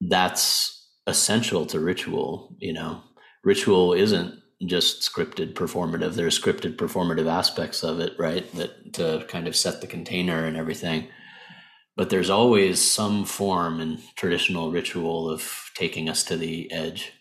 that's 0.00 0.88
essential 1.06 1.66
to 1.66 1.80
ritual 1.80 2.54
you 2.58 2.72
know? 2.72 3.02
Ritual 3.44 3.92
isn't 3.92 4.40
just 4.66 5.02
scripted 5.02 5.54
performative. 5.54 6.14
There's 6.14 6.40
scripted 6.40 6.76
performative 6.76 7.30
aspects 7.30 7.84
of 7.84 8.00
it 8.00 8.12
right 8.18 8.50
that 8.54 8.94
to 8.94 9.24
kind 9.28 9.46
of 9.46 9.54
set 9.54 9.80
the 9.80 9.86
container 9.86 10.46
and 10.46 10.56
everything. 10.56 11.08
But 11.96 12.10
there's 12.10 12.30
always 12.30 12.80
some 12.80 13.24
form 13.24 13.80
in 13.80 13.98
traditional 14.16 14.70
ritual 14.70 15.30
of 15.30 15.70
taking 15.74 16.08
us 16.08 16.22
to 16.24 16.36
the 16.36 16.70
edge 16.72 17.12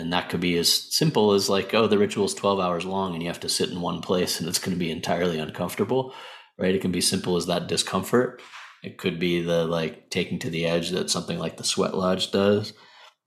and 0.00 0.12
that 0.12 0.28
could 0.28 0.40
be 0.40 0.56
as 0.58 0.72
simple 0.94 1.32
as 1.32 1.48
like 1.48 1.74
oh 1.74 1.86
the 1.86 1.98
ritual 1.98 2.24
is 2.24 2.34
12 2.34 2.58
hours 2.58 2.84
long 2.84 3.12
and 3.12 3.22
you 3.22 3.28
have 3.28 3.40
to 3.40 3.48
sit 3.48 3.70
in 3.70 3.80
one 3.80 4.00
place 4.00 4.40
and 4.40 4.48
it's 4.48 4.58
going 4.58 4.74
to 4.74 4.78
be 4.78 4.90
entirely 4.90 5.38
uncomfortable 5.38 6.14
right 6.58 6.74
it 6.74 6.80
can 6.80 6.92
be 6.92 7.00
simple 7.00 7.36
as 7.36 7.46
that 7.46 7.68
discomfort 7.68 8.40
it 8.82 8.98
could 8.98 9.18
be 9.18 9.42
the 9.42 9.64
like 9.64 10.10
taking 10.10 10.38
to 10.40 10.50
the 10.50 10.66
edge 10.66 10.90
that 10.90 11.10
something 11.10 11.38
like 11.38 11.56
the 11.56 11.64
Sweat 11.64 11.94
Lodge 11.94 12.30
does. 12.30 12.72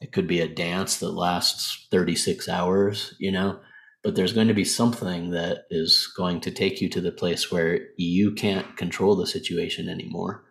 It 0.02 0.12
could 0.12 0.28
be 0.28 0.42
a 0.42 0.48
dance 0.48 0.98
that 0.98 1.12
lasts 1.12 1.88
36 1.92 2.50
hours, 2.50 3.14
you 3.20 3.32
know, 3.32 3.60
but 4.04 4.16
there's 4.16 4.34
going 4.34 4.50
to 4.50 4.54
be 4.54 4.66
something 4.66 5.32
that 5.32 5.66
is 5.70 6.12
going 6.18 6.42
to 6.42 6.52
take 6.52 6.82
you 6.82 6.90
to 6.90 7.02
the 7.02 7.12
place 7.12 7.52
where 7.52 7.80
you 7.98 8.34
can't 8.34 8.76
control 8.76 9.16
the 9.16 9.28
situation 9.28 9.88
anymore. 9.88 10.44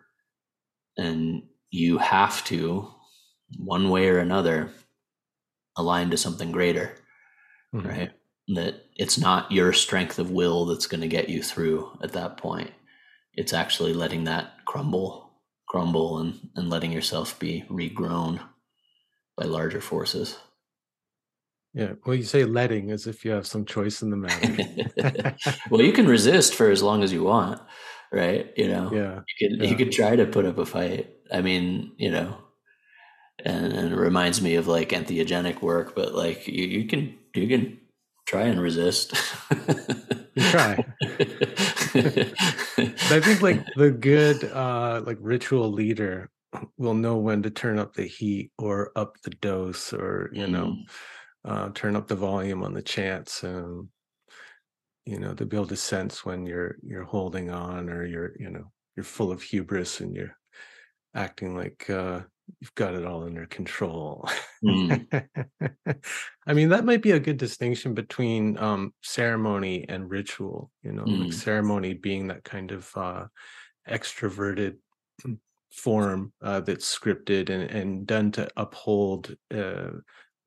And 0.97 1.43
you 1.69 1.99
have 1.99 2.43
to, 2.45 2.89
one 3.57 3.89
way 3.89 4.07
or 4.07 4.17
another, 4.17 4.71
align 5.75 6.09
to 6.11 6.17
something 6.17 6.51
greater, 6.51 6.95
mm-hmm. 7.73 7.87
right? 7.87 8.11
That 8.55 8.85
it's 8.95 9.17
not 9.17 9.51
your 9.51 9.73
strength 9.73 10.19
of 10.19 10.31
will 10.31 10.65
that's 10.65 10.87
going 10.87 11.01
to 11.01 11.07
get 11.07 11.29
you 11.29 11.41
through 11.41 11.97
at 12.01 12.11
that 12.13 12.37
point 12.37 12.71
it's 13.35 13.53
actually 13.53 13.93
letting 13.93 14.23
that 14.25 14.65
crumble 14.65 15.31
crumble 15.67 16.19
and, 16.19 16.49
and 16.55 16.69
letting 16.69 16.91
yourself 16.91 17.39
be 17.39 17.63
regrown 17.69 18.39
by 19.35 19.45
larger 19.45 19.81
forces 19.81 20.37
yeah 21.73 21.93
well 22.05 22.15
you 22.15 22.23
say 22.23 22.45
letting 22.45 22.91
as 22.91 23.07
if 23.07 23.25
you 23.25 23.31
have 23.31 23.47
some 23.47 23.65
choice 23.65 24.01
in 24.01 24.09
the 24.09 24.17
matter 24.17 25.35
well 25.69 25.81
you 25.81 25.91
can 25.91 26.05
resist 26.05 26.53
for 26.53 26.69
as 26.69 26.83
long 26.83 27.01
as 27.01 27.11
you 27.11 27.23
want 27.23 27.59
right 28.11 28.53
you 28.55 28.67
know 28.67 28.91
yeah 28.93 29.19
you 29.27 29.49
could 29.49 29.63
yeah. 29.63 29.69
you 29.69 29.75
could 29.75 29.91
try 29.91 30.15
to 30.15 30.25
put 30.25 30.45
up 30.45 30.59
a 30.59 30.65
fight 30.65 31.09
i 31.31 31.41
mean 31.41 31.91
you 31.97 32.11
know 32.11 32.37
and, 33.45 33.73
and 33.73 33.93
it 33.93 33.97
reminds 33.97 34.41
me 34.41 34.55
of 34.55 34.67
like 34.67 34.89
entheogenic 34.89 35.61
work 35.61 35.95
but 35.95 36.13
like 36.13 36.47
you, 36.47 36.65
you 36.65 36.85
can 36.85 37.17
you 37.35 37.47
can 37.47 37.79
try 38.25 38.43
and 38.43 38.61
resist 38.61 39.13
try 40.39 40.83
I 41.95 43.19
think 43.19 43.41
like 43.41 43.65
the 43.75 43.91
good 43.91 44.43
uh 44.45 45.01
like 45.05 45.17
ritual 45.19 45.71
leader 45.71 46.29
will 46.77 46.93
know 46.93 47.17
when 47.17 47.41
to 47.43 47.49
turn 47.49 47.79
up 47.79 47.93
the 47.93 48.05
heat 48.05 48.51
or 48.57 48.91
up 48.95 49.17
the 49.23 49.31
dose 49.31 49.93
or 49.93 50.29
you 50.33 50.47
know 50.47 50.67
mm. 50.67 50.83
uh 51.45 51.69
turn 51.73 51.95
up 51.95 52.07
the 52.07 52.15
volume 52.15 52.63
on 52.63 52.73
the 52.73 52.81
chants 52.81 53.43
and 53.43 53.87
you 55.05 55.19
know 55.19 55.33
to 55.33 55.45
be 55.45 55.57
able 55.57 55.67
to 55.67 55.75
sense 55.75 56.25
when 56.25 56.45
you're 56.45 56.77
you're 56.81 57.03
holding 57.03 57.49
on 57.49 57.89
or 57.89 58.05
you're 58.05 58.33
you 58.39 58.49
know 58.49 58.71
you're 58.95 59.03
full 59.03 59.31
of 59.31 59.41
hubris 59.41 59.99
and 59.99 60.15
you're 60.15 60.35
acting 61.15 61.55
like 61.55 61.89
uh 61.89 62.21
you've 62.59 62.75
got 62.75 62.93
it 62.93 63.05
all 63.05 63.23
under 63.23 63.45
control. 63.45 64.27
Mm. 64.63 65.27
I 66.47 66.53
mean, 66.53 66.69
that 66.69 66.85
might 66.85 67.01
be 67.01 67.11
a 67.11 67.19
good 67.19 67.37
distinction 67.37 67.93
between 67.93 68.57
um, 68.57 68.93
ceremony 69.01 69.85
and 69.89 70.09
ritual. 70.09 70.71
You 70.81 70.93
know, 70.93 71.03
mm. 71.03 71.25
like 71.25 71.33
ceremony 71.33 71.93
being 71.93 72.27
that 72.27 72.43
kind 72.43 72.71
of 72.71 72.89
uh, 72.95 73.25
extroverted 73.89 74.75
form 75.71 76.33
uh, 76.41 76.59
that's 76.61 76.97
scripted 76.97 77.49
and, 77.49 77.69
and 77.71 78.07
done 78.07 78.31
to 78.31 78.47
uphold 78.57 79.35
uh, 79.53 79.91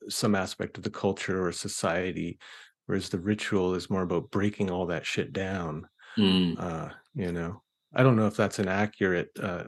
some 0.08 0.34
aspect 0.34 0.78
of 0.78 0.84
the 0.84 0.90
culture 0.90 1.46
or 1.46 1.52
society, 1.52 2.38
whereas 2.86 3.08
the 3.08 3.18
ritual 3.18 3.74
is 3.74 3.90
more 3.90 4.02
about 4.02 4.30
breaking 4.30 4.70
all 4.70 4.86
that 4.86 5.06
shit 5.06 5.32
down. 5.32 5.86
Mm. 6.18 6.58
Uh, 6.58 6.88
you 7.14 7.32
know, 7.32 7.62
I 7.94 8.02
don't 8.02 8.16
know 8.16 8.26
if 8.26 8.36
that's 8.36 8.58
an 8.58 8.68
accurate 8.68 9.30
uh, 9.42 9.64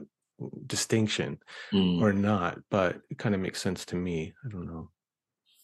distinction 0.65 1.39
mm. 1.73 2.01
or 2.01 2.13
not, 2.13 2.59
but 2.69 3.01
it 3.09 3.17
kind 3.17 3.35
of 3.35 3.41
makes 3.41 3.61
sense 3.61 3.85
to 3.85 3.95
me. 3.95 4.33
I 4.45 4.49
don't 4.49 4.65
know. 4.65 4.89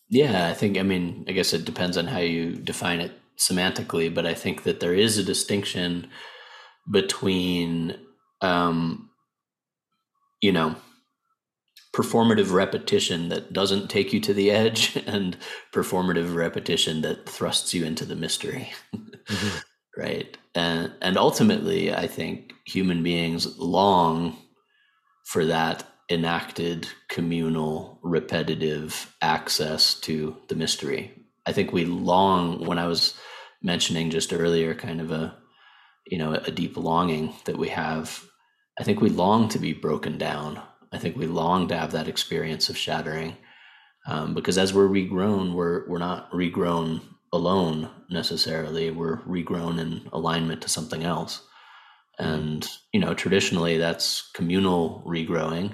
Yeah, 0.09 0.47
I 0.47 0.53
think, 0.53 0.77
I 0.77 0.83
mean, 0.83 1.25
I 1.27 1.31
guess 1.31 1.53
it 1.53 1.65
depends 1.65 1.97
on 1.97 2.07
how 2.07 2.19
you 2.19 2.55
define 2.55 2.99
it 2.99 3.11
semantically, 3.37 4.13
but 4.13 4.25
I 4.25 4.33
think 4.33 4.63
that 4.63 4.79
there 4.79 4.93
is 4.93 5.17
a 5.17 5.23
distinction 5.23 6.09
between, 6.89 7.97
um, 8.41 9.09
you 10.41 10.51
know, 10.51 10.75
performative 11.93 12.51
repetition 12.51 13.29
that 13.29 13.53
doesn't 13.53 13.89
take 13.89 14.11
you 14.11 14.19
to 14.19 14.33
the 14.33 14.51
edge 14.51 14.95
and 15.07 15.37
performative 15.73 16.35
repetition 16.35 17.01
that 17.01 17.27
thrusts 17.27 17.73
you 17.73 17.85
into 17.85 18.05
the 18.05 18.15
mystery. 18.15 18.71
Mm-hmm. 18.93 19.57
right. 19.97 20.37
And, 20.53 20.93
and 21.01 21.17
ultimately, 21.17 21.93
I 21.93 22.07
think 22.07 22.53
human 22.65 23.01
beings 23.01 23.57
long 23.57 24.37
for 25.25 25.45
that 25.45 25.83
enacted 26.09 26.87
communal 27.09 27.99
repetitive 28.03 29.13
access 29.21 29.99
to 29.99 30.37
the 30.47 30.55
mystery. 30.55 31.11
I 31.45 31.51
think 31.51 31.73
we 31.73 31.85
long 31.85 32.65
when 32.65 32.79
i 32.79 32.87
was 32.87 33.15
mentioning 33.61 34.09
just 34.09 34.33
earlier 34.33 34.75
kind 34.75 35.01
of 35.01 35.11
a 35.11 35.35
you 36.07 36.17
know 36.17 36.33
a 36.33 36.51
deep 36.51 36.77
longing 36.77 37.33
that 37.45 37.57
we 37.57 37.69
have 37.69 38.23
i 38.79 38.83
think 38.83 39.01
we 39.01 39.09
long 39.09 39.49
to 39.49 39.59
be 39.59 39.73
broken 39.73 40.17
down. 40.17 40.61
I 40.93 40.97
think 40.97 41.17
we 41.17 41.27
long 41.27 41.67
to 41.69 41.77
have 41.77 41.91
that 41.91 42.07
experience 42.07 42.69
of 42.69 42.77
shattering 42.77 43.35
um, 44.07 44.33
because 44.33 44.57
as 44.57 44.73
we're 44.73 44.87
regrown 44.87 45.53
we're 45.53 45.87
we're 45.89 45.97
not 45.99 46.31
regrown 46.31 47.01
alone 47.33 47.89
necessarily. 48.09 48.91
We're 48.91 49.17
regrown 49.23 49.79
in 49.79 50.09
alignment 50.13 50.61
to 50.61 50.69
something 50.69 51.03
else 51.03 51.41
and 52.17 52.67
you 52.93 52.99
know 52.99 53.13
traditionally 53.13 53.77
that's 53.77 54.29
communal 54.33 55.03
regrowing 55.05 55.73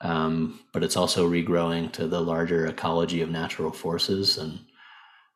um, 0.00 0.58
but 0.72 0.82
it's 0.82 0.96
also 0.96 1.30
regrowing 1.30 1.92
to 1.92 2.08
the 2.08 2.20
larger 2.20 2.66
ecology 2.66 3.22
of 3.22 3.30
natural 3.30 3.70
forces 3.70 4.36
and 4.36 4.58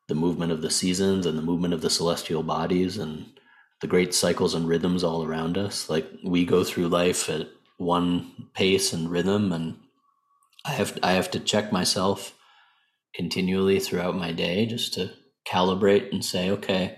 the 0.07 0.15
movement 0.15 0.51
of 0.51 0.61
the 0.61 0.69
seasons 0.69 1.25
and 1.25 1.37
the 1.37 1.41
movement 1.41 1.73
of 1.73 1.81
the 1.81 1.89
celestial 1.89 2.43
bodies 2.43 2.97
and 2.97 3.25
the 3.79 3.87
great 3.87 4.13
cycles 4.13 4.53
and 4.53 4.67
rhythms 4.67 5.03
all 5.03 5.23
around 5.23 5.57
us. 5.57 5.89
Like 5.89 6.09
we 6.23 6.45
go 6.45 6.63
through 6.65 6.87
life 6.89 7.29
at 7.29 7.47
one 7.77 8.49
pace 8.53 8.91
and 8.91 9.09
rhythm 9.09 9.51
and 9.51 9.77
i 10.65 10.71
have 10.71 10.97
i 11.03 11.11
have 11.11 11.29
to 11.29 11.39
check 11.39 11.71
myself 11.71 12.33
continually 13.13 13.79
throughout 13.79 14.15
my 14.15 14.31
day 14.31 14.65
just 14.65 14.95
to 14.95 15.11
calibrate 15.47 16.11
and 16.11 16.25
say 16.25 16.49
okay 16.49 16.97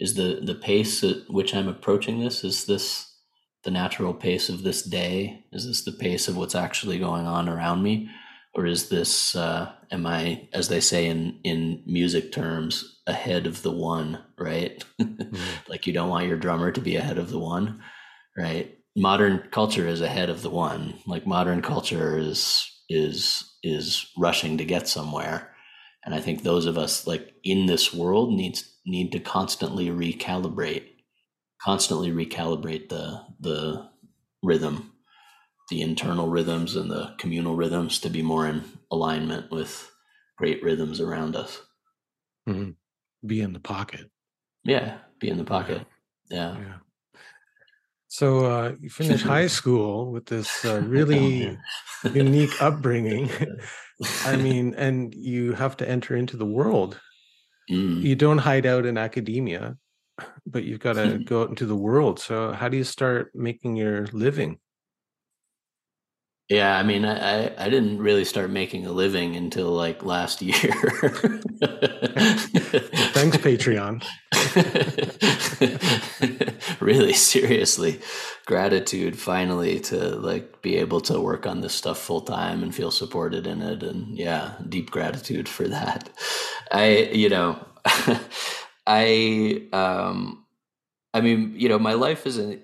is 0.00 0.14
the 0.14 0.40
the 0.42 0.56
pace 0.56 1.04
at 1.04 1.28
which 1.28 1.54
I'm 1.54 1.68
approaching 1.68 2.18
this 2.18 2.42
is 2.42 2.66
this 2.66 3.10
the 3.62 3.70
natural 3.70 4.14
pace 4.14 4.48
of 4.48 4.62
this 4.62 4.82
day? 4.82 5.44
Is 5.52 5.66
this 5.66 5.84
the 5.84 5.92
pace 5.92 6.28
of 6.28 6.36
what's 6.36 6.54
actually 6.54 6.98
going 6.98 7.26
on 7.26 7.48
around 7.48 7.82
me? 7.82 8.10
Or 8.54 8.66
is 8.66 8.88
this, 8.88 9.36
uh, 9.36 9.70
am 9.92 10.06
I, 10.06 10.48
as 10.52 10.68
they 10.68 10.80
say 10.80 11.06
in, 11.06 11.38
in 11.44 11.82
music 11.86 12.32
terms, 12.32 13.00
ahead 13.06 13.46
of 13.46 13.62
the 13.62 13.70
one, 13.70 14.22
right? 14.38 14.82
Mm-hmm. 15.00 15.36
like 15.68 15.86
you 15.86 15.92
don't 15.92 16.08
want 16.08 16.26
your 16.26 16.38
drummer 16.38 16.72
to 16.72 16.80
be 16.80 16.96
ahead 16.96 17.18
of 17.18 17.30
the 17.30 17.38
one, 17.38 17.80
right? 18.36 18.76
Modern 18.96 19.46
culture 19.52 19.86
is 19.86 20.00
ahead 20.00 20.30
of 20.30 20.42
the 20.42 20.50
one. 20.50 20.94
Like 21.06 21.26
modern 21.26 21.62
culture 21.62 22.18
is, 22.18 22.68
is, 22.88 23.44
is 23.62 24.06
rushing 24.18 24.58
to 24.58 24.64
get 24.64 24.88
somewhere. 24.88 25.49
And 26.04 26.14
I 26.14 26.20
think 26.20 26.42
those 26.42 26.66
of 26.66 26.78
us 26.78 27.06
like 27.06 27.34
in 27.44 27.66
this 27.66 27.92
world 27.92 28.32
needs, 28.32 28.76
need 28.86 29.12
to 29.12 29.20
constantly 29.20 29.88
recalibrate 29.88 30.84
constantly 31.60 32.10
recalibrate 32.10 32.88
the 32.88 33.22
the 33.38 33.88
rhythm, 34.42 34.92
the 35.68 35.82
internal 35.82 36.28
rhythms 36.28 36.76
and 36.76 36.90
the 36.90 37.14
communal 37.18 37.54
rhythms 37.54 37.98
to 38.00 38.08
be 38.08 38.22
more 38.22 38.46
in 38.46 38.64
alignment 38.90 39.50
with 39.50 39.90
great 40.36 40.62
rhythms 40.62 41.00
around 41.00 41.36
us. 41.36 41.60
Mm-hmm. 42.48 42.70
Be 43.26 43.40
in 43.42 43.52
the 43.52 43.60
pocket. 43.60 44.10
Yeah, 44.64 44.98
be 45.18 45.28
in 45.28 45.36
the 45.36 45.44
pocket. 45.44 45.86
Yeah. 46.30 46.56
yeah. 46.58 46.76
So 48.08 48.46
uh, 48.46 48.72
you 48.80 48.88
finish 48.88 49.22
high 49.36 49.46
school 49.46 50.10
with 50.10 50.26
this 50.26 50.64
uh, 50.64 50.80
really 50.86 51.58
unique 52.12 52.60
upbringing. 52.62 53.28
I 54.24 54.36
mean, 54.48 54.74
and 54.74 55.14
you 55.14 55.52
have 55.52 55.76
to 55.78 55.88
enter 55.88 56.16
into 56.16 56.36
the 56.36 56.46
world. 56.46 57.00
Mm. 57.70 58.02
You 58.02 58.16
don't 58.16 58.38
hide 58.38 58.66
out 58.66 58.86
in 58.86 58.98
academia 58.98 59.76
but 60.46 60.64
you've 60.64 60.80
got 60.80 60.94
to 60.94 61.18
go 61.24 61.42
out 61.42 61.48
into 61.48 61.66
the 61.66 61.76
world. 61.76 62.18
So 62.20 62.52
how 62.52 62.68
do 62.68 62.76
you 62.76 62.84
start 62.84 63.32
making 63.34 63.76
your 63.76 64.06
living? 64.12 64.58
Yeah, 66.48 66.76
I 66.76 66.82
mean, 66.82 67.04
I, 67.04 67.54
I 67.64 67.68
didn't 67.68 67.98
really 67.98 68.24
start 68.24 68.50
making 68.50 68.84
a 68.84 68.90
living 68.90 69.36
until 69.36 69.70
like 69.70 70.04
last 70.04 70.42
year. 70.42 70.56
Thanks, 73.12 73.36
Patreon. 73.36 74.02
really, 76.82 77.12
seriously, 77.12 78.00
gratitude 78.46 79.18
finally 79.18 79.80
to 79.80 79.96
like 80.16 80.62
be 80.62 80.76
able 80.76 81.00
to 81.02 81.20
work 81.20 81.46
on 81.46 81.60
this 81.60 81.74
stuff 81.74 81.98
full 81.98 82.20
time 82.22 82.62
and 82.62 82.74
feel 82.74 82.90
supported 82.90 83.46
in 83.46 83.62
it, 83.62 83.82
and 83.82 84.16
yeah, 84.18 84.54
deep 84.68 84.90
gratitude 84.90 85.48
for 85.48 85.68
that. 85.68 86.10
I, 86.72 87.10
you 87.12 87.28
know, 87.28 87.64
I 88.86 89.66
um 89.72 90.44
I 91.14 91.20
mean, 91.20 91.54
you 91.56 91.68
know, 91.68 91.78
my 91.78 91.94
life 91.94 92.26
is 92.26 92.38
an 92.38 92.60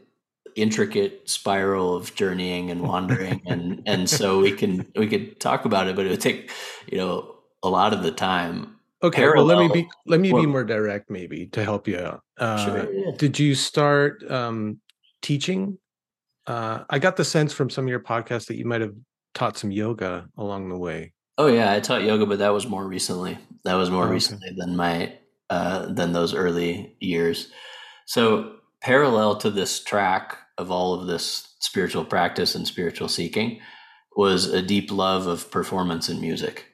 intricate 0.56 1.28
spiral 1.28 1.94
of 1.94 2.14
journeying 2.14 2.70
and 2.70 2.82
wandering 2.82 3.42
and 3.46 3.82
and 3.86 4.08
so 4.08 4.40
we 4.40 4.52
can 4.52 4.86
we 4.96 5.06
could 5.08 5.40
talk 5.40 5.64
about 5.64 5.88
it, 5.88 5.96
but 5.96 6.06
it 6.06 6.10
would 6.10 6.20
take, 6.20 6.50
you 6.90 6.98
know, 6.98 7.36
a 7.62 7.68
lot 7.68 7.92
of 7.92 8.02
the 8.02 8.12
time. 8.12 8.75
Okay, 9.06 9.22
Parallel, 9.22 9.46
well 9.46 9.56
let 9.56 9.74
me 9.74 9.82
be 9.82 9.88
let 10.06 10.20
me 10.20 10.32
well, 10.32 10.42
be 10.42 10.46
more 10.46 10.64
direct 10.64 11.10
maybe 11.10 11.46
to 11.48 11.62
help 11.62 11.86
you 11.86 11.98
out. 11.98 12.22
Uh, 12.38 12.64
sure, 12.64 12.92
yeah. 12.92 13.10
did 13.16 13.38
you 13.38 13.54
start 13.54 14.28
um 14.30 14.80
teaching? 15.22 15.78
Uh 16.46 16.84
I 16.90 16.98
got 16.98 17.16
the 17.16 17.24
sense 17.24 17.52
from 17.52 17.70
some 17.70 17.84
of 17.84 17.88
your 17.88 18.00
podcasts 18.00 18.46
that 18.46 18.56
you 18.56 18.64
might 18.64 18.80
have 18.80 18.94
taught 19.34 19.56
some 19.56 19.70
yoga 19.70 20.28
along 20.36 20.68
the 20.68 20.78
way. 20.78 21.12
Oh 21.38 21.46
yeah, 21.46 21.72
I 21.72 21.80
taught 21.80 22.02
yoga, 22.02 22.26
but 22.26 22.38
that 22.38 22.52
was 22.52 22.66
more 22.66 22.86
recently. 22.86 23.38
That 23.64 23.74
was 23.74 23.90
more 23.90 24.04
oh, 24.04 24.06
okay. 24.06 24.14
recently 24.14 24.50
than 24.56 24.74
my 24.74 25.12
uh, 25.50 25.92
than 25.92 26.12
those 26.12 26.34
early 26.34 26.96
years. 26.98 27.50
So, 28.06 28.56
parallel 28.80 29.36
to 29.38 29.50
this 29.50 29.82
track 29.82 30.38
of 30.58 30.70
all 30.70 30.94
of 30.94 31.06
this 31.06 31.54
spiritual 31.60 32.04
practice 32.04 32.54
and 32.54 32.66
spiritual 32.66 33.08
seeking 33.08 33.60
was 34.16 34.46
a 34.46 34.62
deep 34.62 34.90
love 34.90 35.26
of 35.26 35.50
performance 35.50 36.08
and 36.08 36.20
music. 36.20 36.66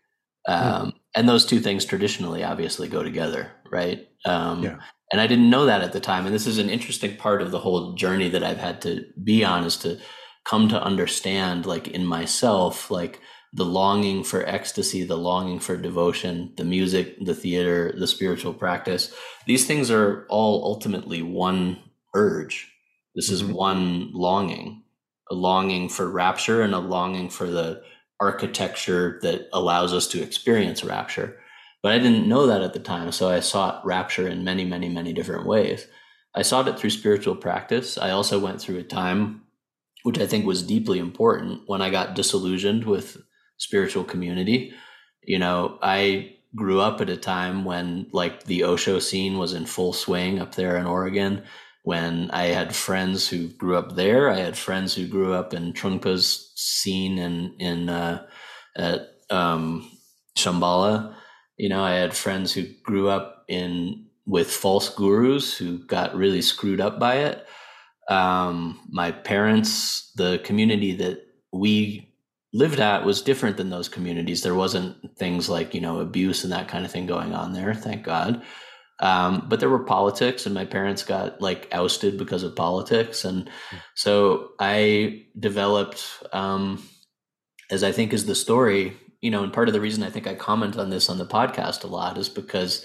Hmm. 0.47 0.53
Um. 0.53 0.92
And 1.15 1.29
those 1.29 1.45
two 1.45 1.61
things 1.61 1.85
traditionally 1.85 2.43
obviously 2.43 2.89
go 2.89 3.03
together, 3.03 3.53
right? 3.71 4.09
Um, 4.25 4.63
yeah. 4.63 4.79
And 5.13 5.21
I 5.21 5.27
didn't 5.27 5.51
know 5.51 5.67
that 5.67 5.83
at 5.83 5.93
the 5.93 6.01
time. 6.01 6.25
And 6.25 6.35
this 6.35 6.47
is 6.47 6.59
an 6.59 6.71
interesting 6.71 7.17
part 7.17 7.43
of 7.43 7.51
the 7.51 7.59
whole 7.59 7.93
journey 7.95 8.31
that 8.31 8.43
I've 8.43 8.59
had 8.59 8.81
to 8.83 9.05
be 9.23 9.45
on 9.45 9.65
is 9.65 9.77
to 9.79 9.99
come 10.45 10.69
to 10.71 10.83
understand, 10.83 11.67
like 11.67 11.89
in 11.89 12.07
myself, 12.07 12.91
like 12.91 13.21
the 13.53 13.65
longing 13.65 14.25
for 14.25 14.49
ecstasy, 14.49 15.05
the 15.05 15.19
longing 15.19 15.61
for 15.61 15.77
devotion, 15.77 16.55
the 16.57 16.65
music, 16.65 17.17
the 17.23 17.35
theater, 17.35 17.95
the 17.99 18.07
spiritual 18.07 18.55
practice. 18.55 19.13
These 19.47 19.67
things 19.67 19.91
are 19.91 20.27
all 20.31 20.65
ultimately 20.65 21.21
one 21.21 21.79
urge. 22.15 22.73
This 23.15 23.31
mm-hmm. 23.31 23.51
is 23.51 23.55
one 23.55 24.11
longing, 24.15 24.85
a 25.31 25.35
longing 25.35 25.91
for 25.91 26.11
rapture 26.11 26.63
and 26.63 26.75
a 26.75 26.79
longing 26.79 27.29
for 27.29 27.47
the 27.47 27.83
architecture 28.23 29.19
that 29.23 29.49
allows 29.53 29.93
us 29.93 30.07
to 30.09 30.23
experience 30.23 30.85
rapture. 30.85 31.37
But 31.83 31.91
I 31.91 31.99
didn't 31.99 32.29
know 32.29 32.47
that 32.47 32.63
at 32.63 32.73
the 32.73 32.79
time. 32.79 33.11
So 33.11 33.29
I 33.29 33.41
sought 33.41 33.85
rapture 33.85 34.29
in 34.29 34.45
many, 34.45 34.65
many, 34.65 34.89
many 34.89 35.13
different 35.13 35.45
ways. 35.45 35.89
I 36.33 36.43
sought 36.43 36.69
it 36.69 36.79
through 36.79 36.91
spiritual 36.91 37.35
practice. 37.35 37.99
I 37.99 38.11
also 38.11 38.39
went 38.39 38.61
through 38.61 38.79
a 38.79 38.85
time, 38.85 39.43
which 40.05 40.21
I 40.21 40.27
think 40.27 40.47
was 40.47 40.63
deeply 40.63 41.01
important, 41.01 41.63
when 41.67 41.83
I 41.83 41.91
got 41.91 42.15
disillusioned 42.15 42.85
with 42.85 43.17
spiritual 43.59 44.05
community. 44.05 44.73
You 45.25 45.41
know, 45.41 45.79
I 45.83 46.37
grew 46.55 46.81
up 46.81 47.01
at 47.01 47.11
a 47.11 47.17
time 47.17 47.65
when 47.65 48.07
like 48.13 48.45
the 48.45 48.63
Osho 48.63 49.01
scene 49.01 49.37
was 49.37 49.53
in 49.53 49.67
full 49.67 49.93
swing 49.93 50.39
up 50.39 50.55
there 50.55 50.77
in 50.77 50.87
Oregon. 50.87 51.43
When 51.83 52.31
I 52.31 52.47
had 52.47 52.75
friends 52.75 53.29
who 53.29 53.49
grew 53.49 53.77
up 53.77 53.97
there, 53.97 54.31
I 54.31 54.39
had 54.39 54.57
friends 54.57 54.95
who 54.95 55.07
grew 55.09 55.35
up 55.35 55.53
in 55.53 55.73
Trungpa's 55.73 56.53
scene 56.55 57.19
in 57.19 57.55
in 57.59 57.89
uh, 57.89 58.25
at 58.77 59.09
um, 59.31 59.91
Shambhala. 60.37 61.15
You 61.57 61.69
know, 61.69 61.83
I 61.83 61.95
had 61.95 62.15
friends 62.15 62.53
who 62.53 62.65
grew 62.83 63.09
up 63.09 63.45
in 63.49 64.07
with 64.27 64.51
false 64.51 64.89
gurus 64.95 65.57
who 65.57 65.79
got 65.87 66.15
really 66.15 66.43
screwed 66.43 66.81
up 66.81 66.99
by 66.99 67.17
it. 67.17 67.47
Um, 68.09 68.81
my 68.89 69.11
parents, 69.11 70.13
the 70.17 70.41
community 70.45 70.95
that 70.97 71.27
we 71.53 72.13
lived 72.53 72.81
at 72.81 73.05
was 73.05 73.23
different 73.23 73.57
than 73.57 73.71
those 73.71 73.89
communities. 73.89 74.43
There 74.43 74.55
wasn't 74.55 75.17
things 75.17 75.49
like, 75.49 75.75
you 75.75 75.81
know, 75.81 76.01
abuse 76.01 76.45
and 76.45 76.53
that 76.53 76.69
kind 76.69 76.85
of 76.85 76.91
thing 76.91 77.07
going 77.07 77.35
on 77.35 77.53
there, 77.53 77.75
thank 77.75 78.05
God. 78.05 78.43
Um, 79.01 79.47
but 79.49 79.59
there 79.59 79.71
were 79.71 79.85
politics, 79.85 80.47
and 80.47 80.55
my 80.55 80.65
parents 80.65 81.03
got 81.03 81.41
like 81.41 81.69
ousted 81.73 82.19
because 82.19 82.43
of 82.43 82.55
politics. 82.55 83.25
And 83.25 83.51
so 83.95 84.51
I 84.61 85.27
developed, 85.39 86.07
um, 86.33 86.83
as 87.71 87.83
I 87.83 87.91
think 87.91 88.13
is 88.13 88.27
the 88.27 88.35
story, 88.35 88.97
you 89.21 89.31
know, 89.31 89.43
and 89.43 89.53
part 89.53 89.69
of 89.69 89.75
the 89.75 89.81
reason 89.81 90.03
I 90.03 90.11
think 90.11 90.27
I 90.27 90.35
comment 90.35 90.77
on 90.77 90.91
this 90.91 91.09
on 91.09 91.19
the 91.19 91.27
podcast 91.27 91.85
a 91.85 91.89
lot 91.89 92.19
is 92.19 92.29
because 92.29 92.85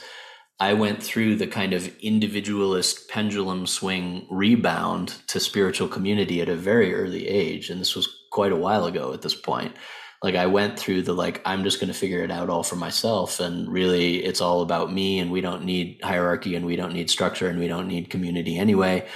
I 0.59 0.73
went 0.73 1.03
through 1.03 1.35
the 1.35 1.47
kind 1.47 1.73
of 1.73 1.95
individualist 1.99 3.09
pendulum 3.09 3.67
swing 3.67 4.25
rebound 4.29 5.15
to 5.27 5.39
spiritual 5.39 5.87
community 5.87 6.41
at 6.41 6.49
a 6.49 6.55
very 6.55 6.95
early 6.95 7.27
age. 7.27 7.69
And 7.69 7.79
this 7.79 7.95
was 7.95 8.07
quite 8.31 8.51
a 8.51 8.57
while 8.57 8.85
ago 8.85 9.13
at 9.13 9.21
this 9.21 9.35
point. 9.35 9.75
Like 10.23 10.36
I 10.36 10.47
went 10.47 10.80
through 10.80 11.03
the 11.03 11.13
like 11.13 11.41
I'm 11.45 11.63
just 11.63 11.80
going 11.80 11.91
to 11.91 11.97
figure 11.97 12.23
it 12.23 12.32
out 12.32 12.49
all 12.49 12.63
for 12.63 12.75
myself 12.75 13.39
and 13.39 13.71
really 13.71 14.23
it's 14.23 14.41
all 14.41 14.62
about 14.62 14.91
me 14.91 15.19
and 15.19 15.32
we 15.32 15.41
don't 15.41 15.63
need 15.63 15.99
hierarchy 16.03 16.56
and 16.56 16.65
we 16.65 16.75
don't 16.75 16.93
need 16.93 17.10
structure 17.10 17.47
and 17.47 17.60
we 17.60 17.67
don't 17.67 17.88
need 17.88 18.10
community 18.10 18.58
anyway. 18.58 19.08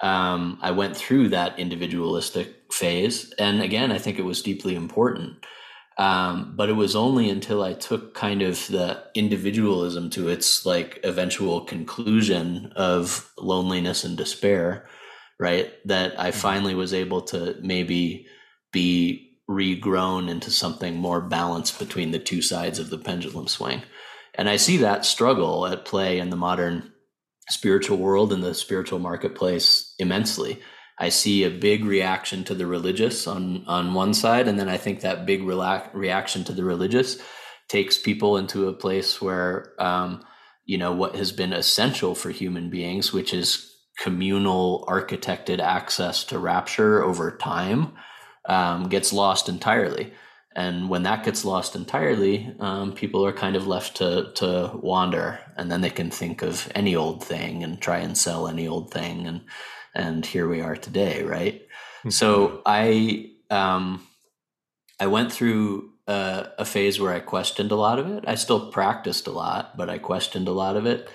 Um, 0.00 0.58
I 0.60 0.72
went 0.72 0.96
through 0.96 1.28
that 1.30 1.58
individualistic 1.58 2.72
phase 2.72 3.32
and 3.38 3.62
again 3.62 3.92
I 3.92 3.98
think 3.98 4.18
it 4.18 4.24
was 4.24 4.42
deeply 4.42 4.74
important. 4.74 5.44
Um, 5.98 6.54
but 6.54 6.68
it 6.68 6.74
was 6.74 6.94
only 6.94 7.28
until 7.28 7.62
I 7.62 7.74
took 7.74 8.14
kind 8.14 8.40
of 8.40 8.64
the 8.68 9.02
individualism 9.14 10.10
to 10.10 10.28
its 10.28 10.64
like 10.64 11.00
eventual 11.02 11.62
conclusion 11.62 12.72
of 12.76 13.32
loneliness 13.36 14.04
and 14.04 14.16
despair, 14.16 14.88
right? 15.40 15.72
That 15.86 16.18
I 16.18 16.30
mm-hmm. 16.30 16.38
finally 16.38 16.74
was 16.76 16.94
able 16.94 17.22
to 17.22 17.56
maybe 17.62 18.26
be 18.72 19.27
regrown 19.48 20.28
into 20.28 20.50
something 20.50 20.96
more 20.96 21.20
balanced 21.20 21.78
between 21.78 22.10
the 22.10 22.18
two 22.18 22.42
sides 22.42 22.78
of 22.78 22.90
the 22.90 22.98
pendulum 22.98 23.48
swing. 23.48 23.82
And 24.34 24.48
I 24.48 24.56
see 24.56 24.76
that 24.78 25.04
struggle 25.04 25.66
at 25.66 25.84
play 25.84 26.18
in 26.18 26.30
the 26.30 26.36
modern 26.36 26.92
spiritual 27.48 27.96
world 27.96 28.32
and 28.32 28.42
the 28.42 28.54
spiritual 28.54 28.98
marketplace 28.98 29.94
immensely. 29.98 30.60
I 30.98 31.08
see 31.08 31.44
a 31.44 31.50
big 31.50 31.84
reaction 31.84 32.44
to 32.44 32.54
the 32.54 32.66
religious 32.66 33.26
on 33.26 33.64
on 33.66 33.94
one 33.94 34.14
side, 34.14 34.48
and 34.48 34.58
then 34.58 34.68
I 34.68 34.76
think 34.76 35.00
that 35.00 35.26
big 35.26 35.44
relax, 35.44 35.94
reaction 35.94 36.44
to 36.44 36.52
the 36.52 36.64
religious 36.64 37.18
takes 37.68 37.98
people 37.98 38.36
into 38.36 38.68
a 38.68 38.72
place 38.72 39.22
where 39.22 39.74
um, 39.78 40.24
you 40.66 40.76
know 40.76 40.92
what 40.92 41.14
has 41.14 41.30
been 41.32 41.52
essential 41.52 42.14
for 42.14 42.30
human 42.30 42.68
beings, 42.68 43.12
which 43.12 43.32
is 43.32 43.72
communal 44.00 44.84
architected 44.88 45.60
access 45.60 46.24
to 46.24 46.38
rapture 46.38 47.02
over 47.02 47.36
time 47.36 47.92
um, 48.48 48.88
gets 48.88 49.12
lost 49.12 49.48
entirely. 49.48 50.12
And 50.56 50.88
when 50.88 51.04
that 51.04 51.24
gets 51.24 51.44
lost 51.44 51.76
entirely, 51.76 52.52
um, 52.58 52.92
people 52.92 53.24
are 53.24 53.32
kind 53.32 53.54
of 53.54 53.68
left 53.68 53.98
to 53.98 54.32
to 54.36 54.72
wander, 54.82 55.38
and 55.56 55.70
then 55.70 55.82
they 55.82 55.90
can 55.90 56.10
think 56.10 56.42
of 56.42 56.68
any 56.74 56.96
old 56.96 57.22
thing 57.22 57.62
and 57.62 57.80
try 57.80 57.98
and 57.98 58.18
sell 58.18 58.48
any 58.48 58.66
old 58.66 58.90
thing, 58.90 59.26
and 59.28 59.42
and 59.94 60.26
here 60.26 60.48
we 60.48 60.60
are 60.60 60.74
today, 60.74 61.22
right? 61.22 61.62
Hmm. 62.02 62.10
So 62.10 62.62
I 62.66 63.30
um, 63.50 64.04
I 64.98 65.06
went 65.06 65.30
through 65.32 65.92
a, 66.08 66.48
a 66.58 66.64
phase 66.64 66.98
where 66.98 67.12
I 67.12 67.20
questioned 67.20 67.70
a 67.70 67.76
lot 67.76 67.98
of 68.00 68.08
it. 68.08 68.24
I 68.26 68.34
still 68.34 68.72
practiced 68.72 69.28
a 69.28 69.32
lot, 69.32 69.76
but 69.76 69.88
I 69.88 69.98
questioned 69.98 70.48
a 70.48 70.52
lot 70.52 70.76
of 70.76 70.86
it. 70.86 71.08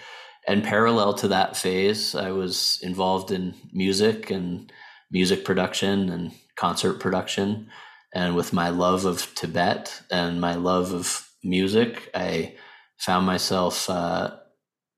And 0.47 0.63
parallel 0.63 1.13
to 1.15 1.27
that 1.29 1.57
phase, 1.57 2.15
I 2.15 2.31
was 2.31 2.79
involved 2.81 3.31
in 3.31 3.55
music 3.71 4.29
and 4.29 4.71
music 5.11 5.45
production 5.45 6.09
and 6.09 6.31
concert 6.56 6.99
production. 6.99 7.70
And 8.14 8.36
with 8.36 8.54
my 8.54 8.70
love 8.70 9.06
of 9.06 9.34
Tibet 9.36 10.01
and 10.12 10.39
my 10.39 10.56
love 10.56 10.93
of 10.93 11.30
music, 11.43 12.10
I 12.14 12.56
found 12.99 13.26
myself 13.26 13.89
uh, 13.89 14.36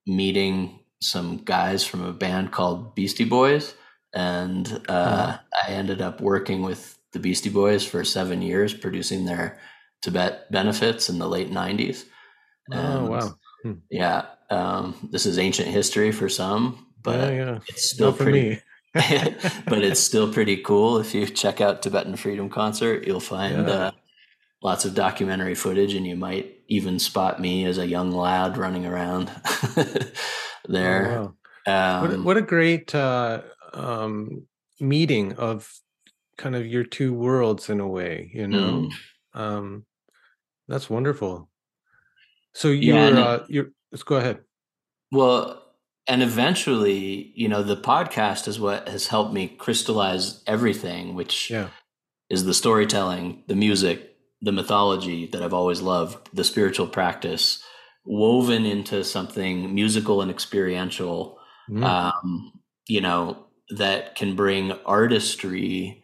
meeting 0.05 0.79
some 1.01 1.37
guys 1.37 1.85
from 1.85 2.03
a 2.03 2.13
band 2.13 2.51
called 2.51 2.95
Beastie 2.95 3.25
Boys. 3.25 3.73
And 4.13 4.67
uh, 4.87 4.91
uh-huh. 4.91 5.37
I 5.67 5.71
ended 5.71 6.01
up 6.01 6.21
working 6.21 6.61
with 6.61 6.97
the 7.13 7.19
Beastie 7.19 7.49
Boys 7.49 7.85
for 7.85 8.03
seven 8.03 8.41
years, 8.41 8.73
producing 8.73 9.25
their 9.25 9.59
Tibet 10.01 10.51
benefits 10.51 11.09
in 11.09 11.19
the 11.19 11.27
late 11.27 11.51
90s. 11.51 12.03
And 12.69 13.07
oh, 13.07 13.11
wow. 13.11 13.35
Hmm. 13.63 13.73
Yeah. 13.89 14.25
Um, 14.49 15.09
this 15.11 15.25
is 15.25 15.39
ancient 15.39 15.69
history 15.69 16.11
for 16.11 16.29
some, 16.29 16.87
but 17.01 17.33
yeah, 17.33 17.45
yeah. 17.45 17.59
it's 17.67 17.89
still 17.89 18.13
pretty. 18.13 18.61
but 19.65 19.83
it's 19.83 19.99
still 19.99 20.31
pretty 20.31 20.55
cool. 20.55 20.99
If 20.99 21.13
you 21.13 21.25
check 21.25 21.59
out 21.59 21.81
Tibetan 21.81 22.15
Freedom 22.15 22.49
Concert, 22.49 23.05
you'll 23.05 23.19
find 23.19 23.67
yeah. 23.67 23.73
uh, 23.73 23.91
lots 24.63 24.85
of 24.85 24.95
documentary 24.95 25.53
footage, 25.53 25.93
and 25.93 26.07
you 26.07 26.15
might 26.15 26.61
even 26.69 26.97
spot 26.97 27.41
me 27.41 27.65
as 27.65 27.77
a 27.77 27.85
young 27.85 28.11
lad 28.11 28.57
running 28.57 28.85
around 28.85 29.29
there. 30.69 31.11
Oh, 31.11 31.33
wow. 31.67 31.99
um, 31.99 32.01
what, 32.01 32.13
a, 32.13 32.21
what, 32.21 32.37
a 32.37 32.41
great 32.41 32.95
uh, 32.95 33.41
um, 33.73 34.47
meeting 34.79 35.33
of 35.33 35.69
kind 36.37 36.55
of 36.55 36.65
your 36.65 36.85
two 36.85 37.13
worlds 37.13 37.69
in 37.69 37.81
a 37.81 37.87
way, 37.87 38.31
you 38.33 38.47
know. 38.47 38.89
Mm. 39.35 39.41
Um, 39.41 39.85
that's 40.69 40.89
wonderful. 40.89 41.49
So 42.53 42.69
you're 42.69 42.95
yeah, 42.95 43.19
uh, 43.19 43.45
you're 43.49 43.71
let's 43.91 44.03
go 44.03 44.15
ahead. 44.15 44.39
Well, 45.11 45.64
and 46.07 46.21
eventually, 46.21 47.31
you 47.35 47.47
know, 47.47 47.63
the 47.63 47.77
podcast 47.77 48.47
is 48.47 48.59
what 48.59 48.87
has 48.87 49.07
helped 49.07 49.33
me 49.33 49.47
crystallize 49.47 50.43
everything, 50.45 51.15
which 51.15 51.49
yeah. 51.49 51.69
is 52.29 52.45
the 52.45 52.53
storytelling, 52.53 53.43
the 53.47 53.55
music, 53.55 54.15
the 54.41 54.51
mythology 54.51 55.27
that 55.27 55.41
I've 55.41 55.53
always 55.53 55.81
loved, 55.81 56.29
the 56.33 56.43
spiritual 56.43 56.87
practice, 56.87 57.63
woven 58.05 58.65
into 58.65 59.03
something 59.03 59.73
musical 59.73 60.21
and 60.21 60.29
experiential. 60.29 61.39
Mm. 61.69 61.83
Um, 61.83 62.51
you 62.87 63.01
know, 63.01 63.47
that 63.75 64.15
can 64.15 64.35
bring 64.35 64.73
artistry 64.85 66.03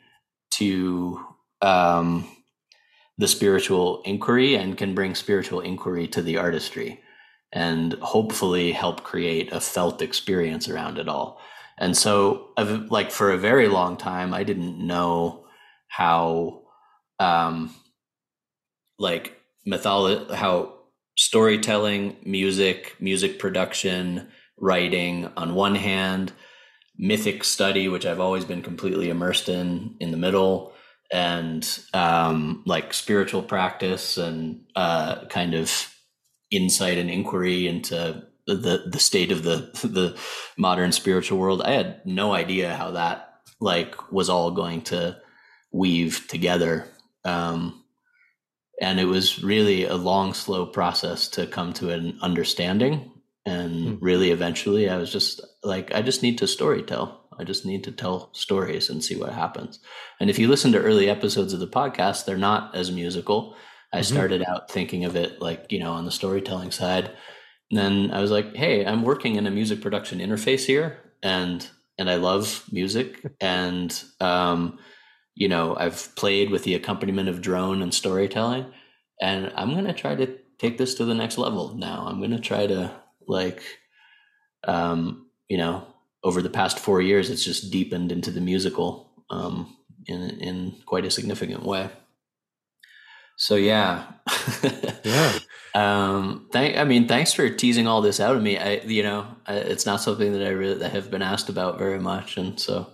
to 0.56 1.24
um, 1.62 2.28
the 3.20 3.28
spiritual 3.28 4.02
inquiry 4.04 4.56
and 4.56 4.76
can 4.76 4.95
bring 4.95 5.14
spiritual 5.14 5.62
inquiry 5.62 6.08
to 6.08 6.24
the 6.24 6.38
artistry 6.38 7.01
and 7.54 7.93
hopefully 7.93 8.72
help 8.72 9.04
create 9.04 9.52
a 9.52 9.60
felt 9.60 10.02
experience 10.02 10.70
around 10.70 10.97
it 10.97 11.08
all. 11.08 11.41
And 11.78 11.97
so, 11.97 12.49
like 12.58 13.12
for 13.12 13.32
a 13.32 13.38
very 13.38 13.68
long 13.68 13.97
time, 13.97 14.34
I 14.34 14.43
didn't 14.43 14.78
know 14.86 15.45
how, 15.88 16.62
um, 17.20 17.74
like 18.99 19.39
mytholo- 19.68 20.32
how 20.32 20.74
storytelling, 21.18 22.18
music, 22.24 22.95
music 22.99 23.39
production, 23.39 24.30
writing 24.58 25.30
on 25.36 25.56
one 25.56 25.76
hand, 25.76 26.34
mythic 26.97 27.43
study, 27.43 27.88
which 27.88 28.06
I've 28.06 28.20
always 28.20 28.45
been 28.45 28.62
completely 28.62 29.10
immersed 29.10 29.49
in, 29.49 29.95
in 29.99 30.12
the 30.12 30.18
middle, 30.18 30.74
and 31.12 31.68
um, 31.93 32.64
like 32.66 32.93
spiritual 32.93 33.41
practice 33.41 34.18
and 34.18 34.62
uh, 34.76 35.26
kind 35.26 35.54
of 35.54 35.90
insight 36.52 36.97
and 36.97 37.10
inquiry 37.10 37.68
into 37.68 38.24
the 38.45 38.84
the 38.86 38.99
state 38.99 39.32
of 39.32 39.43
the 39.43 39.70
the 39.84 40.18
modern 40.58 40.91
spiritual 40.91 41.39
world. 41.39 41.62
I 41.62 41.72
had 41.72 42.06
no 42.06 42.34
idea 42.34 42.76
how 42.76 42.91
that 42.91 43.32
like 43.60 44.12
was 44.12 44.30
all 44.30 44.52
going 44.52 44.82
to 44.82 45.18
weave 45.72 46.28
together. 46.28 46.88
Um, 47.24 47.84
and 48.82 48.99
it 48.99 49.06
was 49.06 49.43
really 49.43 49.86
a 49.86 49.95
long, 49.95 50.34
slow 50.34 50.66
process 50.66 51.28
to 51.30 51.45
come 51.45 51.72
to 51.74 51.91
an 51.91 52.18
understanding. 52.22 53.12
And 53.45 53.97
hmm. 53.99 54.04
really, 54.06 54.32
eventually, 54.32 54.89
I 54.89 54.97
was 54.97 55.12
just 55.12 55.41
like, 55.64 55.93
I 55.93 56.02
just 56.02 56.24
need 56.24 56.39
to 56.39 56.47
story 56.47 56.84
tell. 56.84 57.20
I 57.39 57.43
just 57.43 57.66
need 57.66 57.84
to 57.86 57.91
tell 57.91 58.30
stories 58.34 58.89
and 58.89 59.04
see 59.04 59.16
what 59.16 59.34
happens. 59.34 59.80
And 60.20 60.30
if 60.30 60.38
you 60.38 60.47
listen 60.47 60.72
to 60.74 60.82
early 60.82 61.10
episodes 61.10 61.54
of 61.54 61.60
the 61.60 61.68
podcast, 61.68 62.26
they're 62.26 62.38
not 62.38 62.76
as 62.76 62.91
musical. 62.91 63.56
I 63.93 63.99
mm-hmm. 63.99 64.13
started 64.13 64.43
out 64.43 64.71
thinking 64.71 65.05
of 65.05 65.15
it 65.15 65.41
like, 65.41 65.71
you 65.71 65.79
know, 65.79 65.91
on 65.91 66.05
the 66.05 66.11
storytelling 66.11 66.71
side. 66.71 67.11
And 67.69 67.79
then 67.79 68.11
I 68.11 68.21
was 68.21 68.31
like, 68.31 68.55
hey, 68.55 68.85
I'm 68.85 69.03
working 69.03 69.35
in 69.35 69.47
a 69.47 69.51
music 69.51 69.81
production 69.81 70.19
interface 70.19 70.65
here 70.65 70.97
and 71.23 71.67
and 71.97 72.09
I 72.09 72.15
love 72.15 72.63
music 72.71 73.23
and 73.41 74.03
um, 74.19 74.79
you 75.35 75.47
know, 75.47 75.75
I've 75.77 76.13
played 76.15 76.51
with 76.51 76.63
the 76.63 76.75
accompaniment 76.75 77.29
of 77.29 77.41
drone 77.41 77.81
and 77.81 77.93
storytelling 77.93 78.65
and 79.21 79.51
I'm 79.55 79.71
going 79.71 79.85
to 79.85 79.93
try 79.93 80.15
to 80.15 80.37
take 80.57 80.77
this 80.77 80.95
to 80.95 81.05
the 81.05 81.15
next 81.15 81.37
level 81.37 81.75
now. 81.75 82.05
I'm 82.07 82.19
going 82.19 82.31
to 82.31 82.39
try 82.39 82.67
to 82.67 82.91
like 83.27 83.63
um, 84.67 85.27
you 85.47 85.57
know, 85.57 85.85
over 86.23 86.41
the 86.41 86.49
past 86.49 86.79
four 86.79 87.01
years, 87.01 87.29
it's 87.29 87.43
just 87.43 87.71
deepened 87.71 88.11
into 88.11 88.31
the 88.31 88.41
musical 88.41 89.11
um, 89.29 89.75
in 90.05 90.21
in 90.39 90.75
quite 90.85 91.05
a 91.05 91.11
significant 91.11 91.63
way. 91.63 91.89
So 93.41 93.55
yeah, 93.55 94.05
yeah. 95.03 95.39
Um, 95.73 96.49
thank. 96.51 96.75
I 96.75 96.83
mean, 96.83 97.07
thanks 97.07 97.31
for 97.31 97.49
teasing 97.49 97.87
all 97.87 98.01
this 98.01 98.19
out 98.19 98.35
of 98.35 98.43
me. 98.43 98.57
I, 98.57 98.81
you 98.81 99.03
know, 99.03 99.25
I, 99.47 99.53
it's 99.55 99.85
not 99.85 100.01
something 100.01 100.33
that 100.33 100.45
I 100.45 100.49
really 100.49 100.77
that 100.79 100.91
have 100.91 101.09
been 101.09 101.21
asked 101.21 101.47
about 101.47 101.79
very 101.79 101.97
much, 101.97 102.35
and 102.35 102.59
so 102.59 102.91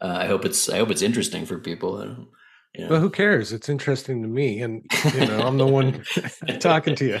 uh, 0.00 0.16
I 0.20 0.26
hope 0.26 0.46
it's 0.46 0.70
I 0.70 0.78
hope 0.78 0.90
it's 0.90 1.02
interesting 1.02 1.44
for 1.44 1.58
people. 1.58 2.00
And, 2.00 2.26
you 2.74 2.84
know. 2.84 2.92
Well, 2.92 3.00
who 3.02 3.10
cares? 3.10 3.52
It's 3.52 3.68
interesting 3.68 4.22
to 4.22 4.28
me, 4.28 4.62
and 4.62 4.86
you 5.12 5.26
know, 5.26 5.40
I'm 5.40 5.58
the 5.58 5.66
one 5.66 6.02
talking 6.60 6.96
to 6.96 7.04
you. 7.04 7.20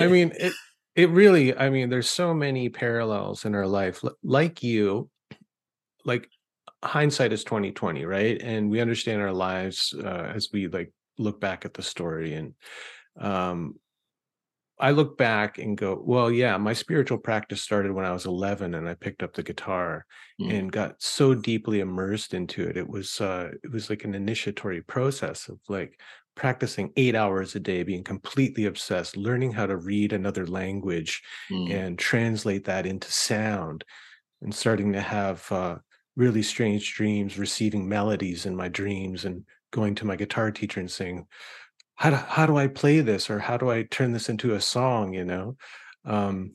I 0.00 0.08
mean, 0.08 0.32
it, 0.40 0.52
it 0.96 1.10
really, 1.10 1.56
I 1.56 1.70
mean, 1.70 1.88
there's 1.88 2.10
so 2.10 2.34
many 2.34 2.68
parallels 2.68 3.44
in 3.44 3.54
our 3.54 3.68
life. 3.68 4.02
Like 4.24 4.60
you, 4.60 5.08
like 6.04 6.28
hindsight 6.82 7.32
is 7.32 7.44
2020, 7.44 8.04
right? 8.06 8.42
And 8.42 8.70
we 8.70 8.80
understand 8.80 9.22
our 9.22 9.32
lives 9.32 9.94
uh, 9.96 10.32
as 10.34 10.48
we 10.52 10.66
like 10.66 10.92
look 11.18 11.40
back 11.40 11.64
at 11.64 11.74
the 11.74 11.82
story. 11.82 12.34
And 12.34 12.54
um, 13.18 13.76
I 14.78 14.90
look 14.90 15.16
back 15.16 15.58
and 15.58 15.76
go, 15.76 16.00
well, 16.04 16.30
yeah, 16.30 16.56
my 16.58 16.74
spiritual 16.74 17.18
practice 17.18 17.62
started 17.62 17.92
when 17.92 18.04
I 18.04 18.12
was 18.12 18.26
11 18.26 18.74
and 18.74 18.88
I 18.88 18.94
picked 18.94 19.22
up 19.22 19.32
the 19.32 19.42
guitar 19.42 20.04
mm. 20.40 20.52
and 20.52 20.70
got 20.70 21.00
so 21.00 21.34
deeply 21.34 21.80
immersed 21.80 22.34
into 22.34 22.68
it. 22.68 22.76
It 22.76 22.88
was 22.88 23.20
uh 23.20 23.52
it 23.64 23.72
was 23.72 23.88
like 23.88 24.04
an 24.04 24.14
initiatory 24.14 24.82
process 24.82 25.48
of 25.48 25.58
like 25.68 25.98
practicing 26.34 26.92
eight 26.96 27.14
hours 27.14 27.54
a 27.56 27.60
day, 27.60 27.82
being 27.82 28.04
completely 28.04 28.66
obsessed, 28.66 29.16
learning 29.16 29.52
how 29.52 29.66
to 29.66 29.76
read 29.76 30.12
another 30.12 30.46
language 30.46 31.22
mm. 31.50 31.72
and 31.72 31.98
translate 31.98 32.64
that 32.66 32.86
into 32.86 33.10
sound, 33.10 33.82
and 34.42 34.54
starting 34.54 34.92
to 34.92 35.00
have 35.00 35.50
uh, 35.50 35.76
really 36.14 36.42
strange 36.42 36.94
dreams, 36.94 37.38
receiving 37.38 37.88
melodies 37.88 38.44
in 38.44 38.54
my 38.54 38.68
dreams, 38.68 39.24
and 39.24 39.44
going 39.72 39.94
to 39.96 40.06
my 40.06 40.16
guitar 40.16 40.50
teacher 40.50 40.80
and 40.80 40.90
saying, 40.90 41.26
"How 41.94 42.10
do 42.10 42.16
how 42.16 42.46
do 42.46 42.56
I 42.56 42.68
play 42.68 43.00
this, 43.00 43.30
or 43.30 43.38
how 43.38 43.56
do 43.56 43.70
I 43.70 43.82
turn 43.84 44.12
this 44.12 44.28
into 44.28 44.54
a 44.54 44.60
song?" 44.60 45.14
You 45.14 45.24
know. 45.24 45.56
Um, 46.04 46.52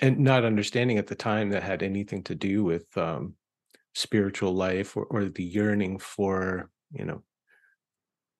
and 0.00 0.18
not 0.18 0.44
understanding 0.44 0.98
at 0.98 1.06
the 1.06 1.14
time 1.14 1.50
that 1.50 1.62
had 1.62 1.82
anything 1.82 2.22
to 2.24 2.34
do 2.34 2.64
with 2.64 2.84
um, 2.98 3.34
spiritual 3.94 4.52
life 4.52 4.96
or, 4.96 5.04
or 5.04 5.24
the 5.26 5.44
yearning 5.44 5.98
for 5.98 6.68
you 6.92 7.04
know 7.04 7.22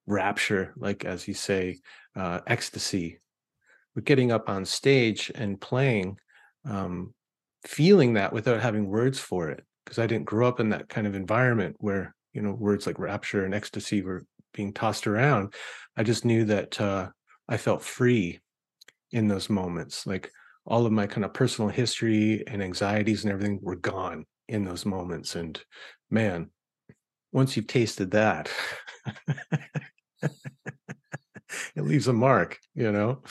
rapture, 0.06 0.74
like 0.76 1.04
as 1.04 1.26
you 1.26 1.34
say, 1.34 1.78
uh, 2.16 2.40
ecstasy. 2.46 3.20
But 3.94 4.04
getting 4.04 4.32
up 4.32 4.48
on 4.48 4.64
stage 4.64 5.30
and 5.34 5.60
playing, 5.60 6.18
um, 6.64 7.14
feeling 7.64 8.14
that 8.14 8.32
without 8.32 8.60
having 8.60 8.88
words 8.88 9.18
for 9.18 9.50
it, 9.50 9.64
because 9.84 9.98
I 9.98 10.06
didn't 10.06 10.26
grow 10.26 10.48
up 10.48 10.60
in 10.60 10.70
that 10.70 10.88
kind 10.88 11.06
of 11.06 11.14
environment 11.14 11.76
where 11.78 12.14
you 12.34 12.42
know 12.42 12.52
words 12.52 12.86
like 12.86 12.98
rapture 12.98 13.44
and 13.44 13.54
ecstasy 13.54 14.02
were 14.02 14.26
being 14.52 14.72
tossed 14.72 15.06
around. 15.06 15.54
I 15.96 16.02
just 16.02 16.24
knew 16.24 16.44
that 16.46 16.80
uh, 16.80 17.08
I 17.48 17.56
felt 17.56 17.82
free 17.82 18.40
in 19.10 19.28
those 19.28 19.48
moments. 19.48 20.06
Like 20.06 20.30
all 20.66 20.86
of 20.86 20.92
my 20.92 21.06
kind 21.06 21.24
of 21.24 21.32
personal 21.34 21.70
history 21.70 22.44
and 22.46 22.62
anxieties 22.62 23.24
and 23.24 23.32
everything 23.32 23.60
were 23.62 23.76
gone 23.76 24.26
in 24.48 24.64
those 24.64 24.84
moments. 24.86 25.36
And 25.36 25.60
man, 26.10 26.50
once 27.32 27.56
you've 27.56 27.66
tasted 27.66 28.10
that, 28.12 28.50
it 30.22 30.32
leaves 31.76 32.08
a 32.08 32.12
mark, 32.12 32.58
you 32.74 32.90
know? 32.90 33.22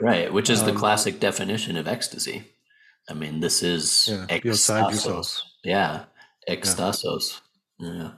Right, 0.00 0.32
which 0.32 0.50
is 0.50 0.60
um, 0.60 0.66
the 0.66 0.72
classic 0.72 1.20
definition 1.20 1.76
of 1.76 1.86
ecstasy. 1.86 2.44
I 3.08 3.14
mean, 3.14 3.40
this 3.40 3.62
is 3.62 4.08
yeah, 4.10 4.26
ecstasos. 4.28 5.40
Yeah, 5.64 6.04
ecstasos. 6.48 7.40
Yeah. 7.78 7.92
Yeah. 7.92 8.10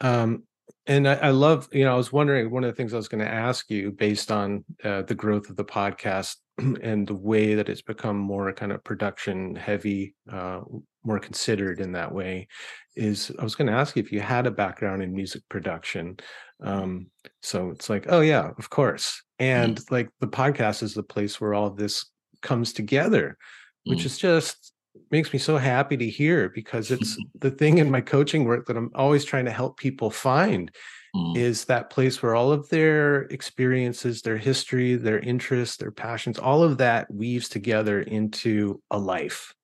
Um, 0.00 0.44
and 0.86 1.08
I, 1.08 1.14
I, 1.14 1.30
love, 1.30 1.68
you 1.72 1.84
know, 1.84 1.92
I 1.92 1.96
was 1.96 2.12
wondering 2.12 2.50
one 2.50 2.62
of 2.62 2.70
the 2.70 2.76
things 2.76 2.94
I 2.94 2.98
was 2.98 3.08
going 3.08 3.24
to 3.24 3.30
ask 3.30 3.70
you 3.70 3.90
based 3.90 4.30
on 4.30 4.64
uh, 4.84 5.02
the 5.02 5.14
growth 5.14 5.50
of 5.50 5.56
the 5.56 5.64
podcast 5.64 6.36
and 6.58 7.06
the 7.06 7.14
way 7.14 7.54
that 7.54 7.68
it's 7.68 7.82
become 7.82 8.16
more 8.16 8.52
kind 8.52 8.72
of 8.72 8.84
production 8.84 9.56
heavy, 9.56 10.14
uh, 10.30 10.60
more 11.04 11.18
considered 11.18 11.80
in 11.80 11.92
that 11.92 12.12
way, 12.12 12.46
is 12.94 13.32
I 13.38 13.44
was 13.44 13.54
going 13.54 13.66
to 13.66 13.72
ask 13.72 13.96
you 13.96 14.02
if 14.02 14.12
you 14.12 14.20
had 14.20 14.46
a 14.46 14.50
background 14.50 15.02
in 15.02 15.12
music 15.12 15.42
production. 15.48 16.18
Um, 16.62 17.08
so 17.42 17.70
it's 17.70 17.90
like, 17.90 18.06
oh 18.08 18.20
yeah, 18.20 18.50
of 18.58 18.70
course. 18.70 19.22
And 19.38 19.76
mm. 19.76 19.90
like 19.90 20.08
the 20.20 20.28
podcast 20.28 20.82
is 20.82 20.94
the 20.94 21.02
place 21.02 21.40
where 21.40 21.54
all 21.54 21.70
this 21.70 22.06
comes 22.42 22.72
together, 22.72 23.36
which 23.84 24.00
mm. 24.00 24.06
is 24.06 24.18
just 24.18 24.72
makes 25.10 25.32
me 25.32 25.38
so 25.38 25.56
happy 25.56 25.96
to 25.96 26.08
hear 26.08 26.48
because 26.48 26.90
it's 26.90 27.16
the 27.38 27.50
thing 27.50 27.78
in 27.78 27.90
my 27.90 28.00
coaching 28.00 28.44
work 28.44 28.66
that 28.66 28.76
I'm 28.76 28.90
always 28.94 29.24
trying 29.24 29.44
to 29.46 29.50
help 29.50 29.78
people 29.78 30.10
find 30.10 30.70
mm. 31.14 31.36
is 31.36 31.64
that 31.66 31.90
place 31.90 32.22
where 32.22 32.34
all 32.34 32.52
of 32.52 32.68
their 32.68 33.22
experiences, 33.22 34.22
their 34.22 34.36
history, 34.36 34.96
their 34.96 35.18
interests, 35.18 35.76
their 35.76 35.90
passions, 35.90 36.38
all 36.38 36.62
of 36.62 36.78
that 36.78 37.12
weaves 37.12 37.48
together 37.48 38.00
into 38.02 38.82
a 38.90 38.98
life, 38.98 39.54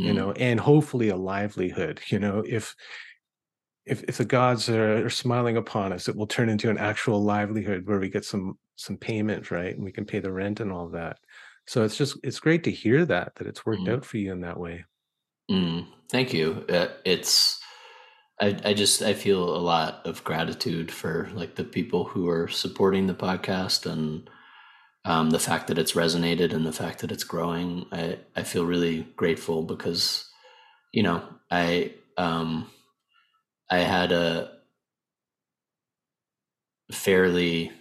mm. 0.00 0.06
you 0.06 0.12
know, 0.12 0.32
and 0.32 0.58
hopefully 0.60 1.08
a 1.08 1.16
livelihood, 1.16 2.00
you 2.08 2.18
know, 2.18 2.44
if 2.46 2.74
if 3.84 4.04
if 4.04 4.16
the 4.16 4.24
gods 4.24 4.68
are, 4.68 5.06
are, 5.06 5.10
smiling 5.10 5.56
upon 5.56 5.92
us, 5.92 6.08
it 6.08 6.14
will 6.14 6.26
turn 6.26 6.48
into 6.48 6.70
an 6.70 6.78
actual 6.78 7.22
livelihood 7.22 7.84
where 7.84 7.98
we 7.98 8.08
get 8.08 8.24
some 8.24 8.56
some 8.76 8.96
payment, 8.96 9.50
right? 9.50 9.74
And 9.74 9.84
we 9.84 9.92
can 9.92 10.04
pay 10.04 10.20
the 10.20 10.32
rent 10.32 10.60
and 10.60 10.72
all 10.72 10.88
that. 10.90 11.18
So 11.66 11.84
it's 11.84 11.96
just 11.96 12.18
it's 12.22 12.40
great 12.40 12.64
to 12.64 12.70
hear 12.70 13.04
that 13.06 13.36
that 13.36 13.46
it's 13.46 13.64
worked 13.64 13.82
mm. 13.82 13.92
out 13.92 14.04
for 14.04 14.18
you 14.18 14.32
in 14.32 14.40
that 14.40 14.58
way. 14.58 14.84
Mm, 15.50 15.86
thank 16.10 16.32
you. 16.32 16.64
Uh, 16.68 16.88
it's 17.04 17.60
I 18.40 18.58
I 18.64 18.74
just 18.74 19.02
I 19.02 19.14
feel 19.14 19.56
a 19.56 19.58
lot 19.58 20.04
of 20.04 20.24
gratitude 20.24 20.90
for 20.90 21.28
like 21.34 21.54
the 21.54 21.64
people 21.64 22.04
who 22.04 22.28
are 22.28 22.48
supporting 22.48 23.06
the 23.06 23.14
podcast 23.14 23.90
and 23.90 24.28
um, 25.04 25.30
the 25.30 25.38
fact 25.38 25.66
that 25.68 25.78
it's 25.78 25.92
resonated 25.92 26.52
and 26.52 26.64
the 26.64 26.72
fact 26.72 27.00
that 27.00 27.12
it's 27.12 27.24
growing. 27.24 27.86
I 27.92 28.18
I 28.36 28.42
feel 28.42 28.64
really 28.64 29.02
grateful 29.16 29.62
because 29.62 30.28
you 30.92 31.02
know 31.02 31.22
I 31.50 31.94
um 32.16 32.70
I 33.70 33.78
had 33.78 34.12
a 34.12 34.50
fairly 36.90 37.72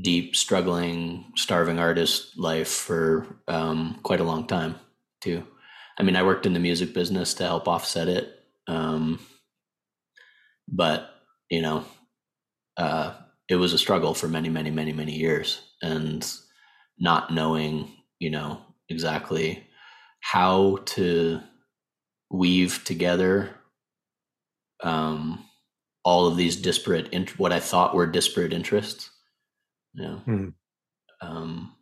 deep, 0.00 0.36
struggling, 0.36 1.32
starving 1.36 1.78
artist 1.78 2.38
life 2.38 2.68
for 2.68 3.26
um, 3.48 3.98
quite 4.02 4.20
a 4.20 4.24
long 4.24 4.46
time 4.46 4.76
too. 5.20 5.44
I 5.98 6.02
mean, 6.02 6.16
I 6.16 6.22
worked 6.22 6.46
in 6.46 6.54
the 6.54 6.60
music 6.60 6.94
business 6.94 7.34
to 7.34 7.44
help 7.44 7.68
offset 7.68 8.08
it, 8.08 8.40
um, 8.66 9.18
but 10.68 11.10
you 11.50 11.60
know, 11.60 11.84
uh, 12.76 13.14
it 13.48 13.56
was 13.56 13.72
a 13.72 13.78
struggle 13.78 14.14
for 14.14 14.28
many, 14.28 14.48
many, 14.48 14.70
many, 14.70 14.92
many 14.92 15.12
years, 15.16 15.60
and 15.82 16.26
not 16.98 17.32
knowing, 17.32 17.92
you 18.20 18.30
know, 18.30 18.62
exactly 18.88 19.66
how 20.20 20.78
to 20.84 21.40
weave 22.30 22.84
together 22.84 23.50
um, 24.82 25.44
all 26.04 26.26
of 26.26 26.36
these 26.36 26.56
disparate, 26.56 27.08
int- 27.12 27.38
what 27.38 27.52
I 27.52 27.60
thought 27.60 27.94
were 27.94 28.06
disparate 28.06 28.52
interests 28.52 29.10
yeah. 29.94 30.18
Hmm. 30.20 30.48
Um, 31.20 31.76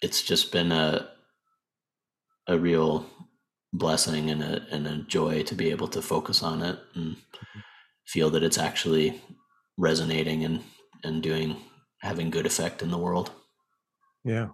it's 0.00 0.22
just 0.22 0.52
been 0.52 0.72
a 0.72 1.10
a 2.48 2.58
real 2.58 3.06
blessing 3.72 4.30
and 4.30 4.42
a 4.42 4.66
and 4.70 4.86
a 4.86 4.98
joy 5.04 5.42
to 5.44 5.54
be 5.54 5.70
able 5.70 5.88
to 5.88 6.02
focus 6.02 6.42
on 6.42 6.62
it 6.62 6.78
and 6.94 7.16
feel 8.06 8.30
that 8.30 8.42
it's 8.42 8.58
actually 8.58 9.20
resonating 9.78 10.44
and 10.44 10.62
and 11.04 11.22
doing 11.22 11.56
having 12.00 12.30
good 12.30 12.46
effect 12.46 12.82
in 12.82 12.90
the 12.90 12.98
world. 12.98 13.32
Yeah. 14.24 14.48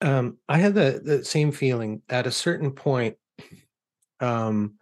Um, 0.00 0.38
I 0.48 0.58
had 0.58 0.74
the 0.74 1.00
the 1.04 1.24
same 1.24 1.52
feeling 1.52 2.02
at 2.08 2.26
a 2.26 2.32
certain 2.32 2.72
point. 2.72 3.16
Um, 4.20 4.78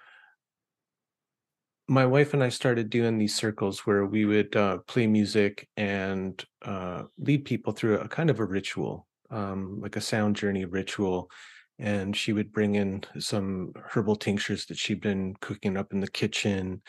my 1.88 2.04
wife 2.04 2.34
and 2.34 2.44
I 2.44 2.50
started 2.50 2.90
doing 2.90 3.16
these 3.18 3.34
circles 3.34 3.80
where 3.80 4.04
we 4.04 4.24
would 4.26 4.54
uh, 4.54 4.78
play 4.86 5.06
music 5.06 5.68
and 5.76 6.42
uh, 6.62 7.04
lead 7.18 7.44
people 7.46 7.72
through 7.72 7.98
a 7.98 8.08
kind 8.08 8.28
of 8.28 8.40
a 8.40 8.44
ritual, 8.44 9.06
um, 9.30 9.80
like 9.80 9.96
a 9.96 10.00
sound 10.00 10.36
journey 10.36 10.66
ritual. 10.66 11.30
And 11.78 12.14
she 12.16 12.32
would 12.32 12.52
bring 12.52 12.74
in 12.74 13.04
some 13.18 13.72
herbal 13.76 14.16
tinctures 14.16 14.66
that 14.66 14.76
she'd 14.76 15.00
been 15.00 15.34
cooking 15.40 15.76
up 15.76 15.92
in 15.92 16.00
the 16.00 16.10
kitchen. 16.10 16.82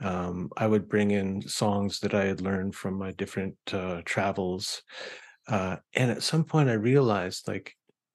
Um, 0.00 0.50
I 0.56 0.66
would 0.66 0.88
bring 0.88 1.10
in 1.10 1.42
songs 1.42 2.00
that 2.00 2.14
I 2.14 2.24
had 2.24 2.40
learned 2.40 2.74
from 2.74 2.94
my 2.94 3.12
different 3.12 3.56
uh, 3.72 4.02
travels. 4.04 4.82
Uh, 5.48 5.76
and 5.94 6.10
at 6.10 6.22
some 6.22 6.44
point, 6.44 6.68
I 6.68 6.74
realized, 6.74 7.48
like, 7.48 7.74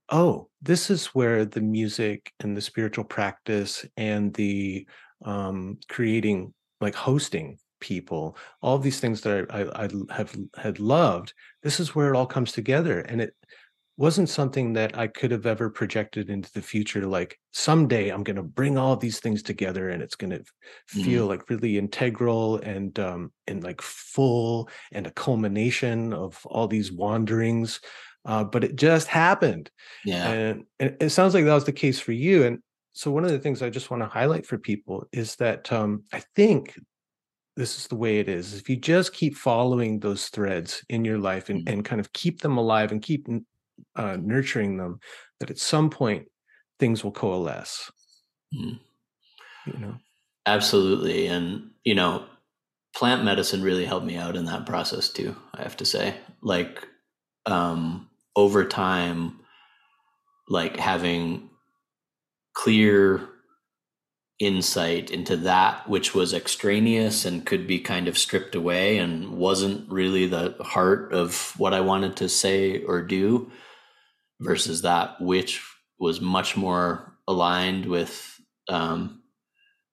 oh, 0.10 0.50
this 0.62 0.90
is 0.90 1.08
where 1.08 1.46
the 1.46 1.62
music 1.62 2.34
and 2.40 2.56
the 2.56 2.62
spiritual 2.62 3.06
practice 3.06 3.86
and 3.98 4.34
the 4.34 4.88
um, 5.24 5.78
creating 5.88 6.54
like 6.80 6.96
hosting 6.96 7.58
people 7.80 8.38
all 8.62 8.78
these 8.78 9.00
things 9.00 9.22
that 9.22 9.48
I, 9.50 9.62
I, 9.64 9.86
I 9.86 10.16
have 10.16 10.36
had 10.56 10.80
loved 10.80 11.34
this 11.64 11.80
is 11.80 11.94
where 11.94 12.14
it 12.14 12.18
all 12.18 12.28
comes 12.28 12.52
together 12.52 13.00
and 13.02 13.20
it 13.20 13.34
wasn't 13.98 14.30
something 14.30 14.74
that 14.74 14.98
i 14.98 15.08
could 15.08 15.32
have 15.32 15.46
ever 15.46 15.70
projected 15.70 16.30
into 16.30 16.52
the 16.54 16.62
future 16.62 17.06
like 17.06 17.38
someday 17.52 18.10
i'm 18.10 18.24
going 18.24 18.38
to 18.38 18.44
bring 18.44 18.78
all 18.78 18.96
these 18.96 19.20
things 19.20 19.44
together 19.44 19.90
and 19.90 20.02
it's 20.02 20.16
going 20.16 20.30
to 20.30 20.44
feel 20.88 21.26
mm. 21.26 21.30
like 21.30 21.50
really 21.50 21.78
integral 21.78 22.58
and 22.58 23.00
um 23.00 23.32
and 23.48 23.64
like 23.64 23.82
full 23.82 24.70
and 24.92 25.08
a 25.08 25.12
culmination 25.12 26.14
of 26.14 26.40
all 26.46 26.68
these 26.68 26.92
wanderings 26.92 27.82
uh, 28.24 28.44
but 28.44 28.64
it 28.64 28.76
just 28.76 29.08
happened 29.08 29.70
yeah 30.06 30.30
and, 30.30 30.64
and 30.80 30.98
it 31.00 31.10
sounds 31.10 31.34
like 31.34 31.44
that 31.44 31.54
was 31.54 31.66
the 31.66 31.72
case 31.72 32.00
for 32.00 32.12
you 32.12 32.44
and 32.44 32.60
so 32.94 33.12
one 33.12 33.24
of 33.24 33.32
the 33.32 33.40
things 33.40 33.62
I 33.62 33.70
just 33.70 33.90
want 33.90 34.04
to 34.04 34.10
highlight 34.10 34.46
for 34.46 34.58
people 34.58 35.08
is 35.12 35.36
that 35.38 35.72
um, 35.72 36.04
I 36.12 36.22
think 36.36 36.78
this 37.56 37.78
is 37.78 37.88
the 37.88 37.96
way 37.96 38.20
it 38.20 38.28
is. 38.28 38.54
If 38.54 38.70
you 38.70 38.76
just 38.76 39.14
keep 39.14 39.36
following 39.36 40.00
those 40.00 40.28
threads 40.28 40.84
in 40.90 41.06
your 41.06 41.18
life 41.18 41.50
and, 41.50 41.60
mm-hmm. 41.60 41.74
and 41.74 41.86
kind 41.86 42.00
of 42.00 42.12
keep 42.14 42.42
them 42.42 42.58
alive 42.58 42.92
and 42.92 43.02
keep 43.02 43.28
uh, 43.96 44.18
nurturing 44.22 44.78
them, 44.78 45.00
that 45.40 45.50
at 45.52 45.58
some 45.58 45.90
point 45.90 46.28
things 46.80 47.04
will 47.04 47.12
coalesce. 47.12 47.92
Mm. 48.54 48.80
You 49.68 49.80
know, 49.80 49.96
absolutely, 50.48 51.28
and 51.28 51.70
you 51.84 51.94
know, 51.94 52.26
plant 52.96 53.24
medicine 53.24 53.62
really 53.62 53.86
helped 53.86 54.06
me 54.06 54.18
out 54.18 54.36
in 54.36 54.46
that 54.46 54.66
process 54.66 55.10
too. 55.10 55.36
I 55.54 55.62
have 55.62 55.78
to 55.78 55.86
say, 55.86 56.16
like 56.42 56.86
um, 57.46 58.10
over 58.36 58.66
time, 58.66 59.40
like 60.50 60.78
having 60.78 61.51
clear 62.54 63.28
insight 64.40 65.12
into 65.12 65.38
that 65.38 65.88
which 65.88 66.16
was 66.16 66.34
extraneous 66.34 67.26
and 67.26 67.46
could 67.46 67.68
be 67.68 67.80
kind 67.80 68.08
of 68.08 68.18
stripped 68.18 68.56
away 68.56 68.98
and 68.98 69.38
wasn't 69.38 69.88
really 69.92 70.26
the 70.26 70.56
heart 70.62 71.14
of 71.14 71.54
what 71.58 71.76
I 71.76 71.82
wanted 71.82 72.16
to 72.18 72.28
say 72.28 72.84
or 72.84 73.04
do 73.04 73.52
versus 74.40 74.82
that 74.82 75.22
which 75.22 75.64
was 76.00 76.20
much 76.20 76.58
more 76.58 77.14
aligned 77.28 77.86
with 77.86 78.42
um, 78.68 79.22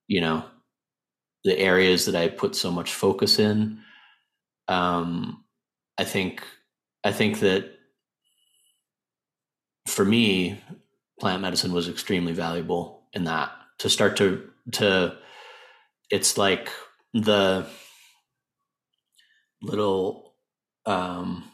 you 0.06 0.22
know 0.22 0.44
the 1.44 1.58
areas 1.58 2.06
that 2.06 2.16
I 2.16 2.28
put 2.28 2.56
so 2.56 2.70
much 2.70 2.92
focus 2.92 3.38
in. 3.38 3.80
Um, 4.66 5.44
I 5.98 6.04
think 6.04 6.42
I 7.04 7.12
think 7.12 7.40
that 7.40 7.74
for 9.86 10.04
me 10.04 10.60
plant 11.18 11.42
medicine 11.42 11.72
was 11.72 11.88
extremely 11.88 12.32
valuable 12.32 13.02
in 13.12 13.24
that. 13.24 13.52
To 13.80 13.90
start 13.90 14.16
to 14.16 14.48
to 14.72 15.16
it's 16.10 16.36
like 16.38 16.70
the 17.14 17.66
little 19.62 20.34
um 20.86 21.44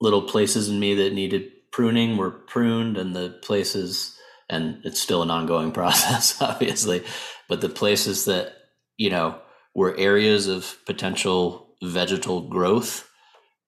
little 0.00 0.22
places 0.22 0.68
in 0.68 0.80
me 0.80 0.94
that 0.94 1.12
needed 1.12 1.50
pruning 1.72 2.16
were 2.16 2.30
pruned 2.30 2.96
and 2.96 3.14
the 3.14 3.30
places 3.42 4.16
and 4.48 4.80
it's 4.84 5.00
still 5.00 5.22
an 5.22 5.30
ongoing 5.30 5.72
process 5.80 6.40
obviously 6.40 7.02
but 7.48 7.60
the 7.60 7.68
places 7.68 8.24
that 8.24 8.52
you 8.96 9.10
know 9.10 9.38
were 9.74 9.96
areas 9.96 10.46
of 10.46 10.76
potential 10.86 11.74
vegetal 11.82 12.48
growth 12.48 13.08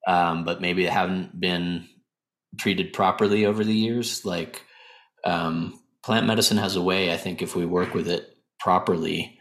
um, 0.05 0.43
but 0.43 0.61
maybe 0.61 0.85
haven't 0.85 1.39
been 1.39 1.87
treated 2.59 2.93
properly 2.93 3.45
over 3.45 3.63
the 3.63 3.73
years 3.73 4.25
like 4.25 4.63
um, 5.25 5.79
plant 6.03 6.27
medicine 6.27 6.57
has 6.57 6.75
a 6.75 6.81
way, 6.81 7.13
I 7.13 7.17
think, 7.17 7.41
if 7.41 7.55
we 7.55 7.65
work 7.65 7.93
with 7.93 8.07
it 8.07 8.37
properly, 8.59 9.39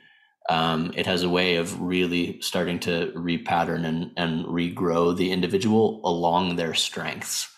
um, 0.49 0.93
it 0.97 1.07
has 1.07 1.23
a 1.23 1.29
way 1.29 1.57
of 1.57 1.81
really 1.81 2.41
starting 2.41 2.81
to 2.81 3.13
repattern 3.15 3.85
and, 3.85 4.13
and 4.17 4.45
regrow 4.47 5.17
the 5.17 5.31
individual 5.31 6.01
along 6.05 6.57
their 6.57 6.75
strengths. 6.75 7.49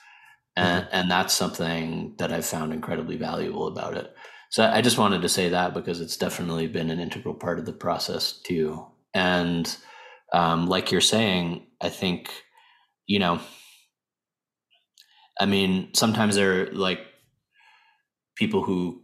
And, 0.57 0.85
mm-hmm. 0.85 0.97
and 0.97 1.11
that's 1.11 1.35
something 1.35 2.15
that 2.19 2.33
I've 2.33 2.47
found 2.47 2.73
incredibly 2.73 3.17
valuable 3.17 3.67
about 3.67 3.97
it. 3.97 4.15
so 4.51 4.65
I 4.65 4.83
just 4.83 4.99
wanted 4.99 5.23
to 5.23 5.29
say 5.29 5.49
that 5.49 5.75
because 5.75 6.01
it's 6.01 6.17
definitely 6.17 6.67
been 6.67 6.91
an 6.91 7.01
integral 7.01 7.35
part 7.35 7.59
of 7.59 7.65
the 7.65 7.73
process 7.73 8.33
too. 8.33 8.87
And 9.15 9.75
um, 10.33 10.67
like 10.67 10.93
you're 10.93 11.01
saying, 11.01 11.67
I 11.81 11.89
think, 11.89 12.31
you 13.07 13.19
know, 13.19 13.41
I 15.41 15.47
mean, 15.47 15.91
sometimes 15.95 16.37
there 16.37 16.63
are 16.63 16.67
like 16.73 17.01
people 18.37 18.63
who 18.63 19.03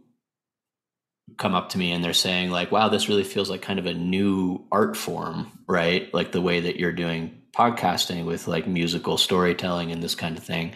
come 1.37 1.55
up 1.55 1.69
to 1.69 1.77
me 1.77 1.91
and 1.91 2.03
they're 2.03 2.13
saying 2.13 2.51
like, 2.51 2.71
wow, 2.71 2.89
this 2.89 3.07
really 3.07 3.23
feels 3.23 3.49
like 3.49 3.61
kind 3.61 3.79
of 3.79 3.85
a 3.85 3.93
new 3.93 4.65
art 4.71 4.97
form, 4.97 5.51
right? 5.67 6.13
Like 6.13 6.31
the 6.31 6.41
way 6.41 6.59
that 6.61 6.77
you're 6.77 6.91
doing 6.91 7.41
podcasting 7.55 8.25
with 8.25 8.47
like 8.47 8.67
musical 8.67 9.17
storytelling 9.17 9.91
and 9.91 10.01
this 10.01 10.15
kind 10.15 10.37
of 10.37 10.43
thing. 10.43 10.73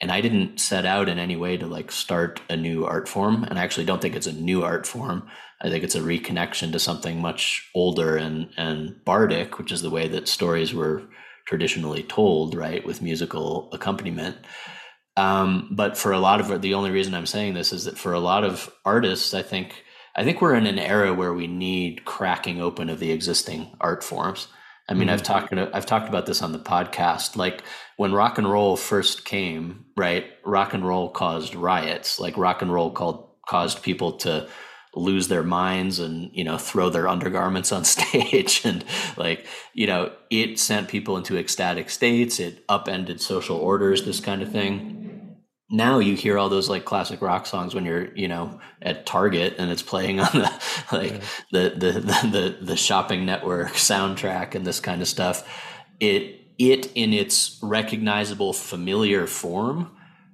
And 0.00 0.10
i 0.10 0.20
didn't 0.20 0.58
set 0.58 0.84
out 0.84 1.08
in 1.08 1.18
any 1.18 1.36
way 1.36 1.56
to 1.56 1.66
like 1.66 1.92
start 1.92 2.40
a 2.50 2.56
new 2.56 2.84
art 2.84 3.08
form. 3.08 3.44
And 3.44 3.58
i 3.58 3.62
actually 3.62 3.86
don't 3.86 4.02
think 4.02 4.16
it's 4.16 4.26
a 4.26 4.32
new 4.32 4.62
art 4.62 4.86
form. 4.86 5.28
I 5.60 5.70
think 5.70 5.84
it's 5.84 5.94
a 5.94 6.00
reconnection 6.00 6.72
to 6.72 6.78
something 6.78 7.20
much 7.20 7.70
older 7.74 8.16
and 8.16 8.50
and 8.56 9.02
bardic 9.04 9.58
which 9.58 9.72
is 9.72 9.82
the 9.82 9.90
way 9.90 10.08
that 10.08 10.28
stories 10.28 10.74
were 10.74 11.02
traditionally 11.46 12.02
told 12.02 12.54
right 12.54 12.84
with 12.84 13.02
musical 13.02 13.70
accompaniment 13.72 14.36
um, 15.16 15.68
but 15.70 15.96
for 15.96 16.12
a 16.12 16.18
lot 16.18 16.40
of 16.40 16.60
the 16.62 16.74
only 16.74 16.90
reason 16.90 17.14
i'm 17.14 17.26
saying 17.26 17.54
this 17.54 17.72
is 17.72 17.84
that 17.84 17.98
for 17.98 18.12
a 18.12 18.20
lot 18.20 18.44
of 18.44 18.72
artists 18.84 19.34
i 19.34 19.42
think 19.42 19.84
i 20.16 20.24
think 20.24 20.40
we're 20.40 20.54
in 20.54 20.66
an 20.66 20.78
era 20.78 21.12
where 21.12 21.34
we 21.34 21.46
need 21.46 22.04
cracking 22.04 22.60
open 22.60 22.88
of 22.88 23.00
the 23.00 23.12
existing 23.12 23.76
art 23.80 24.02
forms 24.02 24.48
I 24.86 24.92
mean, 24.92 25.04
mm-hmm. 25.04 25.14
I've 25.14 25.22
talked 25.22 25.52
I've 25.54 25.86
talked 25.86 26.08
about 26.08 26.26
this 26.26 26.42
on 26.42 26.52
the 26.52 26.58
podcast. 26.58 27.36
Like 27.36 27.62
when 27.96 28.12
rock 28.12 28.36
and 28.36 28.50
roll 28.50 28.76
first 28.76 29.24
came, 29.24 29.86
right? 29.96 30.26
Rock 30.44 30.74
and 30.74 30.86
roll 30.86 31.08
caused 31.08 31.54
riots. 31.54 32.20
Like 32.20 32.36
rock 32.36 32.60
and 32.60 32.70
roll 32.70 32.90
called 32.90 33.30
caused 33.46 33.82
people 33.82 34.12
to 34.18 34.48
lose 34.96 35.28
their 35.28 35.42
minds 35.42 35.98
and 35.98 36.30
you 36.32 36.44
know 36.44 36.56
throw 36.56 36.88
their 36.88 37.08
undergarments 37.08 37.72
on 37.72 37.84
stage 37.84 38.62
and 38.64 38.84
like 39.16 39.46
you 39.72 39.86
know 39.86 40.12
it 40.30 40.58
sent 40.58 40.88
people 40.88 41.16
into 41.16 41.36
ecstatic 41.36 41.90
states 41.90 42.38
it 42.38 42.64
upended 42.68 43.20
social 43.20 43.56
orders 43.56 44.04
this 44.04 44.20
kind 44.20 44.40
of 44.40 44.52
thing 44.52 45.03
now 45.70 45.98
you 45.98 46.14
hear 46.14 46.38
all 46.38 46.48
those 46.48 46.68
like 46.68 46.84
classic 46.84 47.22
rock 47.22 47.46
songs 47.46 47.74
when 47.74 47.84
you're 47.84 48.14
you 48.14 48.28
know 48.28 48.60
at 48.82 49.06
target 49.06 49.54
and 49.58 49.70
it's 49.70 49.82
playing 49.82 50.20
on 50.20 50.30
the 50.32 50.62
like 50.92 51.12
yeah. 51.12 51.20
the, 51.52 51.74
the, 51.76 51.92
the 52.00 52.28
the 52.30 52.58
the 52.66 52.76
shopping 52.76 53.24
network 53.24 53.68
soundtrack 53.72 54.54
and 54.54 54.66
this 54.66 54.80
kind 54.80 55.00
of 55.00 55.08
stuff 55.08 55.48
it 56.00 56.40
it 56.58 56.92
in 56.94 57.12
its 57.12 57.58
recognizable 57.62 58.52
familiar 58.52 59.26
form 59.26 59.90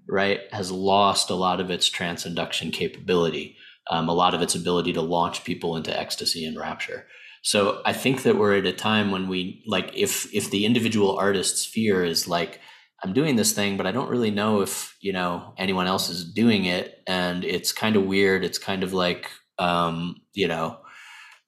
right 0.09 0.41
has 0.53 0.71
lost 0.71 1.31
a 1.31 1.35
lot 1.35 1.61
of 1.61 1.71
its 1.71 1.89
transcenduction 1.89 2.73
capability 2.73 3.57
um, 3.89 4.09
a 4.09 4.15
lot 4.15 4.35
of 4.35 4.43
its 4.43 4.55
ability 4.55 4.93
to 4.93 5.01
launch 5.01 5.45
people 5.45 5.77
into 5.77 5.97
ecstasy 5.97 6.45
and 6.45 6.59
rapture 6.59 7.07
so 7.43 7.81
i 7.87 7.93
think 7.93 8.25
that 8.25 8.37
we're 8.37 8.57
at 8.57 8.67
a 8.67 8.73
time 8.73 9.13
when 9.13 9.29
we 9.29 9.63
like 9.67 9.93
if 9.95 10.33
if 10.35 10.51
the 10.51 10.67
individual 10.67 11.17
artist's 11.17 11.65
fear 11.65 12.05
is 12.05 12.27
like 12.27 12.61
I'm 13.03 13.13
doing 13.13 13.37
this 13.37 13.53
thing, 13.53 13.77
but 13.77 13.87
I 13.87 13.93
don't 13.93 14.11
really 14.11 14.31
know 14.31 14.61
if, 14.61 14.97
you 15.01 15.13
know, 15.13 15.55
anyone 15.57 15.87
else 15.87 16.09
is 16.09 16.25
doing 16.25 16.67
it. 16.67 17.03
And 17.07 17.45
it's 17.45 17.73
kind 17.73 17.97
of 17.97 18.05
weird. 18.05 18.45
It's 18.45 18.59
kind 18.59 18.83
of 18.83 18.93
like, 18.93 19.31
um, 19.59 20.17
you 20.35 20.49
know, 20.49 20.79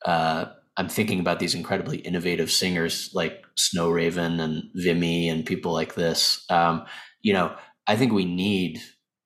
uh, 0.07 0.47
I'm 0.77 0.89
thinking 0.89 1.21
about 1.21 1.39
these 1.39 1.55
incredibly 1.55 1.99
innovative 1.99 2.51
singers 2.51 3.11
like 3.13 3.45
Snow 3.57 3.91
Raven 3.91 4.41
and 4.41 4.65
Wimme 4.75 5.31
and 5.31 5.45
people 5.45 5.73
like 5.73 5.95
this. 5.95 6.45
Um, 6.49 6.87
you 7.21 7.35
know, 7.35 7.55
I 7.87 7.97
think 7.97 8.13
we 8.13 8.25
need 8.25 8.81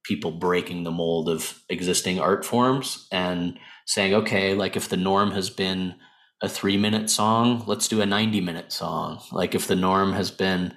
people 0.05 0.33
breaking 0.33 0.85
the 0.85 0.91
mold 0.91 1.29
of 1.29 1.61
existing 1.69 2.19
art 2.19 2.45
forms 2.45 3.07
and 3.13 3.59
saying, 3.87 4.15
okay, 4.15 4.55
like 4.55 4.77
if 4.77 4.89
the 4.89 4.97
norm 4.97 5.31
has 5.33 5.51
been 5.51 5.95
a 6.43 6.49
three 6.49 6.77
minute 6.77 7.09
song, 7.11 7.65
let's 7.67 7.89
do 7.89 8.01
a 8.01 8.07
90 8.07 8.41
minute 8.41 8.73
song. 8.73 9.21
Like 9.33 9.55
if 9.55 9.69
the 9.69 9.77
norm 9.77 10.13
has 10.13 10.31
been, 10.31 10.75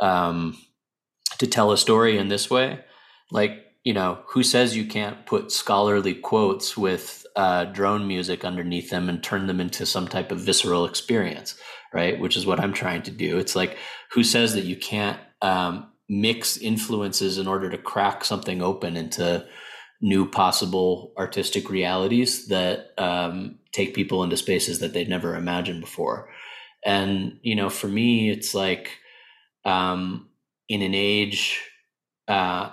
um, 0.00 0.56
to 1.40 1.46
tell 1.46 1.72
a 1.72 1.76
story 1.76 2.16
in 2.16 2.28
this 2.28 2.48
way 2.48 2.78
like 3.32 3.66
you 3.82 3.92
know 3.92 4.20
who 4.28 4.44
says 4.44 4.76
you 4.76 4.84
can't 4.86 5.26
put 5.26 5.50
scholarly 5.50 6.14
quotes 6.14 6.76
with 6.76 7.26
uh, 7.36 7.64
drone 7.64 8.06
music 8.06 8.44
underneath 8.44 8.90
them 8.90 9.08
and 9.08 9.22
turn 9.22 9.46
them 9.46 9.60
into 9.60 9.84
some 9.84 10.06
type 10.06 10.30
of 10.30 10.40
visceral 10.40 10.84
experience 10.84 11.56
right? 11.92 12.18
Which 12.20 12.36
is 12.36 12.46
what 12.46 12.60
i'm 12.60 12.72
trying 12.72 13.02
to 13.02 13.10
do. 13.10 13.38
It's 13.38 13.56
like 13.56 13.76
who 14.12 14.22
says 14.22 14.54
that 14.54 14.64
you 14.64 14.76
can't 14.76 15.18
um, 15.42 15.90
mix 16.08 16.56
influences 16.56 17.38
in 17.38 17.46
order 17.46 17.70
to 17.70 17.78
crack 17.78 18.24
something 18.24 18.62
open 18.62 18.96
into 18.96 19.46
new 20.00 20.28
possible 20.28 21.12
artistic 21.18 21.68
realities 21.68 22.48
that 22.48 22.92
um, 22.96 23.58
take 23.72 23.94
people 23.94 24.24
into 24.24 24.36
spaces 24.36 24.78
that 24.80 24.92
they'd 24.94 25.08
never 25.08 25.34
imagined 25.36 25.80
before. 25.80 26.30
And 26.84 27.38
you 27.42 27.54
know 27.54 27.70
for 27.70 27.88
me 27.88 28.30
it's 28.30 28.54
like 28.54 28.90
um, 29.64 30.28
in 30.70 30.82
an 30.82 30.94
age, 30.94 31.60
uh, 32.28 32.70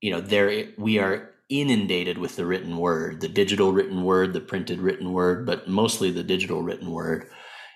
you 0.00 0.10
know, 0.10 0.20
there 0.20 0.68
we 0.76 0.98
are 0.98 1.30
inundated 1.48 2.18
with 2.18 2.34
the 2.34 2.44
written 2.44 2.76
word, 2.76 3.20
the 3.20 3.28
digital 3.28 3.72
written 3.72 4.02
word, 4.02 4.32
the 4.32 4.40
printed 4.40 4.80
written 4.80 5.12
word, 5.12 5.46
but 5.46 5.68
mostly 5.68 6.10
the 6.10 6.24
digital 6.24 6.60
written 6.60 6.90
word. 6.90 7.30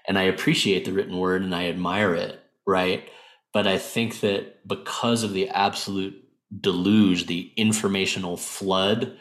And 0.09 0.19
I 0.19 0.23
appreciate 0.23 0.85
the 0.85 0.93
written 0.93 1.17
word 1.17 1.43
and 1.43 1.55
I 1.55 1.69
admire 1.69 2.15
it, 2.15 2.43
right? 2.67 3.09
But 3.53 3.69
I 3.69 3.79
think 3.79 4.21
that 4.21 4.67
because 4.67 5.23
of 5.23 5.33
the 5.33 5.49
absolute 5.51 6.17
deluge, 6.61 7.27
the 7.27 7.53
informational 7.57 8.37
flood 8.37 9.17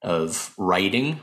of 0.00 0.54
writing, 0.56 1.18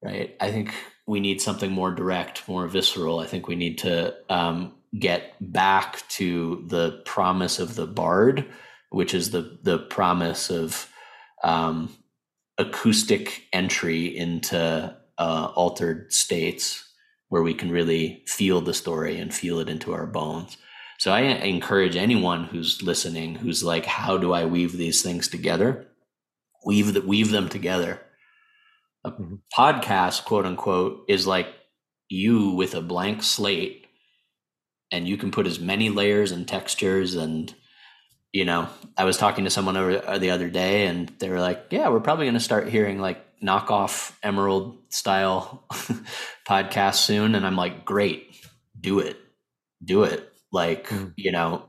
right? 0.00 0.36
I 0.40 0.52
think 0.52 0.72
we 1.06 1.18
need 1.18 1.40
something 1.40 1.72
more 1.72 1.90
direct, 1.90 2.46
more 2.46 2.68
visceral. 2.68 3.18
I 3.18 3.26
think 3.26 3.48
we 3.48 3.56
need 3.56 3.78
to 3.78 4.14
um, 4.28 4.74
get 4.98 5.34
back 5.40 6.06
to 6.08 6.64
the 6.68 7.02
promise 7.04 7.58
of 7.58 7.74
the 7.74 7.86
bard, 7.86 8.46
which 8.90 9.14
is 9.14 9.30
the 9.30 9.58
the 9.62 9.78
promise 9.78 10.50
of 10.50 10.88
um, 11.42 11.94
acoustic 12.58 13.44
entry 13.52 14.16
into 14.16 14.96
uh, 15.18 15.52
altered 15.54 16.12
states 16.12 16.88
where 17.28 17.42
we 17.42 17.54
can 17.54 17.70
really 17.70 18.22
feel 18.26 18.60
the 18.60 18.74
story 18.74 19.18
and 19.18 19.34
feel 19.34 19.58
it 19.58 19.68
into 19.68 19.92
our 19.92 20.06
bones. 20.06 20.56
So 20.98 21.10
I 21.10 21.20
encourage 21.20 21.96
anyone 21.96 22.44
who's 22.44 22.82
listening, 22.82 23.34
who's 23.34 23.64
like, 23.64 23.86
"How 23.86 24.16
do 24.16 24.32
I 24.32 24.44
weave 24.44 24.76
these 24.76 25.02
things 25.02 25.28
together?" 25.28 25.88
Weave 26.64 26.94
that 26.94 27.06
weave 27.06 27.30
them 27.30 27.48
together. 27.48 28.00
A 29.04 29.10
mm-hmm. 29.10 29.34
podcast, 29.54 30.24
quote 30.24 30.46
unquote, 30.46 31.04
is 31.08 31.26
like 31.26 31.48
you 32.08 32.50
with 32.50 32.74
a 32.74 32.80
blank 32.80 33.22
slate 33.22 33.83
and 34.90 35.08
you 35.08 35.16
can 35.16 35.30
put 35.30 35.46
as 35.46 35.58
many 35.58 35.90
layers 35.90 36.32
and 36.32 36.46
textures 36.46 37.14
and 37.14 37.54
you 38.32 38.44
know 38.44 38.68
i 38.96 39.04
was 39.04 39.16
talking 39.16 39.44
to 39.44 39.50
someone 39.50 39.76
over 39.76 40.02
uh, 40.06 40.18
the 40.18 40.30
other 40.30 40.50
day 40.50 40.86
and 40.86 41.08
they 41.18 41.28
were 41.28 41.40
like 41.40 41.66
yeah 41.70 41.88
we're 41.88 42.00
probably 42.00 42.24
going 42.24 42.34
to 42.34 42.40
start 42.40 42.68
hearing 42.68 42.98
like 42.98 43.24
knockoff 43.44 44.12
emerald 44.22 44.78
style 44.88 45.64
podcast 46.48 46.96
soon. 46.96 47.34
And 47.34 47.46
i'm 47.46 47.56
like 47.56 47.84
great. 47.84 48.34
Do 48.80 48.98
it. 48.98 49.18
Do 49.84 50.04
it. 50.04 50.32
Like 50.50 50.88
mm. 50.88 51.12
you 51.16 51.32
know 51.32 51.66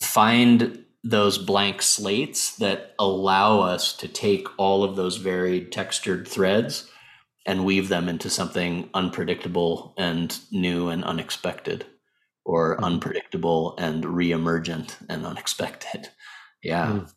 find 0.00 0.84
those 1.02 1.38
blank 1.38 1.82
slates 1.82 2.56
that 2.56 2.94
allow 2.98 3.60
us 3.60 3.94
to 3.96 4.08
take 4.08 4.46
all 4.58 4.84
of 4.84 4.96
those 4.96 5.16
varied 5.16 5.70
textured 5.70 6.26
threads 6.26 6.88
and 7.46 7.64
weave 7.64 7.88
them 7.88 8.08
into 8.08 8.30
something 8.30 8.88
unpredictable 8.94 9.94
and 9.98 10.38
new 10.50 10.88
and 10.88 11.04
unexpected 11.04 11.84
or 12.44 12.74
mm-hmm. 12.74 12.84
unpredictable 12.84 13.74
and 13.78 14.04
re-emergent 14.04 14.98
and 15.08 15.26
unexpected. 15.26 16.08
Yeah. 16.62 16.86
Mm. 16.86 17.12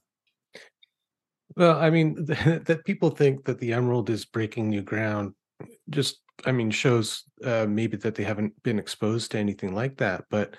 Well, 1.55 1.77
I 1.79 1.89
mean, 1.89 2.25
that 2.25 2.81
people 2.83 3.11
think 3.11 3.45
that 3.45 3.59
the 3.59 3.71
emerald 3.71 4.09
is 4.09 4.25
breaking 4.25 4.67
new 4.67 4.81
ground 4.81 5.35
just, 5.89 6.17
I 6.45 6.51
mean, 6.51 6.69
shows 6.69 7.23
uh, 7.45 7.65
maybe 7.65 7.95
that 7.95 8.15
they 8.15 8.25
haven't 8.25 8.61
been 8.63 8.77
exposed 8.77 9.31
to 9.31 9.37
anything 9.37 9.73
like 9.73 9.95
that. 9.99 10.25
But 10.29 10.55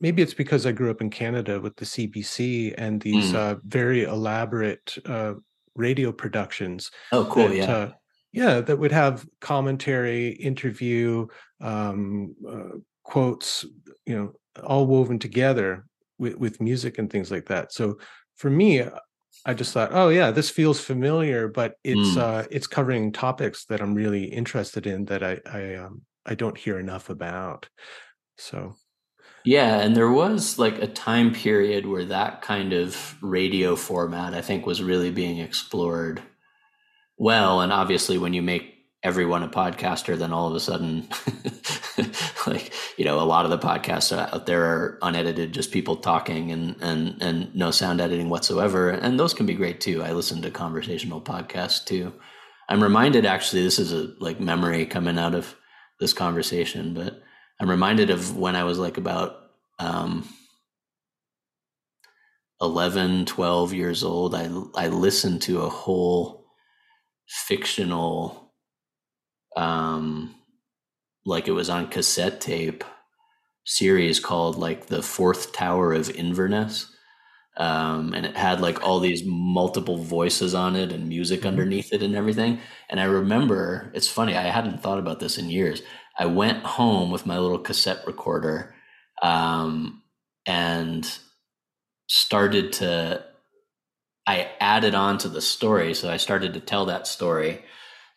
maybe 0.00 0.22
it's 0.22 0.34
because 0.34 0.66
I 0.66 0.72
grew 0.72 0.90
up 0.90 1.00
in 1.00 1.10
Canada 1.10 1.60
with 1.60 1.74
the 1.74 1.84
CBC 1.84 2.74
and 2.78 3.00
these 3.00 3.32
mm. 3.32 3.34
uh, 3.34 3.56
very 3.64 4.04
elaborate 4.04 4.96
uh, 5.04 5.34
radio 5.74 6.12
productions. 6.12 6.90
Oh, 7.12 7.24
cool. 7.30 7.48
That, 7.48 7.56
yeah. 7.56 7.90
Uh, 8.36 8.40
yeah, 8.40 8.60
that 8.60 8.78
would 8.78 8.92
have 8.92 9.26
commentary, 9.40 10.28
interview, 10.28 11.26
um, 11.60 12.34
uh, 12.48 12.78
quotes, 13.02 13.64
you 14.06 14.16
know, 14.16 14.32
all 14.62 14.86
woven 14.86 15.18
together 15.18 15.84
with, 16.18 16.36
with 16.36 16.60
music 16.60 16.98
and 16.98 17.10
things 17.10 17.30
like 17.30 17.46
that. 17.46 17.72
So 17.72 17.98
for 18.36 18.50
me, 18.50 18.82
I 19.44 19.54
just 19.54 19.72
thought, 19.72 19.90
oh 19.92 20.08
yeah, 20.08 20.30
this 20.30 20.50
feels 20.50 20.80
familiar, 20.80 21.48
but 21.48 21.74
it's 21.84 22.16
mm. 22.16 22.18
uh, 22.18 22.46
it's 22.50 22.66
covering 22.66 23.12
topics 23.12 23.64
that 23.66 23.80
I'm 23.80 23.94
really 23.94 24.24
interested 24.24 24.86
in 24.86 25.04
that 25.06 25.22
I 25.22 25.38
I 25.46 25.74
um, 25.76 26.02
I 26.26 26.34
don't 26.34 26.58
hear 26.58 26.78
enough 26.78 27.08
about. 27.08 27.68
So 28.36 28.74
yeah, 29.44 29.80
and 29.80 29.96
there 29.96 30.10
was 30.10 30.58
like 30.58 30.82
a 30.82 30.86
time 30.86 31.32
period 31.32 31.86
where 31.86 32.04
that 32.06 32.42
kind 32.42 32.72
of 32.72 33.16
radio 33.22 33.76
format 33.76 34.34
I 34.34 34.42
think 34.42 34.66
was 34.66 34.82
really 34.82 35.10
being 35.10 35.38
explored 35.38 36.20
well. 37.18 37.60
And 37.60 37.72
obviously, 37.72 38.18
when 38.18 38.32
you 38.32 38.42
make 38.42 38.74
everyone 39.02 39.42
a 39.42 39.48
podcaster, 39.48 40.18
then 40.18 40.32
all 40.32 40.48
of 40.48 40.54
a 40.54 40.60
sudden, 40.60 41.08
like 42.46 42.72
you 42.96 43.04
know, 43.04 43.20
a 43.20 43.24
lot 43.24 43.44
of 43.44 43.50
the 43.50 43.58
podcasts 43.58 44.16
out 44.16 44.46
there 44.46 44.64
are 44.64 44.98
unedited, 45.02 45.52
just 45.52 45.72
people 45.72 45.96
talking 45.96 46.50
and 46.50 46.76
and 46.80 47.20
and 47.22 47.54
no 47.54 47.70
sound 47.70 48.00
editing 48.00 48.28
whatsoever, 48.28 48.90
and 48.90 49.18
those 49.18 49.34
can 49.34 49.46
be 49.46 49.54
great 49.54 49.80
too. 49.80 50.02
I 50.02 50.12
listen 50.12 50.42
to 50.42 50.50
conversational 50.50 51.20
podcasts 51.20 51.84
too. 51.84 52.12
I'm 52.68 52.82
reminded 52.82 53.24
actually, 53.24 53.62
this 53.62 53.78
is 53.78 53.92
a 53.92 54.12
like 54.20 54.40
memory 54.40 54.84
coming 54.86 55.18
out 55.18 55.34
of 55.34 55.54
this 56.00 56.12
conversation, 56.12 56.94
but 56.94 57.22
I'm 57.60 57.70
reminded 57.70 58.10
of 58.10 58.36
when 58.36 58.54
I 58.56 58.64
was 58.64 58.78
like 58.78 58.98
about 58.98 59.36
um, 59.78 60.28
11, 62.60 63.26
12 63.26 63.72
years 63.72 64.04
old. 64.04 64.34
I 64.34 64.50
I 64.74 64.88
listened 64.88 65.42
to 65.42 65.62
a 65.62 65.68
whole 65.68 66.37
fictional 67.28 68.52
um, 69.56 70.34
like 71.24 71.48
it 71.48 71.52
was 71.52 71.68
on 71.68 71.88
cassette 71.88 72.40
tape 72.40 72.84
series 73.64 74.18
called 74.18 74.56
like 74.56 74.86
the 74.86 75.02
Fourth 75.02 75.52
Tower 75.52 75.92
of 75.92 76.08
Inverness. 76.10 76.90
Um, 77.58 78.14
and 78.14 78.24
it 78.24 78.36
had 78.36 78.60
like 78.60 78.82
all 78.82 79.00
these 79.00 79.24
multiple 79.26 79.98
voices 79.98 80.54
on 80.54 80.76
it 80.76 80.92
and 80.92 81.08
music 81.08 81.40
mm-hmm. 81.40 81.48
underneath 81.48 81.92
it 81.92 82.02
and 82.02 82.14
everything. 82.14 82.60
And 82.88 83.00
I 83.00 83.04
remember, 83.04 83.90
it's 83.94 84.08
funny, 84.08 84.36
I 84.36 84.42
hadn't 84.44 84.80
thought 84.80 85.00
about 85.00 85.20
this 85.20 85.36
in 85.36 85.50
years. 85.50 85.82
I 86.18 86.26
went 86.26 86.64
home 86.64 87.10
with 87.10 87.26
my 87.26 87.38
little 87.38 87.58
cassette 87.58 88.06
recorder 88.06 88.74
um, 89.22 90.02
and 90.46 91.18
started 92.06 92.72
to, 92.74 93.24
I 94.28 94.50
added 94.60 94.94
on 94.94 95.16
to 95.18 95.30
the 95.30 95.40
story. 95.40 95.94
So 95.94 96.10
I 96.10 96.18
started 96.18 96.52
to 96.52 96.60
tell 96.60 96.84
that 96.86 97.06
story. 97.06 97.64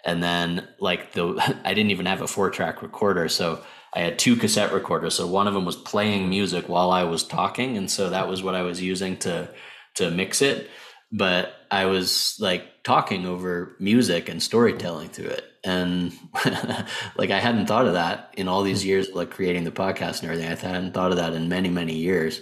And 0.03 0.21
then 0.21 0.67
like 0.79 1.13
the 1.13 1.39
i 1.65 1.73
didn't 1.73 1.91
even 1.91 2.05
have 2.05 2.21
a 2.21 2.27
four 2.27 2.49
track 2.49 2.81
recorder 2.81 3.29
so 3.29 3.63
i 3.93 4.01
had 4.01 4.19
two 4.19 4.35
cassette 4.35 4.73
recorders. 4.73 5.15
So 5.15 5.25
one 5.25 5.47
of 5.47 5.53
them 5.53 5.65
was 5.65 5.77
playing 5.77 6.29
music 6.29 6.67
while 6.67 6.91
i 6.91 7.03
was 7.03 7.23
talking 7.23 7.77
and 7.77 7.89
so 7.89 8.09
that 8.09 8.27
was 8.27 8.43
what 8.43 8.55
i 8.55 8.61
was 8.61 8.81
using 8.81 9.17
to 9.19 9.49
to 9.95 10.11
mix 10.11 10.41
it. 10.41 10.69
But 11.13 11.53
i 11.71 11.85
was 11.85 12.35
like 12.39 12.83
talking 12.83 13.25
over 13.25 13.77
music 13.79 14.27
and 14.27 14.43
storytelling 14.43 15.09
through 15.09 15.29
it. 15.29 15.45
And 15.63 16.11
like 17.15 17.31
i 17.31 17.39
hadn't 17.39 17.67
thought 17.67 17.87
of 17.87 17.93
that 17.93 18.33
in 18.35 18.49
all 18.49 18.63
these 18.63 18.83
years 18.83 19.13
like 19.13 19.31
creating 19.31 19.63
the 19.63 19.71
podcast 19.71 20.21
and 20.21 20.31
everything. 20.31 20.51
I 20.51 20.73
hadn't 20.73 20.93
thought 20.93 21.11
of 21.11 21.17
that 21.17 21.33
in 21.33 21.47
many 21.47 21.69
many 21.69 21.95
years. 21.95 22.41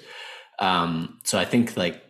Um 0.57 1.19
so 1.23 1.37
i 1.37 1.45
think 1.45 1.77
like 1.77 2.01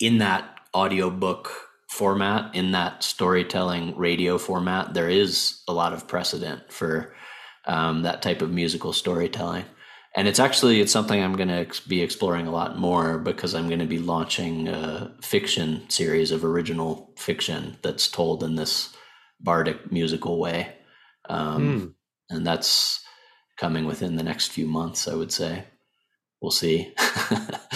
in 0.00 0.18
that 0.18 0.53
audiobook 0.74 1.50
format 1.88 2.54
in 2.54 2.72
that 2.72 3.04
storytelling 3.04 3.96
radio 3.96 4.36
format 4.36 4.94
there 4.94 5.08
is 5.08 5.62
a 5.68 5.72
lot 5.72 5.92
of 5.92 6.08
precedent 6.08 6.72
for 6.72 7.14
um, 7.66 8.02
that 8.02 8.22
type 8.22 8.42
of 8.42 8.50
musical 8.50 8.92
storytelling. 8.92 9.64
And 10.16 10.28
it's 10.28 10.38
actually 10.38 10.80
it's 10.80 10.92
something 10.92 11.20
i'm 11.20 11.34
going 11.34 11.48
to 11.48 11.88
be 11.88 12.00
exploring 12.00 12.46
a 12.46 12.52
lot 12.52 12.78
more 12.78 13.18
because 13.18 13.52
i'm 13.52 13.66
going 13.66 13.80
to 13.80 13.86
be 13.86 13.98
launching 13.98 14.68
a 14.68 15.12
fiction 15.22 15.88
series 15.90 16.30
of 16.30 16.44
original 16.44 17.12
fiction 17.16 17.76
that's 17.82 18.08
told 18.08 18.44
in 18.44 18.54
this 18.54 18.94
bardic 19.40 19.90
musical 19.90 20.38
way. 20.38 20.72
Um, 21.28 21.80
mm. 21.80 21.94
and 22.36 22.46
that's 22.46 23.00
coming 23.56 23.86
within 23.86 24.16
the 24.16 24.22
next 24.22 24.48
few 24.48 24.66
months 24.66 25.08
i 25.08 25.14
would 25.14 25.32
say. 25.32 25.64
We'll 26.40 26.50
see 26.50 26.92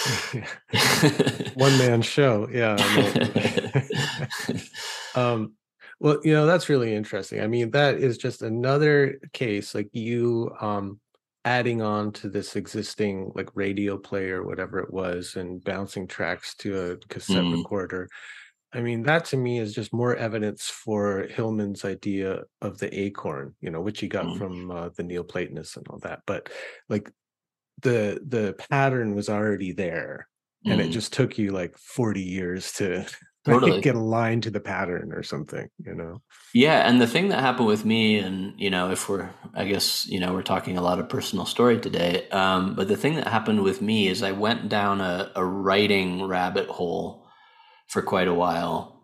one 1.54 1.76
man 1.78 2.02
show 2.02 2.48
yeah 2.50 2.74
um 5.14 5.52
well 5.98 6.18
you 6.24 6.32
know 6.32 6.46
that's 6.46 6.68
really 6.68 6.94
interesting 6.94 7.40
i 7.40 7.46
mean 7.46 7.70
that 7.70 7.96
is 7.96 8.18
just 8.18 8.42
another 8.42 9.18
case 9.32 9.74
like 9.74 9.88
you 9.92 10.50
um 10.60 10.98
adding 11.44 11.80
on 11.80 12.12
to 12.12 12.28
this 12.28 12.56
existing 12.56 13.32
like 13.34 13.48
radio 13.54 13.96
player 13.96 14.44
whatever 14.44 14.78
it 14.78 14.92
was 14.92 15.36
and 15.36 15.64
bouncing 15.64 16.06
tracks 16.06 16.54
to 16.54 16.92
a 16.92 16.96
cassette 17.08 17.42
mm. 17.42 17.56
recorder 17.56 18.08
I 18.72 18.80
mean, 18.80 19.02
that 19.02 19.24
to 19.26 19.36
me 19.36 19.58
is 19.58 19.74
just 19.74 19.92
more 19.92 20.14
evidence 20.14 20.68
for 20.68 21.26
Hillman's 21.28 21.84
idea 21.84 22.42
of 22.62 22.78
the 22.78 23.00
acorn, 23.00 23.54
you 23.60 23.70
know, 23.70 23.80
which 23.80 23.98
he 23.98 24.06
got 24.06 24.26
mm. 24.26 24.38
from 24.38 24.70
uh, 24.70 24.90
the 24.90 25.02
Neoplatonists 25.02 25.76
and 25.76 25.88
all 25.88 25.98
that. 25.98 26.20
But 26.24 26.50
like 26.88 27.10
the 27.82 28.20
the 28.26 28.54
pattern 28.70 29.14
was 29.14 29.28
already 29.28 29.72
there 29.72 30.28
and 30.64 30.80
mm. 30.80 30.84
it 30.84 30.90
just 30.90 31.12
took 31.12 31.38
you 31.38 31.50
like 31.50 31.76
40 31.76 32.20
years 32.20 32.72
to 32.72 33.06
totally. 33.44 33.80
get 33.80 33.94
aligned 33.94 34.42
to 34.42 34.50
the 34.50 34.60
pattern 34.60 35.12
or 35.12 35.22
something 35.22 35.68
you 35.78 35.94
know 35.94 36.20
yeah 36.52 36.88
and 36.88 37.00
the 37.00 37.06
thing 37.06 37.28
that 37.28 37.40
happened 37.40 37.66
with 37.66 37.84
me 37.84 38.18
and 38.18 38.58
you 38.60 38.70
know 38.70 38.90
if 38.90 39.08
we're 39.08 39.30
i 39.54 39.64
guess 39.64 40.06
you 40.06 40.20
know 40.20 40.32
we're 40.32 40.42
talking 40.42 40.76
a 40.76 40.82
lot 40.82 40.98
of 40.98 41.08
personal 41.08 41.46
story 41.46 41.78
today 41.78 42.28
um, 42.30 42.74
but 42.74 42.88
the 42.88 42.96
thing 42.96 43.14
that 43.14 43.26
happened 43.26 43.62
with 43.62 43.80
me 43.80 44.08
is 44.08 44.22
i 44.22 44.32
went 44.32 44.68
down 44.68 45.00
a, 45.00 45.32
a 45.34 45.44
writing 45.44 46.24
rabbit 46.24 46.68
hole 46.68 47.26
for 47.88 48.02
quite 48.02 48.28
a 48.28 48.34
while 48.34 49.00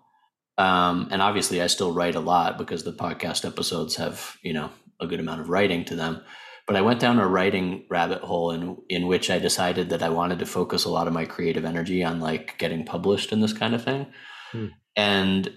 um, 0.59 1.09
and 1.11 1.22
obviously 1.22 1.62
i 1.62 1.66
still 1.66 1.93
write 1.93 2.14
a 2.14 2.20
lot 2.20 2.59
because 2.59 2.85
the 2.85 2.93
podcast 2.93 3.47
episodes 3.47 3.97
have 3.97 4.37
you 4.43 4.53
know 4.53 4.70
a 5.01 5.07
good 5.07 5.20
amount 5.20 5.41
of 5.41 5.49
writing 5.49 5.85
to 5.85 5.97
them 5.97 6.22
but 6.67 6.77
I 6.77 6.81
went 6.81 7.01
down 7.01 7.19
a 7.19 7.29
writing 7.29 7.85
rabbit 7.89 8.23
hole 8.23 8.51
in 8.51 8.77
in 8.89 9.07
which 9.07 9.31
I 9.31 9.39
decided 9.39 9.91
that 9.91 10.03
I 10.03 10.09
wanted 10.09 10.41
to 10.41 10.47
focus 10.47 10.85
a 10.85 10.91
lot 10.91 11.07
of 11.07 11.12
my 11.12 11.25
creative 11.25 11.64
energy 11.64 12.03
on 12.03 12.21
like 12.21 12.59
getting 12.59 12.85
published 12.85 13.33
and 13.33 13.43
this 13.43 13.53
kind 13.53 13.75
of 13.75 13.85
thing. 13.85 14.07
Hmm. 14.53 14.67
And 14.97 15.57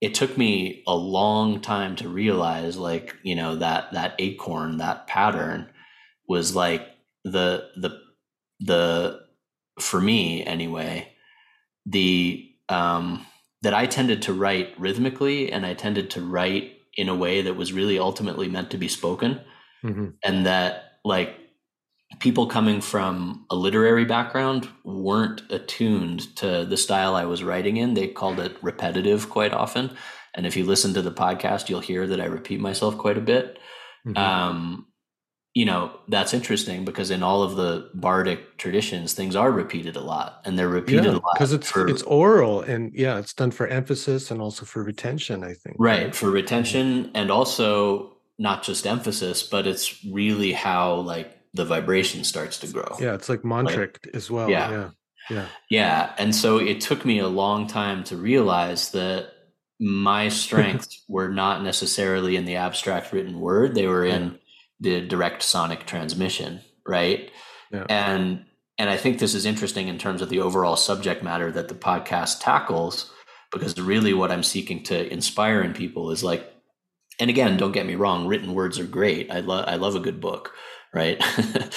it 0.00 0.14
took 0.14 0.36
me 0.36 0.82
a 0.86 0.94
long 0.94 1.60
time 1.60 1.96
to 1.96 2.08
realize 2.08 2.76
like, 2.76 3.16
you 3.22 3.34
know, 3.34 3.56
that 3.56 3.92
that 3.92 4.14
acorn, 4.18 4.78
that 4.78 5.06
pattern 5.06 5.70
was 6.28 6.54
like 6.54 6.86
the 7.24 7.68
the 7.76 7.98
the 8.60 9.20
for 9.78 10.00
me 10.00 10.44
anyway, 10.44 11.12
the 11.86 12.46
um 12.68 13.26
that 13.62 13.74
I 13.74 13.86
tended 13.86 14.22
to 14.22 14.32
write 14.32 14.78
rhythmically 14.78 15.52
and 15.52 15.64
I 15.64 15.74
tended 15.74 16.10
to 16.10 16.22
write 16.22 16.72
in 16.96 17.08
a 17.08 17.14
way 17.14 17.42
that 17.42 17.56
was 17.56 17.72
really 17.72 17.98
ultimately 17.98 18.48
meant 18.48 18.70
to 18.70 18.78
be 18.78 18.88
spoken 18.88 19.40
mm-hmm. 19.82 20.08
and 20.24 20.46
that 20.46 20.98
like 21.04 21.36
people 22.18 22.46
coming 22.46 22.80
from 22.80 23.46
a 23.50 23.54
literary 23.54 24.04
background 24.04 24.68
weren't 24.84 25.42
attuned 25.50 26.34
to 26.36 26.64
the 26.64 26.76
style 26.76 27.14
I 27.14 27.24
was 27.24 27.44
writing 27.44 27.76
in. 27.76 27.94
They 27.94 28.08
called 28.08 28.40
it 28.40 28.56
repetitive 28.62 29.30
quite 29.30 29.52
often. 29.52 29.96
And 30.34 30.46
if 30.46 30.56
you 30.56 30.64
listen 30.64 30.94
to 30.94 31.02
the 31.02 31.12
podcast, 31.12 31.68
you'll 31.68 31.80
hear 31.80 32.06
that 32.06 32.20
I 32.20 32.26
repeat 32.26 32.60
myself 32.60 32.98
quite 32.98 33.18
a 33.18 33.22
bit. 33.22 33.58
Mm-hmm. 34.06 34.16
Um, 34.16 34.86
you 35.54 35.64
know, 35.64 35.98
that's 36.06 36.32
interesting 36.32 36.84
because 36.84 37.10
in 37.10 37.24
all 37.24 37.42
of 37.42 37.56
the 37.56 37.90
bardic 37.94 38.56
traditions, 38.56 39.14
things 39.14 39.34
are 39.34 39.50
repeated 39.50 39.96
a 39.96 40.00
lot 40.00 40.40
and 40.44 40.56
they're 40.56 40.68
repeated 40.68 41.06
yeah, 41.06 41.10
a 41.10 41.12
lot. 41.12 41.34
Because 41.34 41.52
it's 41.52 41.68
for, 41.68 41.88
it's 41.88 42.02
oral 42.02 42.60
and 42.60 42.92
yeah, 42.94 43.18
it's 43.18 43.34
done 43.34 43.50
for 43.50 43.66
emphasis 43.66 44.30
and 44.30 44.40
also 44.40 44.64
for 44.64 44.84
retention, 44.84 45.42
I 45.42 45.54
think. 45.54 45.76
Right. 45.78 46.14
For 46.14 46.30
retention 46.30 47.10
and 47.14 47.32
also 47.32 48.16
not 48.40 48.62
just 48.62 48.86
emphasis, 48.86 49.42
but 49.42 49.66
it's 49.66 50.02
really 50.04 50.52
how 50.52 50.94
like 50.94 51.38
the 51.52 51.64
vibration 51.64 52.24
starts 52.24 52.58
to 52.60 52.66
grow. 52.66 52.96
Yeah, 52.98 53.14
it's 53.14 53.28
like 53.28 53.42
mantric 53.42 53.98
like, 54.04 54.10
as 54.14 54.30
well. 54.30 54.48
Yeah. 54.48 54.70
yeah. 54.70 54.90
Yeah. 55.28 55.46
Yeah. 55.68 56.14
And 56.18 56.34
so 56.34 56.58
it 56.58 56.80
took 56.80 57.04
me 57.04 57.18
a 57.18 57.28
long 57.28 57.66
time 57.66 58.02
to 58.04 58.16
realize 58.16 58.90
that 58.92 59.28
my 59.78 60.30
strengths 60.30 61.04
were 61.08 61.28
not 61.28 61.62
necessarily 61.62 62.34
in 62.34 62.46
the 62.46 62.56
abstract 62.56 63.12
written 63.12 63.38
word, 63.38 63.74
they 63.74 63.86
were 63.86 64.06
in 64.06 64.22
yeah. 64.22 64.30
the 64.80 65.06
direct 65.06 65.42
sonic 65.42 65.84
transmission, 65.86 66.60
right? 66.88 67.30
Yeah. 67.70 67.84
And 67.88 68.46
and 68.78 68.88
I 68.88 68.96
think 68.96 69.18
this 69.18 69.34
is 69.34 69.44
interesting 69.44 69.88
in 69.88 69.98
terms 69.98 70.22
of 70.22 70.30
the 70.30 70.40
overall 70.40 70.76
subject 70.76 71.22
matter 71.22 71.52
that 71.52 71.68
the 71.68 71.74
podcast 71.74 72.40
tackles 72.40 73.12
because 73.52 73.78
really 73.78 74.14
what 74.14 74.32
I'm 74.32 74.42
seeking 74.42 74.82
to 74.84 75.12
inspire 75.12 75.60
in 75.60 75.74
people 75.74 76.10
is 76.10 76.24
like 76.24 76.50
and 77.20 77.30
again, 77.30 77.56
don't 77.56 77.72
get 77.72 77.86
me 77.86 77.94
wrong, 77.94 78.26
written 78.26 78.54
words 78.54 78.78
are 78.78 78.86
great. 78.86 79.30
I 79.30 79.40
love 79.40 79.66
I 79.68 79.76
love 79.76 79.94
a 79.94 80.00
good 80.00 80.20
book, 80.20 80.52
right? 80.94 81.22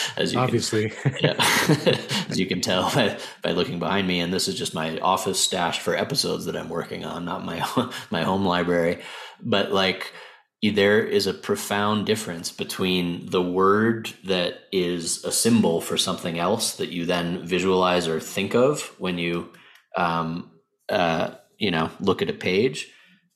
As 0.17 0.33
you 0.33 0.39
obviously, 0.39 0.89
can, 0.89 1.15
yeah, 1.19 1.35
as 2.29 2.39
you 2.39 2.45
can 2.45 2.61
tell 2.61 2.89
by, 2.93 3.17
by 3.41 3.51
looking 3.51 3.79
behind 3.79 4.07
me, 4.07 4.19
and 4.19 4.33
this 4.33 4.47
is 4.47 4.55
just 4.55 4.73
my 4.73 4.97
office 4.99 5.39
stash 5.39 5.79
for 5.79 5.95
episodes 5.95 6.45
that 6.45 6.55
I'm 6.55 6.69
working 6.69 7.03
on, 7.03 7.25
not 7.25 7.45
my 7.45 7.59
my 8.11 8.23
home 8.23 8.45
library. 8.45 9.01
But 9.41 9.71
like, 9.71 10.13
there 10.61 11.03
is 11.03 11.27
a 11.27 11.33
profound 11.33 12.05
difference 12.05 12.51
between 12.51 13.29
the 13.29 13.41
word 13.41 14.11
that 14.23 14.61
is 14.71 15.25
a 15.25 15.31
symbol 15.31 15.81
for 15.81 15.97
something 15.97 16.39
else 16.39 16.77
that 16.77 16.89
you 16.89 17.05
then 17.05 17.45
visualize 17.45 18.07
or 18.07 18.21
think 18.21 18.55
of 18.55 18.93
when 18.97 19.17
you, 19.17 19.51
um, 19.97 20.51
uh, 20.87 21.31
you 21.57 21.69
know, 21.69 21.89
look 21.99 22.21
at 22.21 22.29
a 22.29 22.33
page 22.33 22.92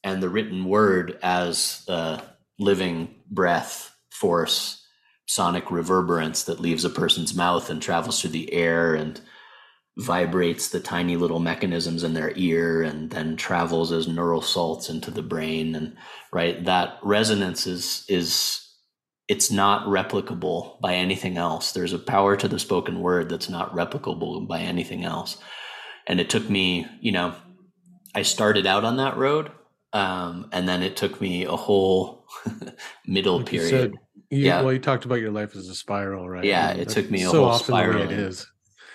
and 0.07 0.23
the 0.23 0.29
written 0.29 0.63
word 0.63 1.19
as 1.21 1.83
a 1.89 2.21
living 2.57 3.13
breath, 3.29 3.93
force, 4.09 4.85
sonic 5.25 5.69
reverberance 5.69 6.43
that 6.43 6.61
leaves 6.61 6.85
a 6.85 6.89
person's 6.89 7.35
mouth 7.35 7.69
and 7.69 7.81
travels 7.81 8.21
through 8.21 8.29
the 8.29 8.53
air 8.53 8.95
and 8.95 9.19
vibrates 9.97 10.69
the 10.69 10.79
tiny 10.79 11.17
little 11.17 11.39
mechanisms 11.39 12.03
in 12.03 12.13
their 12.13 12.31
ear 12.37 12.81
and 12.83 13.09
then 13.09 13.35
travels 13.35 13.91
as 13.91 14.07
neural 14.07 14.41
salts 14.41 14.89
into 14.89 15.11
the 15.11 15.21
brain. 15.21 15.75
And 15.75 15.97
right 16.31 16.63
that 16.63 16.99
resonance 17.03 17.67
is 17.67 18.05
is 18.07 18.63
it's 19.27 19.51
not 19.51 19.87
replicable 19.87 20.79
by 20.79 20.93
anything 20.93 21.37
else. 21.37 21.73
There's 21.73 21.91
a 21.91 21.99
power 21.99 22.37
to 22.37 22.47
the 22.47 22.59
spoken 22.59 23.01
word 23.01 23.27
that's 23.27 23.49
not 23.49 23.75
replicable 23.75 24.47
by 24.47 24.59
anything 24.59 25.03
else. 25.03 25.35
And 26.07 26.21
it 26.21 26.29
took 26.29 26.49
me 26.49 26.87
you 27.01 27.11
know 27.11 27.35
i 28.15 28.21
started 28.21 28.65
out 28.65 28.85
on 28.85 28.95
that 28.95 29.17
road 29.17 29.51
um, 29.93 30.49
and 30.51 30.67
then 30.67 30.83
it 30.83 30.95
took 30.95 31.19
me 31.21 31.45
a 31.45 31.55
whole 31.55 32.27
middle 33.07 33.37
like 33.37 33.47
period 33.47 33.69
said, 33.69 33.93
you, 34.29 34.45
yeah 34.45 34.61
well 34.61 34.73
you 34.73 34.79
talked 34.79 35.05
about 35.05 35.15
your 35.15 35.31
life 35.31 35.55
as 35.55 35.67
a 35.69 35.75
spiral 35.75 36.29
right 36.29 36.43
yeah 36.43 36.71
it 36.71 36.89
took 36.89 37.09
me 37.09 37.23
a 37.23 37.29
so 37.29 37.45
whole 37.45 37.59
spiral 37.59 38.01
it 38.01 38.11
is 38.11 38.45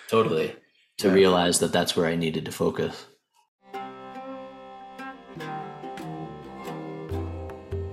totally 0.07 0.55
to 0.97 1.07
yeah. 1.07 1.13
realize 1.13 1.59
that 1.59 1.71
that's 1.71 1.95
where 1.95 2.05
I 2.05 2.15
needed 2.15 2.45
to 2.45 2.51
focus. 2.51 3.07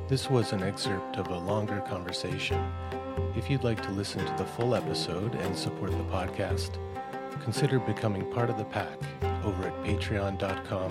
This 0.09 0.29
was 0.29 0.53
an 0.53 0.63
excerpt 0.63 1.17
of 1.17 1.29
a 1.29 1.39
longer 1.39 1.81
conversation. 1.83 2.73
If 3.37 3.49
you'd 3.49 3.63
like 3.63 3.81
to 3.83 3.91
listen 3.91 4.25
to 4.25 4.35
the 4.37 4.45
full 4.45 4.75
episode 4.75 5.37
and 5.37 5.57
support 5.57 5.93
the 5.93 6.05
podcast, 6.05 6.79
consider 7.43 7.79
becoming 7.79 8.31
part 8.33 8.51
of 8.51 8.59
the 8.59 8.65
pack 8.65 8.99
over 9.45 9.69
at 9.69 9.75
patreon.com 9.85 10.91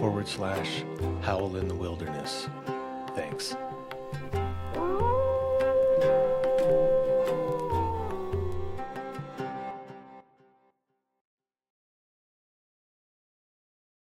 forward 0.00 0.26
slash 0.26 0.82
howl 1.20 1.56
in 1.56 1.68
the 1.68 1.74
wilderness. 1.74 2.48
Thanks. 3.14 3.54